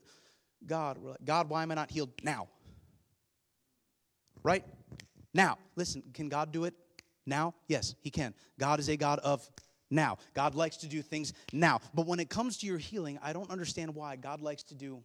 God, 0.68 1.00
we're 1.00 1.12
like, 1.12 1.26
God, 1.26 1.50
why 1.50 1.64
am 1.64 1.72
I 1.72 1.76
not 1.76 1.90
healed 1.90 2.12
now? 2.22 2.50
Right? 4.44 4.64
Now. 5.34 5.58
Listen, 5.76 6.04
can 6.14 6.30
God 6.30 6.52
do 6.52 6.66
it? 6.66 6.76
Now? 7.26 7.54
Yes, 7.68 7.96
He 8.02 8.10
can. 8.10 8.34
God 8.60 8.80
is 8.80 8.90
a 8.90 8.98
God 8.98 9.20
of 9.20 9.50
now. 9.90 10.18
God 10.34 10.56
likes 10.56 10.78
to 10.78 10.88
do 10.88 11.02
things 11.02 11.34
now. 11.54 11.80
But 11.94 12.08
when 12.08 12.20
it 12.20 12.30
comes 12.30 12.58
to 12.58 12.66
your 12.66 12.78
healing, 12.78 13.20
I 13.22 13.34
don't 13.34 13.50
understand 13.50 13.96
why 13.96 14.16
God 14.16 14.42
likes 14.42 14.64
to 14.64 14.76
do. 14.76 15.02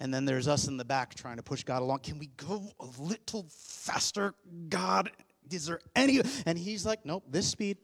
And 0.00 0.12
then 0.12 0.24
there's 0.24 0.48
us 0.48 0.66
in 0.66 0.76
the 0.76 0.84
back 0.84 1.14
trying 1.14 1.36
to 1.36 1.44
push 1.44 1.62
God 1.62 1.80
along. 1.80 2.00
Can 2.00 2.18
we 2.18 2.26
go 2.36 2.72
a 2.80 2.86
little 3.00 3.46
faster? 3.50 4.34
God, 4.68 5.10
is 5.48 5.66
there 5.66 5.80
any? 5.94 6.20
And 6.44 6.58
He's 6.58 6.84
like, 6.84 7.06
nope, 7.06 7.24
this 7.30 7.46
speed. 7.46 7.78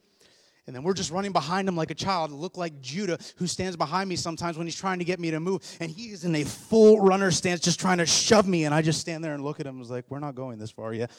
And 0.69 0.77
then 0.77 0.83
we're 0.83 0.93
just 0.93 1.11
running 1.11 1.33
behind 1.33 1.67
him 1.67 1.77
like 1.77 1.91
a 1.91 1.95
child, 1.95 2.31
look 2.31 2.59
like 2.59 2.79
Judah, 2.83 3.19
who 3.37 3.47
stands 3.47 3.75
behind 3.75 4.07
me 4.07 4.17
sometimes 4.17 4.59
when 4.59 4.67
he's 4.67 4.77
trying 4.77 4.99
to 4.99 5.05
get 5.07 5.19
me 5.19 5.31
to 5.31 5.41
move. 5.41 5.63
And 5.81 5.91
he 5.91 6.11
is 6.11 6.27
in 6.27 6.35
a 6.35 6.45
full 6.45 7.01
runner 7.01 7.31
stance, 7.31 7.61
just 7.61 7.81
trying 7.81 7.97
to 7.99 8.05
shove 8.05 8.47
me. 8.47 8.67
And 8.67 8.75
I 8.75 8.83
just 8.83 9.01
stand 9.01 9.25
there 9.25 9.33
and 9.33 9.43
look 9.43 9.61
at 9.61 9.67
him. 9.67 9.77
I 9.77 9.79
was 9.79 9.91
like, 9.91 10.05
we're 10.11 10.19
not 10.19 10.35
going 10.35 10.59
this 10.59 10.71
far 10.71 10.93
yet. 10.93 11.11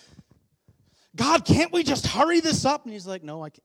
God, 1.15 1.45
can't 1.45 1.73
we 1.73 1.81
just 1.81 2.05
hurry 2.05 2.41
this 2.41 2.63
up? 2.63 2.83
And 2.83 2.93
he's 2.93 3.07
like, 3.07 3.23
no, 3.23 3.43
I 3.43 3.49
can't. 3.49 3.63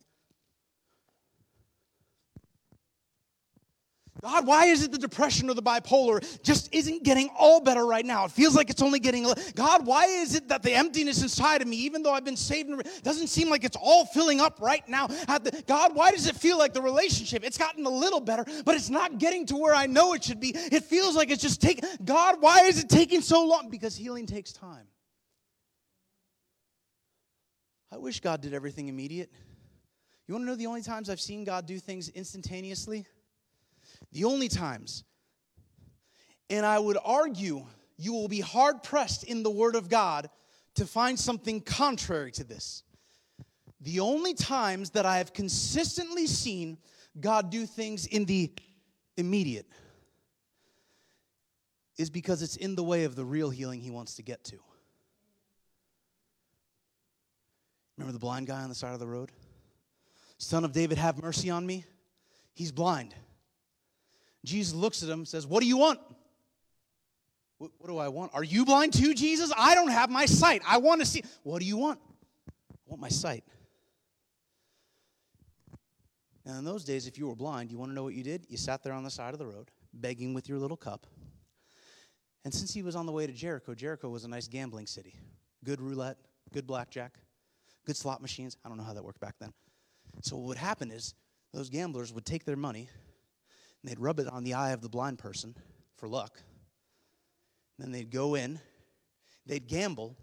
God, 4.23 4.47
why 4.47 4.67
is 4.67 4.85
it 4.85 4.93
the 4.93 4.99
depression 4.99 5.51
or 5.51 5.55
the 5.55 5.63
bipolar 5.63 6.25
just 6.43 6.73
isn't 6.73 7.03
getting 7.03 7.29
all 7.37 7.61
better 7.61 7.85
right 7.85 8.07
now? 8.07 8.25
It 8.25 8.31
feels 8.31 8.55
like 8.55 8.71
it's 8.71 8.81
only 8.81 9.01
getting. 9.01 9.27
God, 9.55 9.85
why 9.85 10.05
is 10.05 10.37
it 10.37 10.49
that 10.49 10.63
the 10.63 10.73
emptiness 10.73 11.21
inside 11.21 11.63
of 11.63 11.69
me, 11.69 11.77
even 11.79 12.03
though 12.03 12.13
I've 12.13 12.25
been 12.25 12.37
saved, 12.37 12.71
doesn't 13.03 13.27
seem 13.27 13.51
like 13.51 13.65
it's 13.65 13.77
all 13.77 14.07
filling 14.07 14.41
up 14.41 14.61
right 14.61 14.89
now? 14.89 15.09
God, 15.67 15.97
why 15.97 16.13
does 16.13 16.29
it 16.29 16.37
feel 16.37 16.59
like 16.59 16.73
the 16.73 16.81
relationship? 16.81 17.45
It's 17.45 17.59
gotten 17.59 17.85
a 17.85 17.91
little 17.91 18.21
better, 18.21 18.47
but 18.65 18.77
it's 18.77 18.89
not 18.89 19.19
getting 19.19 19.47
to 19.47 19.57
where 19.57 19.75
I 19.75 19.87
know 19.87 20.15
it 20.15 20.23
should 20.23 20.41
be. 20.41 20.53
It 20.55 20.85
feels 20.85 21.17
like 21.17 21.31
it's 21.31 21.43
just 21.43 21.61
taking. 21.61 21.89
God, 22.05 22.37
why 22.41 22.67
is 22.67 22.83
it 22.83 22.89
taking 22.89 23.21
so 23.21 23.45
long? 23.45 23.69
Because 23.69 23.97
healing 23.97 24.27
takes 24.27 24.53
time. 24.53 24.87
I 27.91 27.97
wish 27.97 28.21
God 28.21 28.41
did 28.41 28.55
everything 28.55 28.89
immediate. 28.89 29.31
You 30.27 30.35
want 30.35 30.45
to 30.45 30.47
know 30.47 30.57
the 30.57 30.67
only 30.67 30.83
times 30.83 31.11
I've 31.11 31.21
seen 31.21 31.45
God 31.45 31.67
do 31.67 31.79
things 31.79 32.09
instantaneously? 32.09 33.07
The 34.13 34.25
only 34.25 34.49
times. 34.49 35.05
And 36.51 36.65
I 36.65 36.79
would 36.79 36.99
argue 37.05 37.65
you 37.97 38.13
will 38.13 38.29
be 38.29 38.41
hard 38.41 38.83
pressed 38.83 39.25
in 39.25 39.43
the 39.43 39.51
Word 39.51 39.77
of 39.77 39.89
God 39.89 40.29
to 40.75 40.87
find 40.87 41.19
something 41.19 41.61
contrary 41.61 42.33
to 42.33 42.45
this. 42.45 42.83
The 43.81 44.01
only 44.01 44.35
times 44.35 44.91
that 44.91 45.07
I 45.07 45.19
have 45.19 45.33
consistently 45.33 46.27
seen 46.27 46.79
God 47.21 47.51
do 47.51 47.67
things 47.67 48.07
in 48.07 48.25
the 48.25 48.53
immediate 49.17 49.67
is 51.97 52.11
because 52.11 52.43
it's 52.43 52.57
in 52.57 52.75
the 52.75 52.83
way 52.83 53.05
of 53.05 53.15
the 53.15 53.25
real 53.25 53.51
healing 53.51 53.81
He 53.81 53.91
wants 53.91 54.15
to 54.15 54.23
get 54.23 54.43
to. 54.45 54.59
Remember 57.97 58.13
the 58.13 58.19
blind 58.19 58.49
guy 58.49 58.63
on 58.63 58.69
the 58.69 58.75
side 58.75 58.95
of 58.95 59.01
the 59.01 59.07
road? 59.07 59.31
Son 60.39 60.65
of 60.65 60.73
David, 60.73 60.99
have 60.99 61.23
mercy 61.23 61.51
on 61.51 61.65
me. 61.65 61.85
He's 62.55 62.73
blind. 62.73 63.15
Jesus 64.45 64.75
looks 64.75 65.03
at 65.03 65.09
him 65.09 65.21
and 65.21 65.29
says, 65.29 65.47
What 65.47 65.61
do 65.61 65.67
you 65.67 65.77
want? 65.77 65.99
What, 67.59 67.71
what, 67.79 67.89
do 67.89 67.99
I 67.99 68.09
want? 68.09 68.33
Are 68.35 68.45
you 68.45 68.65
blind 68.65 68.93
too, 68.93 69.15
Jesus? 69.15 69.53
I 69.57 69.75
don't 69.75 69.91
have 69.91 70.11
my 70.11 70.27
sight. 70.27 70.63
I 70.67 70.79
want 70.79 71.01
to 71.01 71.07
see. 71.07 71.23
What 71.43 71.61
do 71.61 71.67
you 71.67 71.77
want? 71.77 71.99
I 72.49 72.75
want 72.87 73.01
my 73.01 73.09
sight. 73.09 73.45
Now, 76.45 76.59
in 76.59 76.65
those 76.65 76.85
days, 76.85 77.07
if 77.07 77.17
you 77.17 77.27
were 77.27 77.37
blind, 77.37 77.71
you 77.71 77.79
want 77.79 77.91
to 77.91 77.95
know 77.95 78.03
what 78.03 78.15
you 78.15 78.23
did? 78.23 78.45
You 78.51 78.59
sat 78.59 78.83
there 78.83 78.93
on 78.93 79.03
the 79.03 79.11
side 79.11 79.33
of 79.33 79.39
the 79.39 79.47
road, 79.47 79.71
begging 79.95 80.35
with 80.35 80.49
your 80.49 80.59
little 80.59 80.77
cup. 80.77 81.07
And 82.45 82.53
since 82.53 82.75
he 82.75 82.83
was 82.83 82.95
on 82.95 83.07
the 83.07 83.13
way 83.13 83.27
to 83.27 83.33
Jericho, 83.33 83.75
Jericho 83.75 84.11
was 84.11 84.25
a 84.25 84.29
nice 84.29 84.47
gambling 84.47 84.87
city. 84.87 85.15
Good 85.65 85.81
roulette, 85.81 86.19
good 86.53 86.67
blackjack, 86.67 87.15
good 87.87 87.97
slot 87.97 88.21
machines. 88.21 88.59
I 88.63 88.69
don't 88.69 88.77
know 88.77 88.85
how 88.85 88.93
that 88.93 89.05
worked 89.05 89.21
back 89.21 89.37
then. 89.41 89.55
So, 90.21 90.37
what 90.37 90.49
would 90.49 90.59
happen 90.59 90.91
is 90.91 91.15
those 91.55 91.71
gamblers 91.71 92.13
would 92.13 92.27
take 92.27 92.45
their 92.45 92.57
money 92.57 92.91
and 93.85 93.91
they'd 93.91 94.01
rub 94.01 94.19
it 94.19 94.27
on 94.29 94.45
the 94.45 94.55
eye 94.55 94.71
of 94.71 94.81
the 94.81 94.89
blind 94.89 95.19
person 95.19 95.55
for 95.97 96.09
luck. 96.09 96.41
Then 97.79 97.93
they'd 97.93 98.11
go 98.11 98.35
in, 98.35 98.59
they'd 99.45 99.67
gamble, 99.67 100.17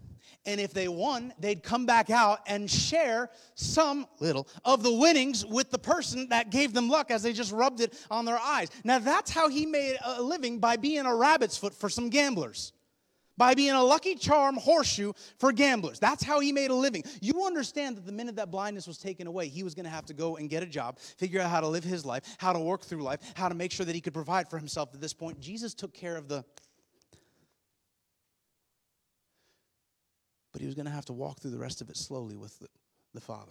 and 0.44 0.60
if 0.60 0.72
they 0.72 0.88
won, 0.88 1.32
they'd 1.38 1.62
come 1.62 1.86
back 1.86 2.10
out 2.10 2.40
and 2.48 2.68
share 2.68 3.30
some 3.54 4.08
little 4.18 4.48
of 4.64 4.82
the 4.82 4.92
winnings 4.92 5.46
with 5.46 5.70
the 5.70 5.78
person 5.78 6.28
that 6.30 6.50
gave 6.50 6.72
them 6.72 6.88
luck 6.88 7.12
as 7.12 7.22
they 7.22 7.32
just 7.32 7.52
rubbed 7.52 7.80
it 7.80 7.94
on 8.10 8.24
their 8.24 8.38
eyes. 8.38 8.68
Now, 8.82 8.98
that's 8.98 9.30
how 9.30 9.48
he 9.48 9.64
made 9.64 9.96
a 10.04 10.20
living 10.20 10.58
by 10.58 10.76
being 10.76 11.06
a 11.06 11.14
rabbit's 11.14 11.56
foot 11.56 11.72
for 11.74 11.88
some 11.88 12.08
gamblers 12.08 12.72
by 13.42 13.54
being 13.54 13.72
a 13.72 13.82
lucky 13.82 14.14
charm 14.14 14.56
horseshoe 14.56 15.12
for 15.40 15.50
gamblers. 15.50 15.98
That's 15.98 16.22
how 16.22 16.38
he 16.38 16.52
made 16.52 16.70
a 16.70 16.74
living. 16.76 17.02
You 17.20 17.44
understand 17.44 17.96
that 17.96 18.06
the 18.06 18.12
minute 18.12 18.36
that 18.36 18.52
blindness 18.52 18.86
was 18.86 18.98
taken 18.98 19.26
away, 19.26 19.48
he 19.48 19.64
was 19.64 19.74
going 19.74 19.82
to 19.82 19.90
have 19.90 20.06
to 20.06 20.14
go 20.14 20.36
and 20.36 20.48
get 20.48 20.62
a 20.62 20.66
job, 20.66 21.00
figure 21.00 21.40
out 21.40 21.50
how 21.50 21.60
to 21.60 21.66
live 21.66 21.82
his 21.82 22.06
life, 22.06 22.22
how 22.38 22.52
to 22.52 22.60
work 22.60 22.84
through 22.84 23.02
life, 23.02 23.18
how 23.34 23.48
to 23.48 23.56
make 23.56 23.72
sure 23.72 23.84
that 23.84 23.96
he 23.96 24.00
could 24.00 24.14
provide 24.14 24.48
for 24.48 24.58
himself 24.58 24.90
at 24.94 25.00
this 25.00 25.12
point. 25.12 25.40
Jesus 25.40 25.74
took 25.74 25.92
care 25.92 26.16
of 26.16 26.28
the. 26.28 26.44
But 30.52 30.60
he 30.60 30.66
was 30.66 30.76
going 30.76 30.86
to 30.86 30.92
have 30.92 31.06
to 31.06 31.12
walk 31.12 31.40
through 31.40 31.50
the 31.50 31.58
rest 31.58 31.80
of 31.80 31.90
it 31.90 31.96
slowly 31.96 32.36
with 32.36 32.56
the, 32.60 32.68
the 33.12 33.20
Father. 33.20 33.50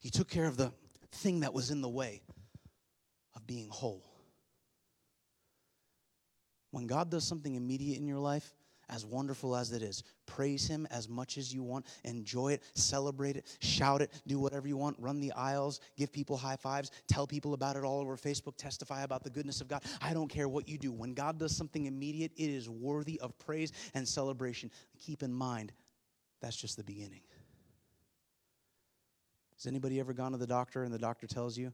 He 0.00 0.10
took 0.10 0.28
care 0.28 0.46
of 0.46 0.56
the 0.56 0.72
thing 1.12 1.40
that 1.40 1.54
was 1.54 1.70
in 1.70 1.80
the 1.80 1.88
way 1.88 2.22
of 3.36 3.46
being 3.46 3.68
whole. 3.68 4.02
When 6.72 6.88
God 6.88 7.08
does 7.08 7.24
something 7.24 7.54
immediate 7.54 7.96
in 7.96 8.08
your 8.08 8.18
life, 8.18 8.52
as 8.90 9.06
wonderful 9.06 9.56
as 9.56 9.72
it 9.72 9.82
is. 9.82 10.02
Praise 10.26 10.66
Him 10.66 10.86
as 10.90 11.08
much 11.08 11.38
as 11.38 11.54
you 11.54 11.62
want. 11.62 11.86
Enjoy 12.04 12.52
it, 12.52 12.62
celebrate 12.74 13.36
it, 13.36 13.46
shout 13.60 14.02
it, 14.02 14.10
do 14.26 14.38
whatever 14.38 14.68
you 14.68 14.76
want. 14.76 14.96
Run 14.98 15.20
the 15.20 15.32
aisles, 15.32 15.80
give 15.96 16.12
people 16.12 16.36
high 16.36 16.56
fives, 16.56 16.90
tell 17.08 17.26
people 17.26 17.54
about 17.54 17.76
it 17.76 17.84
all 17.84 18.00
over 18.00 18.16
Facebook, 18.16 18.56
testify 18.56 19.02
about 19.02 19.24
the 19.24 19.30
goodness 19.30 19.60
of 19.60 19.68
God. 19.68 19.82
I 20.02 20.12
don't 20.12 20.28
care 20.28 20.48
what 20.48 20.68
you 20.68 20.76
do. 20.76 20.92
When 20.92 21.14
God 21.14 21.38
does 21.38 21.56
something 21.56 21.86
immediate, 21.86 22.32
it 22.36 22.50
is 22.50 22.68
worthy 22.68 23.18
of 23.20 23.38
praise 23.38 23.72
and 23.94 24.06
celebration. 24.06 24.70
Keep 24.98 25.22
in 25.22 25.32
mind, 25.32 25.72
that's 26.40 26.56
just 26.56 26.76
the 26.76 26.84
beginning. 26.84 27.22
Has 29.56 29.66
anybody 29.66 30.00
ever 30.00 30.12
gone 30.12 30.32
to 30.32 30.38
the 30.38 30.46
doctor 30.46 30.84
and 30.84 30.92
the 30.92 30.98
doctor 30.98 31.26
tells 31.26 31.56
you, 31.56 31.72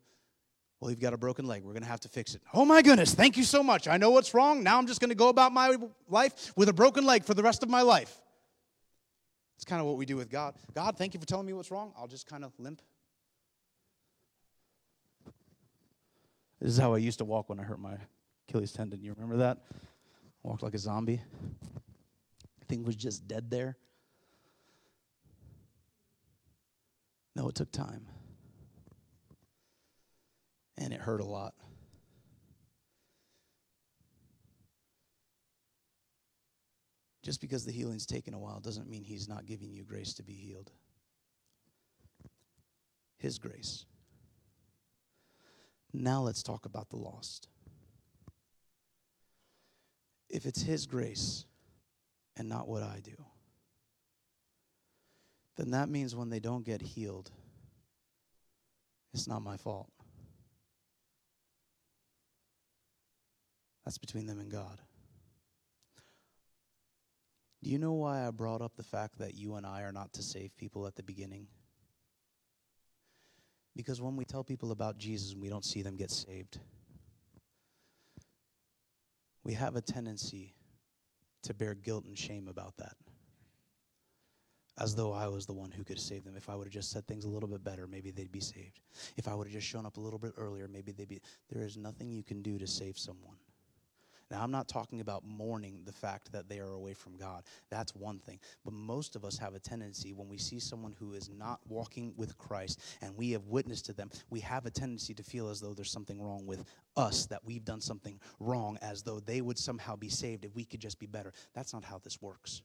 well, 0.81 0.91
you've 0.91 1.01
got 1.01 1.15
a 1.15 1.19
broken 1.19 1.47
leg. 1.47 1.63
We're 1.65 1.73
going 1.73 1.83
to 1.83 1.89
have 1.89 2.01
to 2.01 2.09
fix 2.09 2.35
it. 2.35 2.43
Oh 2.53 2.65
my 2.65 2.83
goodness, 2.83 3.15
thank 3.15 3.37
you 3.37 3.45
so 3.45 3.63
much. 3.63 3.89
I 3.89 3.97
know 3.97 4.11
what's 4.11 4.35
wrong. 4.35 4.63
Now 4.63 4.79
I'm 4.79 4.87
just 4.87 5.01
going 5.01 5.11
to 5.11 5.17
go 5.17 5.29
about 5.29 5.53
my 5.53 5.77
life 6.09 6.53
with 6.57 6.69
a 6.69 6.73
broken 6.73 7.05
leg 7.05 7.25
for 7.25 7.35
the 7.35 7.43
rest 7.43 7.63
of 7.63 7.71
my 7.71 7.83
life. 7.83 8.15
It's 9.57 9.65
kind 9.65 9.81
of 9.81 9.87
what 9.87 9.97
we 9.97 10.05
do 10.05 10.17
with 10.17 10.29
God. 10.29 10.55
God, 10.75 10.99
thank 10.99 11.15
you 11.15 11.21
for 11.21 11.27
telling 11.27 11.47
me 11.47 11.55
what's 11.55 11.71
wrong. 11.71 11.93
I'll 11.99 12.07
just 12.07 12.27
kind 12.27 12.45
of 12.45 12.53
limp. 12.59 12.83
This 16.61 16.73
is 16.73 16.79
how 16.79 16.95
I 16.95 16.99
used 16.99 17.19
to 17.19 17.25
walk 17.25 17.49
when 17.49 17.59
I 17.59 17.63
hurt 17.63 17.81
my 17.81 17.97
Achilles 18.49 18.73
tendon. 18.73 19.03
You 19.03 19.15
remember 19.15 19.39
that? 19.39 19.59
Walked 20.43 20.63
like 20.63 20.75
a 20.75 20.79
zombie. 20.79 21.21
Thing 22.69 22.85
was 22.85 22.97
just 22.97 23.27
dead 23.29 23.51
there. 23.51 23.77
No, 27.35 27.49
it 27.49 27.55
took 27.55 27.71
time. 27.71 28.07
And 30.79 30.93
it 30.93 31.01
hurt 31.01 31.21
a 31.21 31.25
lot. 31.25 31.55
Just 37.23 37.41
because 37.41 37.65
the 37.65 37.73
healing's 37.73 38.07
taken 38.07 38.35
a 38.35 38.39
while 38.39 38.61
doesn't 38.61 38.89
mean 38.89 39.03
he's 39.03 39.29
not 39.29 39.47
giving 39.47 39.73
you 39.73 39.83
grace 39.83 40.15
to 40.15 40.23
be 40.23 40.35
healed. 40.35 40.71
His 43.17 43.39
grace. 43.39 43.85
Now 45.93 46.21
let's 46.21 46.43
talk 46.43 46.67
about 46.67 46.91
the 46.91 46.97
lost. 46.97 47.49
If 50.29 50.45
it's 50.45 50.63
His 50.63 50.87
grace 50.87 51.47
and 52.37 52.49
not 52.49 52.69
what 52.69 52.83
I 52.83 53.01
do, 53.03 53.17
then 55.57 55.71
that 55.71 55.89
means 55.89 56.15
when 56.15 56.29
they 56.29 56.41
don't 56.41 56.65
get 56.65 56.83
healed, 56.83 57.31
it's 59.15 59.27
not 59.27 59.43
my 59.43 59.57
fault. 59.57 59.89
That's 63.87 63.99
between 63.99 64.27
them 64.27 64.41
and 64.41 64.51
God. 64.51 64.83
Do 67.63 67.71
you 67.71 67.79
know 67.79 67.93
why 67.93 68.27
I 68.27 68.31
brought 68.31 68.61
up 68.61 68.77
the 68.77 68.83
fact 68.83 69.19
that 69.21 69.35
you 69.35 69.55
and 69.55 69.65
I 69.65 69.83
are 69.83 69.93
not 69.93 70.13
to 70.15 70.23
save 70.23 70.57
people 70.57 70.87
at 70.87 70.97
the 70.97 71.03
beginning? 71.03 71.47
Because 73.77 74.01
when 74.01 74.17
we 74.17 74.25
tell 74.25 74.43
people 74.43 74.73
about 74.73 74.99
Jesus 74.99 75.33
and 75.33 75.41
we 75.41 75.49
don't 75.49 75.65
see 75.65 75.83
them 75.83 75.97
get 75.97 76.11
saved, 76.11 76.59
we 79.45 79.53
have 79.53 79.77
a 79.77 79.81
tendency 79.81 80.55
to 81.45 81.55
bear 81.55 81.75
guilt 81.75 82.05
and 82.07 82.19
shame 82.19 82.49
about 82.49 82.77
that. 82.79 82.97
As 84.79 84.95
though 84.95 85.13
I 85.13 85.29
was 85.29 85.47
the 85.47 85.53
one 85.53 85.71
who 85.71 85.85
could 85.85 86.01
save 86.01 86.25
them. 86.25 86.37
If 86.37 86.51
I 86.51 86.57
would 86.57 86.67
have 86.67 86.73
just 86.73 86.91
said 86.91 87.07
things 87.07 87.25
a 87.25 87.29
little 87.29 87.49
bit 87.49 87.63
better, 87.63 87.87
maybe 87.87 88.11
they'd 88.11 88.33
be 88.33 88.41
saved. 88.41 88.81
If 89.17 89.29
I 89.29 89.35
would 89.35 89.47
have 89.47 89.55
just 89.55 89.67
shown 89.67 89.87
up 89.87 89.97
a 89.97 90.01
little 90.01 90.19
bit 90.19 90.33
earlier, 90.37 90.69
maybe 90.69 90.93
they'd 90.93 91.09
be. 91.09 91.21
There 91.51 91.63
is 91.63 91.77
nothing 91.77 92.11
you 92.11 92.23
can 92.23 92.43
do 92.43 92.59
to 92.59 92.67
save 92.67 92.99
someone. 92.99 93.37
Now, 94.31 94.43
I'm 94.43 94.51
not 94.51 94.67
talking 94.67 95.01
about 95.01 95.25
mourning 95.25 95.83
the 95.85 95.93
fact 95.93 96.33
that 96.33 96.49
they 96.49 96.59
are 96.59 96.73
away 96.73 96.95
from 96.95 97.17
God. 97.17 97.45
That's 97.71 97.95
one 97.95 98.19
thing. 98.19 98.41
But 98.65 98.75
most 98.75 99.15
of 99.15 99.25
us 99.25 99.39
have 99.39 99.55
a 99.55 99.61
tendency 99.61 100.13
when 100.13 100.29
we 100.29 100.39
see 100.39 100.59
someone 100.59 100.95
who 100.99 101.13
is 101.13 101.29
not 101.29 101.61
walking 101.69 102.13
with 102.17 102.37
Christ 102.37 102.81
and 103.01 103.17
we 103.17 103.31
have 103.33 103.47
witnessed 103.47 103.87
to 103.87 103.93
them, 103.93 104.11
we 104.29 104.41
have 104.41 104.67
a 104.67 104.71
tendency 104.71 105.15
to 105.15 105.23
feel 105.23 105.49
as 105.49 105.61
though 105.61 105.75
there's 105.75 105.93
something 105.93 106.21
wrong 106.21 106.45
with 106.45 106.65
us, 106.97 107.27
that 107.27 107.45
we've 107.45 107.65
done 107.65 107.81
something 107.81 108.21
wrong, 108.41 108.79
as 108.83 109.03
though 109.03 109.21
they 109.21 109.41
would 109.41 109.59
somehow 109.59 109.95
be 109.95 110.09
saved 110.09 110.45
if 110.45 110.55
we 110.55 110.65
could 110.65 110.81
just 110.81 110.99
be 110.99 111.07
better. 111.07 111.33
That's 111.55 111.73
not 111.73 111.85
how 111.85 111.99
this 111.99 112.21
works. 112.21 112.63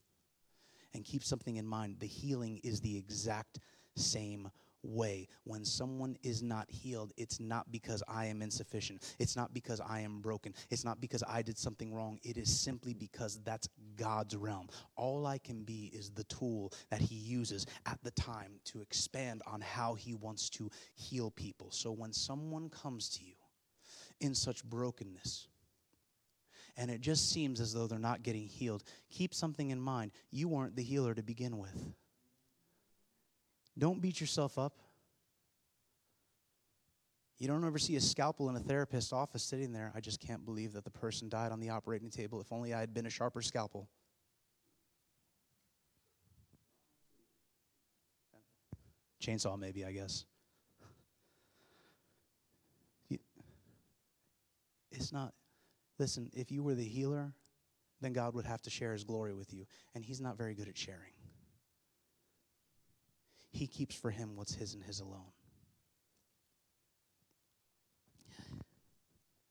And 0.94 1.06
keep 1.06 1.24
something 1.24 1.58
in 1.58 1.68
mind 1.68 1.98
the 2.00 2.08
healing 2.08 2.60
is 2.64 2.82
the 2.82 2.98
exact 2.98 3.60
same 3.96 4.50
way. 4.84 5.28
When 5.44 5.66
someone 5.66 6.18
is 6.24 6.42
not 6.42 6.70
healed, 6.70 7.14
it's 7.18 7.40
not 7.40 7.72
because 7.72 8.04
I 8.08 8.26
am 8.26 8.42
insufficient. 8.42 9.16
It's 9.20 9.36
not 9.36 9.54
because 9.54 9.80
I 9.80 10.02
am 10.02 10.22
broken. 10.22 10.54
It's 10.70 10.84
not 10.84 11.02
because 11.02 11.24
I 11.28 11.42
did 11.42 11.58
something 11.58 11.94
wrong. 11.94 12.20
It 12.24 12.38
is 12.38 12.56
simply 12.56 12.94
because 12.94 13.40
that's 13.44 13.68
God's 13.96 14.36
realm. 14.36 14.70
All 14.96 15.26
I 15.26 15.38
can 15.38 15.64
be 15.64 15.92
is 15.94 16.10
the 16.12 16.24
tool 16.26 16.74
that 16.90 17.02
He 17.02 17.16
uses 17.16 17.66
at 17.86 18.00
the 18.04 18.12
time 18.12 18.60
to 18.66 18.82
expand 18.82 19.42
on 19.48 19.62
how 19.62 19.96
He 19.96 20.14
wants 20.14 20.50
to 20.52 20.70
heal 20.94 21.32
people. 21.32 21.72
So 21.72 21.92
when 21.92 22.14
someone 22.14 22.70
comes 22.70 23.10
to 23.10 23.24
you 23.24 23.36
in 24.20 24.36
such 24.36 24.64
brokenness, 24.64 25.48
and 26.78 26.90
it 26.90 27.02
just 27.02 27.30
seems 27.30 27.60
as 27.60 27.74
though 27.74 27.88
they're 27.88 28.00
not 28.00 28.24
getting 28.24 28.48
healed, 28.48 28.84
keep 29.10 29.34
something 29.34 29.72
in 29.72 29.80
mind. 29.80 30.12
You 30.32 30.48
weren't 30.48 30.76
the 30.76 30.84
healer 30.84 31.14
to 31.14 31.22
begin 31.22 31.58
with. 31.58 31.94
Don't 33.78 34.02
beat 34.02 34.20
yourself 34.20 34.58
up. 34.58 34.78
You 37.38 37.48
don't 37.48 37.66
ever 37.66 37.80
see 37.80 37.96
a 37.96 38.02
scalpel 38.02 38.50
in 38.50 38.56
a 38.56 38.60
therapist's 38.60 39.12
office 39.12 39.42
sitting 39.42 39.72
there. 39.72 39.92
I 39.96 40.00
just 40.00 40.20
can't 40.20 40.46
believe 40.46 40.74
that 40.74 40.84
the 40.84 40.92
person 40.92 41.28
died 41.28 41.52
on 41.52 41.60
the 41.60 41.70
operating 41.70 42.12
table. 42.12 42.40
If 42.40 42.52
only 42.52 42.74
I 42.74 42.80
had 42.80 42.94
been 42.94 43.08
a 43.08 43.10
sharper 43.10 43.42
scalpel. 43.42 43.90
Chainsaw, 49.24 49.58
maybe, 49.58 49.86
I 49.86 49.92
guess. 49.92 50.26
It's 54.92 55.12
not, 55.12 55.34
listen, 55.98 56.30
if 56.34 56.52
you 56.52 56.62
were 56.62 56.76
the 56.76 56.84
healer, 56.84 57.34
then 58.02 58.14
God 58.14 58.36
would 58.36 58.46
have 58.46 58.62
to 58.64 58.70
share 58.70 58.94
his 58.94 59.04
glory 59.04 59.34
with 59.34 59.54
you. 59.54 59.66
And 59.96 60.04
he's 60.04 60.22
not 60.22 60.38
very 60.38 60.54
good 60.54 60.68
at 60.68 60.78
sharing. 60.78 61.14
He 63.52 63.68
keeps 63.68 63.96
for 63.96 64.12
him 64.12 64.36
what's 64.36 64.56
his 64.56 64.74
and 64.74 64.84
his 64.84 65.00
alone. 65.00 65.32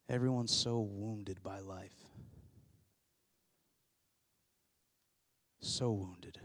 Everyone's 0.09 0.55
so 0.55 0.81
wounded 0.81 1.43
by 1.43 1.61
life. 1.61 1.95
So 5.61 5.93
wounded 5.93 6.39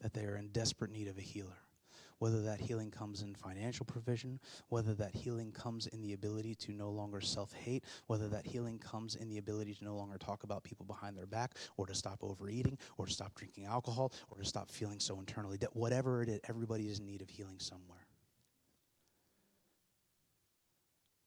that 0.00 0.14
they 0.14 0.24
are 0.24 0.36
in 0.36 0.48
desperate 0.48 0.90
need 0.90 1.08
of 1.08 1.18
a 1.18 1.22
healer 1.22 1.59
whether 2.20 2.42
that 2.42 2.60
healing 2.60 2.90
comes 2.90 3.22
in 3.22 3.34
financial 3.34 3.84
provision, 3.84 4.38
whether 4.68 4.94
that 4.94 5.14
healing 5.14 5.50
comes 5.50 5.86
in 5.88 6.02
the 6.02 6.12
ability 6.12 6.54
to 6.54 6.72
no 6.72 6.90
longer 6.90 7.20
self 7.20 7.52
hate, 7.52 7.82
whether 8.06 8.28
that 8.28 8.46
healing 8.46 8.78
comes 8.78 9.16
in 9.16 9.28
the 9.28 9.38
ability 9.38 9.74
to 9.74 9.84
no 9.84 9.96
longer 9.96 10.18
talk 10.18 10.44
about 10.44 10.62
people 10.62 10.84
behind 10.84 11.16
their 11.16 11.26
back, 11.26 11.56
or 11.78 11.86
to 11.86 11.94
stop 11.94 12.18
overeating, 12.22 12.78
or 12.98 13.06
to 13.06 13.12
stop 13.12 13.34
drinking 13.34 13.64
alcohol, 13.64 14.12
or 14.30 14.38
to 14.38 14.44
stop 14.44 14.70
feeling 14.70 15.00
so 15.00 15.18
internally 15.18 15.56
dead. 15.56 15.70
Whatever 15.72 16.22
it 16.22 16.28
is, 16.28 16.40
everybody 16.48 16.88
is 16.88 17.00
in 17.00 17.06
need 17.06 17.22
of 17.22 17.30
healing 17.30 17.58
somewhere. 17.58 18.06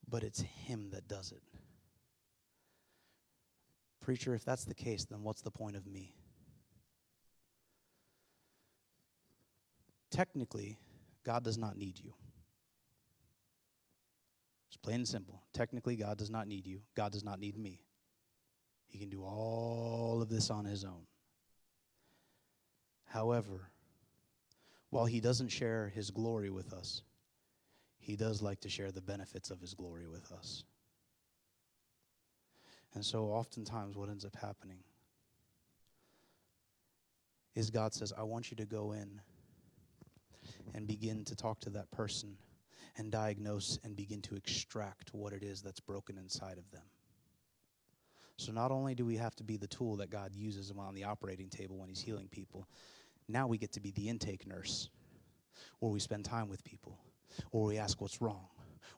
But 0.07 0.23
it's 0.23 0.41
Him 0.41 0.91
that 0.91 1.07
does 1.07 1.31
it. 1.31 1.41
Preacher, 3.99 4.35
if 4.35 4.45
that's 4.45 4.65
the 4.65 4.75
case, 4.75 5.05
then 5.05 5.23
what's 5.23 5.41
the 5.41 5.49
point 5.49 5.75
of 5.75 5.87
me? 5.87 6.13
technically, 10.13 10.77
God 11.23 11.43
does 11.43 11.57
not 11.57 11.77
need 11.77 11.99
you. 11.99 12.13
It's 14.67 14.77
plain 14.77 14.97
and 14.97 15.07
simple. 15.07 15.41
Technically, 15.53 15.95
God 15.95 16.17
does 16.17 16.29
not 16.29 16.47
need 16.47 16.65
you. 16.65 16.81
God 16.95 17.11
does 17.11 17.23
not 17.23 17.39
need 17.39 17.57
me. 17.57 17.79
He 18.87 18.97
can 18.99 19.09
do 19.09 19.23
all 19.23 20.19
of 20.21 20.29
this 20.29 20.49
on 20.49 20.65
his 20.65 20.83
own. 20.83 21.05
However, 23.05 23.69
while 24.89 25.05
he 25.05 25.19
doesn't 25.19 25.49
share 25.49 25.91
his 25.93 26.11
glory 26.11 26.49
with 26.49 26.73
us, 26.73 27.03
he 27.99 28.15
does 28.15 28.41
like 28.41 28.59
to 28.61 28.69
share 28.69 28.91
the 28.91 29.01
benefits 29.01 29.49
of 29.49 29.61
his 29.61 29.73
glory 29.73 30.07
with 30.07 30.31
us. 30.31 30.63
And 32.93 33.03
so, 33.03 33.25
oftentimes, 33.25 33.95
what 33.95 34.09
ends 34.09 34.25
up 34.25 34.35
happening 34.35 34.79
is 37.55 37.69
God 37.69 37.93
says, 37.93 38.13
I 38.17 38.23
want 38.23 38.51
you 38.51 38.57
to 38.57 38.65
go 38.65 38.91
in 38.91 39.21
and 40.73 40.87
begin 40.87 41.23
to 41.25 41.35
talk 41.35 41.59
to 41.61 41.69
that 41.71 41.91
person 41.91 42.37
and 42.97 43.11
diagnose 43.11 43.79
and 43.83 43.95
begin 43.95 44.21
to 44.21 44.35
extract 44.35 45.13
what 45.13 45.33
it 45.33 45.43
is 45.43 45.61
that's 45.61 45.79
broken 45.79 46.17
inside 46.17 46.57
of 46.57 46.69
them. 46.71 46.83
So, 48.37 48.51
not 48.51 48.71
only 48.71 48.95
do 48.95 49.05
we 49.05 49.17
have 49.17 49.35
to 49.35 49.43
be 49.43 49.57
the 49.57 49.67
tool 49.67 49.97
that 49.97 50.09
God 50.09 50.31
uses 50.33 50.71
on 50.77 50.95
the 50.95 51.03
operating 51.03 51.49
table 51.49 51.77
when 51.77 51.89
He's 51.89 52.01
healing 52.01 52.27
people, 52.29 52.67
now 53.27 53.47
we 53.47 53.57
get 53.57 53.71
to 53.73 53.79
be 53.79 53.91
the 53.91 54.09
intake 54.09 54.47
nurse, 54.47 54.89
where 55.79 55.91
we 55.91 55.99
spend 55.99 56.25
time 56.25 56.49
with 56.49 56.63
people, 56.63 56.97
or 57.51 57.65
we 57.65 57.77
ask 57.77 58.01
what's 58.01 58.21
wrong, 58.21 58.47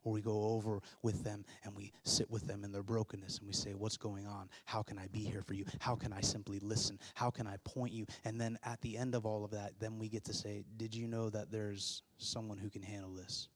or 0.06 0.14
we 0.14 0.22
go 0.22 0.44
over 0.44 0.82
with 1.02 1.24
them 1.24 1.44
and 1.66 1.76
we 1.76 1.92
sit 2.04 2.30
with 2.32 2.48
them 2.48 2.64
in 2.64 2.72
their 2.72 2.84
brokenness 2.84 3.40
and 3.40 3.48
we 3.48 3.54
say, 3.54 3.74
What's 3.74 3.98
going 3.98 4.26
on? 4.26 4.50
How 4.64 4.82
can 4.82 4.98
I 4.98 5.08
be 5.08 5.20
here 5.20 5.42
for 5.42 5.54
you? 5.54 5.66
How 5.80 5.96
can 5.96 6.14
I 6.14 6.22
simply 6.22 6.60
listen? 6.60 6.98
How 7.16 7.30
can 7.30 7.48
I 7.48 7.58
point 7.66 7.92
you? 7.92 8.06
And 8.24 8.40
then 8.40 8.58
at 8.64 8.80
the 8.82 8.98
end 8.98 9.16
of 9.16 9.26
all 9.26 9.44
of 9.44 9.52
that, 9.52 9.74
then 9.80 10.00
we 10.00 10.08
get 10.08 10.24
to 10.26 10.34
say, 10.34 10.64
Did 10.78 10.96
you 10.96 11.08
know 11.08 11.30
that 11.32 11.52
there's 11.52 12.04
someone 12.18 12.58
who 12.58 12.70
can 12.70 12.84
handle 12.84 13.14
this? 13.14 13.50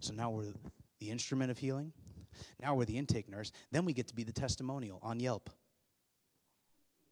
So 0.00 0.12
now 0.14 0.30
we're 0.30 0.52
the 0.98 1.10
instrument 1.10 1.50
of 1.50 1.58
healing. 1.58 1.92
Now 2.60 2.74
we're 2.74 2.86
the 2.86 2.98
intake 2.98 3.28
nurse. 3.28 3.52
Then 3.70 3.84
we 3.84 3.92
get 3.92 4.08
to 4.08 4.14
be 4.14 4.24
the 4.24 4.32
testimonial 4.32 4.98
on 5.02 5.20
Yelp 5.20 5.50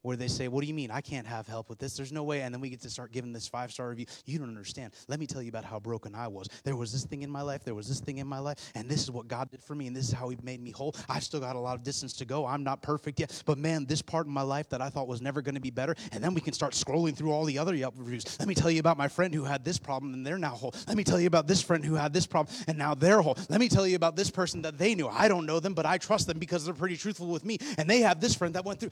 where 0.02 0.16
they 0.16 0.28
say, 0.28 0.48
What 0.48 0.62
do 0.62 0.66
you 0.66 0.74
mean? 0.74 0.90
I 0.90 1.00
can't 1.00 1.26
have 1.26 1.46
help 1.46 1.68
with 1.68 1.78
this. 1.78 1.96
There's 1.96 2.12
no 2.12 2.22
way. 2.22 2.42
And 2.42 2.54
then 2.54 2.60
we 2.60 2.70
get 2.70 2.80
to 2.82 2.90
start 2.90 3.12
giving 3.12 3.32
this 3.32 3.48
five 3.48 3.72
star 3.72 3.88
review. 3.88 4.06
You 4.26 4.38
don't 4.38 4.48
understand. 4.48 4.92
Let 5.08 5.20
me 5.20 5.26
tell 5.26 5.42
you 5.42 5.48
about 5.48 5.64
how 5.64 5.78
broken 5.78 6.14
I 6.14 6.28
was. 6.28 6.48
There 6.64 6.76
was 6.76 6.92
this 6.92 7.04
thing 7.04 7.22
in 7.22 7.30
my 7.30 7.42
life. 7.42 7.64
There 7.64 7.74
was 7.74 7.88
this 7.88 8.00
thing 8.00 8.18
in 8.18 8.26
my 8.26 8.38
life. 8.38 8.72
And 8.74 8.88
this 8.88 9.02
is 9.02 9.10
what 9.10 9.28
God 9.28 9.50
did 9.50 9.62
for 9.62 9.74
me. 9.74 9.86
And 9.86 9.96
this 9.96 10.08
is 10.08 10.12
how 10.12 10.28
He 10.28 10.38
made 10.42 10.60
me 10.60 10.70
whole. 10.70 10.94
I've 11.08 11.24
still 11.24 11.40
got 11.40 11.56
a 11.56 11.60
lot 11.60 11.76
of 11.76 11.82
distance 11.82 12.12
to 12.14 12.24
go. 12.24 12.46
I'm 12.46 12.64
not 12.64 12.82
perfect 12.82 13.20
yet. 13.20 13.42
But 13.44 13.58
man, 13.58 13.86
this 13.86 14.02
part 14.02 14.26
of 14.26 14.32
my 14.32 14.42
life 14.42 14.68
that 14.70 14.80
I 14.80 14.88
thought 14.88 15.08
was 15.08 15.20
never 15.20 15.42
going 15.42 15.54
to 15.54 15.60
be 15.60 15.70
better. 15.70 15.94
And 16.12 16.22
then 16.22 16.34
we 16.34 16.40
can 16.40 16.52
start 16.52 16.72
scrolling 16.72 17.16
through 17.16 17.32
all 17.32 17.44
the 17.44 17.58
other 17.58 17.74
Yelp 17.74 17.94
reviews. 17.96 18.38
Let 18.38 18.48
me 18.48 18.54
tell 18.54 18.70
you 18.70 18.80
about 18.80 18.98
my 18.98 19.08
friend 19.08 19.34
who 19.34 19.44
had 19.44 19.64
this 19.64 19.78
problem 19.78 20.14
and 20.14 20.26
they're 20.26 20.38
now 20.38 20.50
whole. 20.50 20.74
Let 20.86 20.96
me 20.96 21.04
tell 21.04 21.20
you 21.20 21.26
about 21.26 21.46
this 21.46 21.62
friend 21.62 21.84
who 21.84 21.94
had 21.94 22.12
this 22.12 22.26
problem 22.26 22.54
and 22.66 22.78
now 22.78 22.94
they're 22.94 23.20
whole. 23.20 23.36
Let 23.48 23.60
me 23.60 23.68
tell 23.68 23.86
you 23.86 23.96
about 23.96 24.16
this 24.16 24.30
person 24.30 24.62
that 24.62 24.78
they 24.78 24.94
knew. 24.94 25.08
I 25.08 25.28
don't 25.28 25.46
know 25.46 25.60
them, 25.60 25.74
but 25.74 25.86
I 25.86 25.98
trust 25.98 26.26
them 26.26 26.38
because 26.38 26.64
they're 26.64 26.74
pretty 26.74 26.96
truthful 26.96 27.26
with 27.26 27.44
me. 27.44 27.58
And 27.78 27.88
they 27.88 28.00
have 28.00 28.20
this 28.20 28.34
friend 28.34 28.54
that 28.54 28.64
went 28.64 28.80
through. 28.80 28.90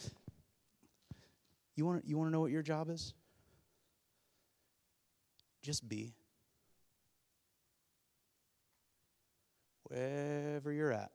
You 1.79 1.87
want, 1.87 2.09
you 2.09 2.19
want 2.19 2.27
to 2.27 2.33
know 2.33 2.41
what 2.41 2.51
your 2.51 2.63
job 2.63 2.91
is? 2.91 3.15
Just 5.63 5.89
be. 5.89 6.17
wherever 9.85 10.73
you're 10.73 10.93
at. 10.93 11.11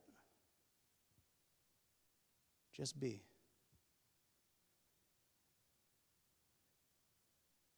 Just 2.73 2.97
be. 2.97 3.21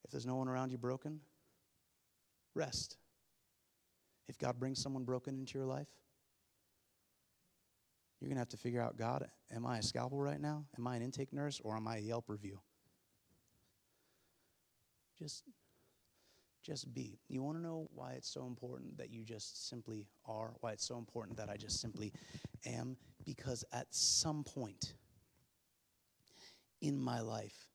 If 0.04 0.12
there's 0.12 0.26
no 0.28 0.36
one 0.36 0.48
around 0.48 0.72
you 0.72 0.78
broken, 0.78 1.20
rest. 2.54 2.98
If 4.28 4.38
God 4.38 4.60
brings 4.60 4.82
someone 4.82 5.04
broken 5.04 5.38
into 5.40 5.58
your 5.58 5.68
life, 5.68 5.90
you're 8.22 8.30
going 8.30 8.38
to 8.38 8.42
have 8.42 8.50
to 8.50 8.58
figure 8.58 8.82
out 8.82 8.96
God, 8.96 9.28
am 9.54 9.66
I 9.66 9.80
a 9.80 9.84
scalpel 9.84 10.22
right 10.22 10.40
now? 10.40 10.66
Am 10.78 10.88
I 10.88 10.96
an 10.96 11.02
intake 11.02 11.34
nurse 11.34 11.60
or 11.64 11.76
am 11.76 11.88
I 11.88 11.98
a 11.98 12.00
Yelp 12.00 12.30
review? 12.30 12.60
Just 15.18 15.44
just 16.66 16.92
be. 16.96 17.20
You 17.28 17.44
want 17.44 17.58
to 17.58 17.62
know 17.64 17.88
why 17.94 18.14
it's 18.14 18.28
so 18.28 18.48
important 18.48 18.98
that 18.98 19.12
you 19.12 19.24
just 19.24 19.70
simply 19.70 20.08
are? 20.26 20.54
Why 20.62 20.72
it's 20.72 20.88
so 20.88 20.98
important 20.98 21.38
that 21.38 21.48
I 21.48 21.58
just 21.58 21.80
simply 21.80 22.12
am? 22.66 22.98
Because 23.24 23.64
at 23.72 23.86
some 23.92 24.44
point 24.44 24.94
in 26.82 27.00
my 27.00 27.22
life, 27.22 27.70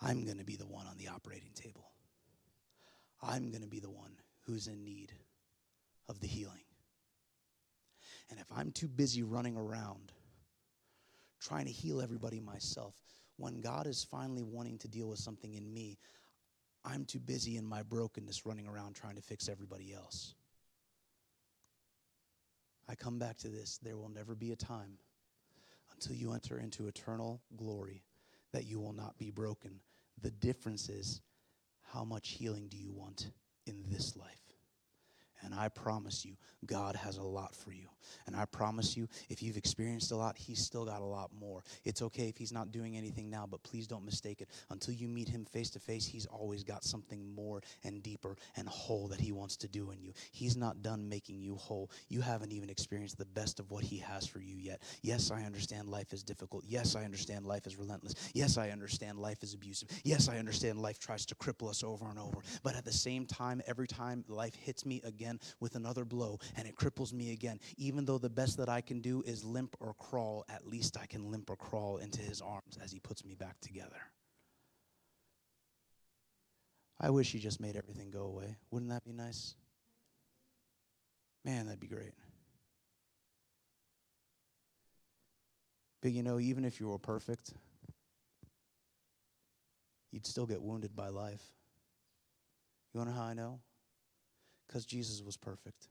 I'm 0.00 0.24
going 0.24 0.38
to 0.38 0.44
be 0.44 0.56
the 0.56 0.66
one 0.66 0.86
on 0.88 0.96
the 0.96 1.06
operating 1.06 1.52
table. 1.54 1.92
I'm 3.22 3.50
going 3.50 3.62
to 3.62 3.68
be 3.68 3.78
the 3.78 3.90
one 3.90 4.16
who's 4.44 4.66
in 4.66 4.82
need 4.82 5.12
of 6.08 6.18
the 6.18 6.26
healing. 6.26 6.64
And 8.28 8.40
if 8.40 8.46
I'm 8.50 8.72
too 8.72 8.88
busy 8.88 9.22
running 9.22 9.56
around 9.56 10.10
trying 11.40 11.66
to 11.66 11.72
heal 11.72 12.00
everybody 12.00 12.40
myself, 12.40 12.94
when 13.36 13.60
God 13.60 13.86
is 13.86 14.04
finally 14.04 14.42
wanting 14.42 14.78
to 14.78 14.88
deal 14.88 15.08
with 15.08 15.18
something 15.18 15.54
in 15.54 15.72
me, 15.72 15.98
I'm 16.84 17.04
too 17.04 17.20
busy 17.20 17.56
in 17.56 17.64
my 17.64 17.82
brokenness 17.82 18.44
running 18.44 18.66
around 18.66 18.94
trying 18.94 19.16
to 19.16 19.22
fix 19.22 19.48
everybody 19.48 19.94
else. 19.94 20.34
I 22.88 22.94
come 22.94 23.18
back 23.18 23.38
to 23.38 23.48
this 23.48 23.78
there 23.78 23.96
will 23.96 24.08
never 24.08 24.34
be 24.34 24.52
a 24.52 24.56
time 24.56 24.98
until 25.92 26.16
you 26.16 26.32
enter 26.32 26.58
into 26.58 26.88
eternal 26.88 27.40
glory 27.56 28.02
that 28.52 28.66
you 28.66 28.80
will 28.80 28.92
not 28.92 29.16
be 29.18 29.30
broken. 29.30 29.80
The 30.20 30.30
difference 30.30 30.88
is 30.88 31.20
how 31.82 32.04
much 32.04 32.30
healing 32.30 32.68
do 32.68 32.76
you 32.76 32.92
want 32.92 33.30
in 33.66 33.84
this 33.88 34.16
life? 34.16 34.51
And 35.44 35.54
I 35.54 35.68
promise 35.68 36.24
you, 36.24 36.36
God 36.66 36.94
has 36.96 37.16
a 37.16 37.22
lot 37.22 37.54
for 37.54 37.72
you. 37.72 37.88
And 38.26 38.36
I 38.36 38.44
promise 38.44 38.96
you, 38.96 39.08
if 39.28 39.42
you've 39.42 39.56
experienced 39.56 40.12
a 40.12 40.16
lot, 40.16 40.36
He's 40.36 40.60
still 40.60 40.84
got 40.84 41.00
a 41.00 41.04
lot 41.04 41.30
more. 41.38 41.62
It's 41.84 42.02
okay 42.02 42.28
if 42.28 42.36
He's 42.36 42.52
not 42.52 42.72
doing 42.72 42.96
anything 42.96 43.30
now, 43.30 43.46
but 43.50 43.62
please 43.62 43.86
don't 43.86 44.04
mistake 44.04 44.40
it. 44.40 44.48
Until 44.70 44.94
you 44.94 45.08
meet 45.08 45.28
Him 45.28 45.44
face 45.44 45.70
to 45.70 45.78
face, 45.78 46.06
He's 46.06 46.26
always 46.26 46.64
got 46.64 46.84
something 46.84 47.34
more 47.34 47.62
and 47.84 48.02
deeper 48.02 48.36
and 48.56 48.68
whole 48.68 49.08
that 49.08 49.20
He 49.20 49.32
wants 49.32 49.56
to 49.58 49.68
do 49.68 49.90
in 49.90 50.00
you. 50.00 50.12
He's 50.32 50.56
not 50.56 50.82
done 50.82 51.08
making 51.08 51.40
you 51.40 51.56
whole. 51.56 51.90
You 52.08 52.20
haven't 52.20 52.52
even 52.52 52.70
experienced 52.70 53.18
the 53.18 53.24
best 53.24 53.60
of 53.60 53.70
what 53.70 53.84
He 53.84 53.98
has 53.98 54.26
for 54.26 54.40
you 54.40 54.56
yet. 54.56 54.82
Yes, 55.02 55.30
I 55.30 55.42
understand 55.42 55.88
life 55.88 56.12
is 56.12 56.22
difficult. 56.22 56.64
Yes, 56.66 56.96
I 56.96 57.04
understand 57.04 57.46
life 57.46 57.66
is 57.66 57.76
relentless. 57.76 58.14
Yes, 58.34 58.58
I 58.58 58.70
understand 58.70 59.18
life 59.18 59.42
is 59.42 59.54
abusive. 59.54 59.88
Yes, 60.04 60.28
I 60.28 60.38
understand 60.38 60.80
life 60.80 60.98
tries 60.98 61.26
to 61.26 61.34
cripple 61.34 61.68
us 61.68 61.82
over 61.82 62.08
and 62.08 62.18
over. 62.18 62.38
But 62.62 62.76
at 62.76 62.84
the 62.84 62.92
same 62.92 63.26
time, 63.26 63.62
every 63.66 63.86
time 63.86 64.24
life 64.28 64.54
hits 64.54 64.84
me 64.86 65.00
again 65.04 65.31
with 65.60 65.74
another 65.74 66.04
blow 66.04 66.38
and 66.56 66.66
it 66.66 66.76
cripples 66.76 67.12
me 67.12 67.32
again, 67.32 67.60
even 67.76 68.04
though 68.04 68.18
the 68.18 68.30
best 68.30 68.56
that 68.58 68.68
I 68.68 68.80
can 68.80 69.00
do 69.00 69.22
is 69.26 69.44
limp 69.44 69.76
or 69.80 69.94
crawl, 69.94 70.44
at 70.48 70.66
least 70.66 70.96
I 71.00 71.06
can 71.06 71.30
limp 71.30 71.50
or 71.50 71.56
crawl 71.56 71.98
into 71.98 72.20
his 72.20 72.40
arms 72.40 72.78
as 72.82 72.92
he 72.92 72.98
puts 72.98 73.24
me 73.24 73.34
back 73.34 73.60
together. 73.60 74.00
I 77.00 77.10
wish 77.10 77.32
he 77.32 77.40
just 77.40 77.60
made 77.60 77.76
everything 77.76 78.10
go 78.10 78.22
away. 78.22 78.56
Wouldn't 78.70 78.90
that 78.90 79.04
be 79.04 79.12
nice? 79.12 79.56
Man, 81.44 81.66
that'd 81.66 81.80
be 81.80 81.88
great. 81.88 82.12
But 86.00 86.12
you 86.12 86.22
know, 86.22 86.38
even 86.38 86.64
if 86.64 86.80
you 86.80 86.88
were 86.88 86.98
perfect, 86.98 87.52
you'd 90.12 90.26
still 90.26 90.46
get 90.46 90.62
wounded 90.62 90.94
by 90.94 91.08
life. 91.08 91.42
You 92.92 92.98
want 92.98 93.10
to 93.10 93.14
know 93.14 93.22
how 93.22 93.28
I 93.28 93.34
know? 93.34 93.60
Because 94.72 94.86
Jesus 94.86 95.20
was 95.22 95.36
perfect 95.36 95.88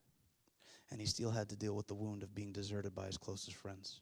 and 0.89 0.99
he 0.99 1.05
still 1.05 1.29
had 1.29 1.47
to 1.49 1.55
deal 1.55 1.75
with 1.75 1.85
the 1.85 1.93
wound 1.93 2.23
of 2.23 2.33
being 2.33 2.51
deserted 2.51 2.95
by 2.95 3.05
his 3.05 3.15
closest 3.15 3.55
friends. 3.55 4.01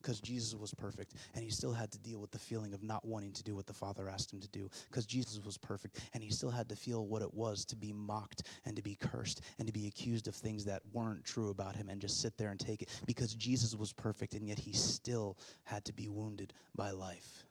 Because 0.00 0.20
Jesus 0.20 0.54
was 0.54 0.74
perfect, 0.74 1.14
and 1.34 1.42
he 1.42 1.50
still 1.50 1.72
had 1.72 1.90
to 1.92 1.98
deal 1.98 2.20
with 2.20 2.32
the 2.32 2.38
feeling 2.38 2.74
of 2.74 2.82
not 2.82 3.04
wanting 3.04 3.32
to 3.32 3.42
do 3.42 3.54
what 3.54 3.66
the 3.66 3.72
Father 3.72 4.08
asked 4.08 4.32
him 4.32 4.40
to 4.40 4.48
do. 4.48 4.68
Because 4.88 5.06
Jesus 5.06 5.44
was 5.44 5.56
perfect, 5.56 6.00
and 6.14 6.22
he 6.22 6.30
still 6.30 6.50
had 6.50 6.68
to 6.68 6.76
feel 6.76 7.06
what 7.06 7.22
it 7.22 7.32
was 7.32 7.64
to 7.64 7.76
be 7.76 7.92
mocked 7.92 8.42
and 8.64 8.76
to 8.76 8.82
be 8.82 8.94
cursed 8.94 9.40
and 9.58 9.66
to 9.66 9.72
be 9.72 9.86
accused 9.86 10.28
of 10.28 10.34
things 10.34 10.64
that 10.66 10.82
weren't 10.92 11.24
true 11.24 11.50
about 11.50 11.74
him 11.74 11.88
and 11.88 12.00
just 12.00 12.20
sit 12.20 12.36
there 12.36 12.50
and 12.50 12.60
take 12.60 12.82
it. 12.82 12.90
Because 13.06 13.34
Jesus 13.34 13.74
was 13.74 13.92
perfect, 13.92 14.34
and 14.34 14.46
yet 14.46 14.58
he 14.58 14.72
still 14.72 15.36
had 15.64 15.84
to 15.86 15.92
be 15.92 16.08
wounded 16.08 16.52
by 16.76 16.90
life. 16.90 17.44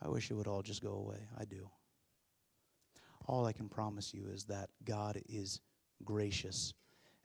I 0.00 0.08
wish 0.08 0.30
it 0.30 0.34
would 0.34 0.46
all 0.46 0.62
just 0.62 0.82
go 0.82 0.92
away. 0.92 1.18
I 1.36 1.44
do. 1.44 1.68
All 3.28 3.46
I 3.46 3.52
can 3.52 3.68
promise 3.68 4.12
you 4.12 4.26
is 4.32 4.44
that 4.44 4.70
God 4.84 5.20
is 5.28 5.60
gracious, 6.04 6.74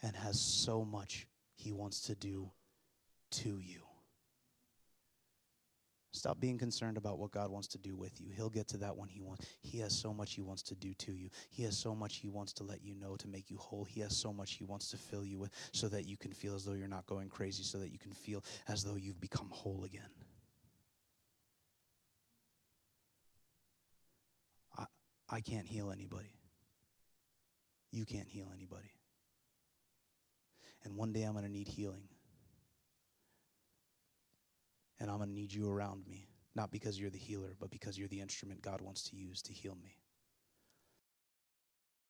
and 0.04 0.16
has 0.16 0.40
so 0.40 0.84
much 0.84 1.28
he 1.56 1.72
wants 1.72 2.02
to 2.02 2.16
do 2.16 2.52
to 3.32 3.60
you. 3.60 3.80
Stop 6.12 6.40
being 6.40 6.60
concerned 6.60 6.98
about 6.98 7.18
what 7.18 7.32
God 7.32 7.50
wants 7.50 7.68
to 7.70 7.80
do 7.80 7.96
with 7.96 8.22
you. 8.22 8.30
He'll 8.36 8.50
get 8.50 8.68
to 8.68 8.78
that 8.78 8.96
when 8.96 9.10
He 9.10 9.20
wants. 9.20 9.48
He 9.62 9.80
has 9.80 9.98
so 9.98 10.14
much 10.14 10.36
He 10.36 10.42
wants 10.42 10.62
to 10.64 10.76
do 10.76 10.94
to 10.94 11.12
you. 11.12 11.30
He 11.50 11.64
has 11.64 11.76
so 11.76 11.96
much 11.96 12.18
He 12.18 12.30
wants 12.30 12.54
to 12.54 12.64
let 12.64 12.84
you 12.84 12.94
know 12.94 13.16
to 13.16 13.28
make 13.28 13.50
you 13.50 13.58
whole. 13.58 13.84
He 13.84 14.00
has 14.02 14.16
so 14.16 14.32
much 14.32 14.54
He 14.54 14.64
wants 14.64 14.92
to 14.92 14.98
fill 14.98 15.26
you 15.26 15.40
with 15.40 15.50
so 15.72 15.88
that 15.88 16.06
you 16.06 16.16
can 16.16 16.32
feel 16.32 16.54
as 16.54 16.66
though 16.66 16.74
you're 16.74 16.88
not 16.88 17.08
going 17.08 17.30
crazy, 17.30 17.64
so 17.64 17.80
that 17.80 17.92
you 17.92 17.98
can 17.98 18.12
feel 18.12 18.44
as 18.68 18.84
though 18.84 18.96
you've 18.96 19.20
become 19.20 19.50
whole 19.50 19.86
again. 19.86 20.10
I 25.30 25.42
can't 25.42 25.68
heal 25.68 25.92
anybody 25.92 26.34
you 27.94 28.06
can't 28.06 28.28
heal 28.28 28.48
anybody. 28.54 28.92
And 30.84 30.98
one 30.98 31.14
day 31.14 31.24
I'm 31.24 31.34
going 31.34 31.46
to 31.46 31.52
need 31.52 31.68
healing. 31.68 32.10
And 35.00 35.10
I'm 35.10 35.18
going 35.18 35.30
to 35.30 35.36
need 35.36 35.54
you 35.54 35.70
around 35.70 36.08
me, 36.08 36.28
not 36.56 36.72
because 36.72 37.00
you're 37.00 37.12
the 37.12 37.18
healer, 37.18 37.56
but 37.60 37.70
because 37.70 37.98
you're 37.98 38.08
the 38.08 38.20
instrument 38.20 38.62
God 38.62 38.82
wants 38.82 39.04
to 39.04 39.16
use 39.16 39.42
to 39.44 39.54
heal 39.54 39.78
me. 39.82 39.98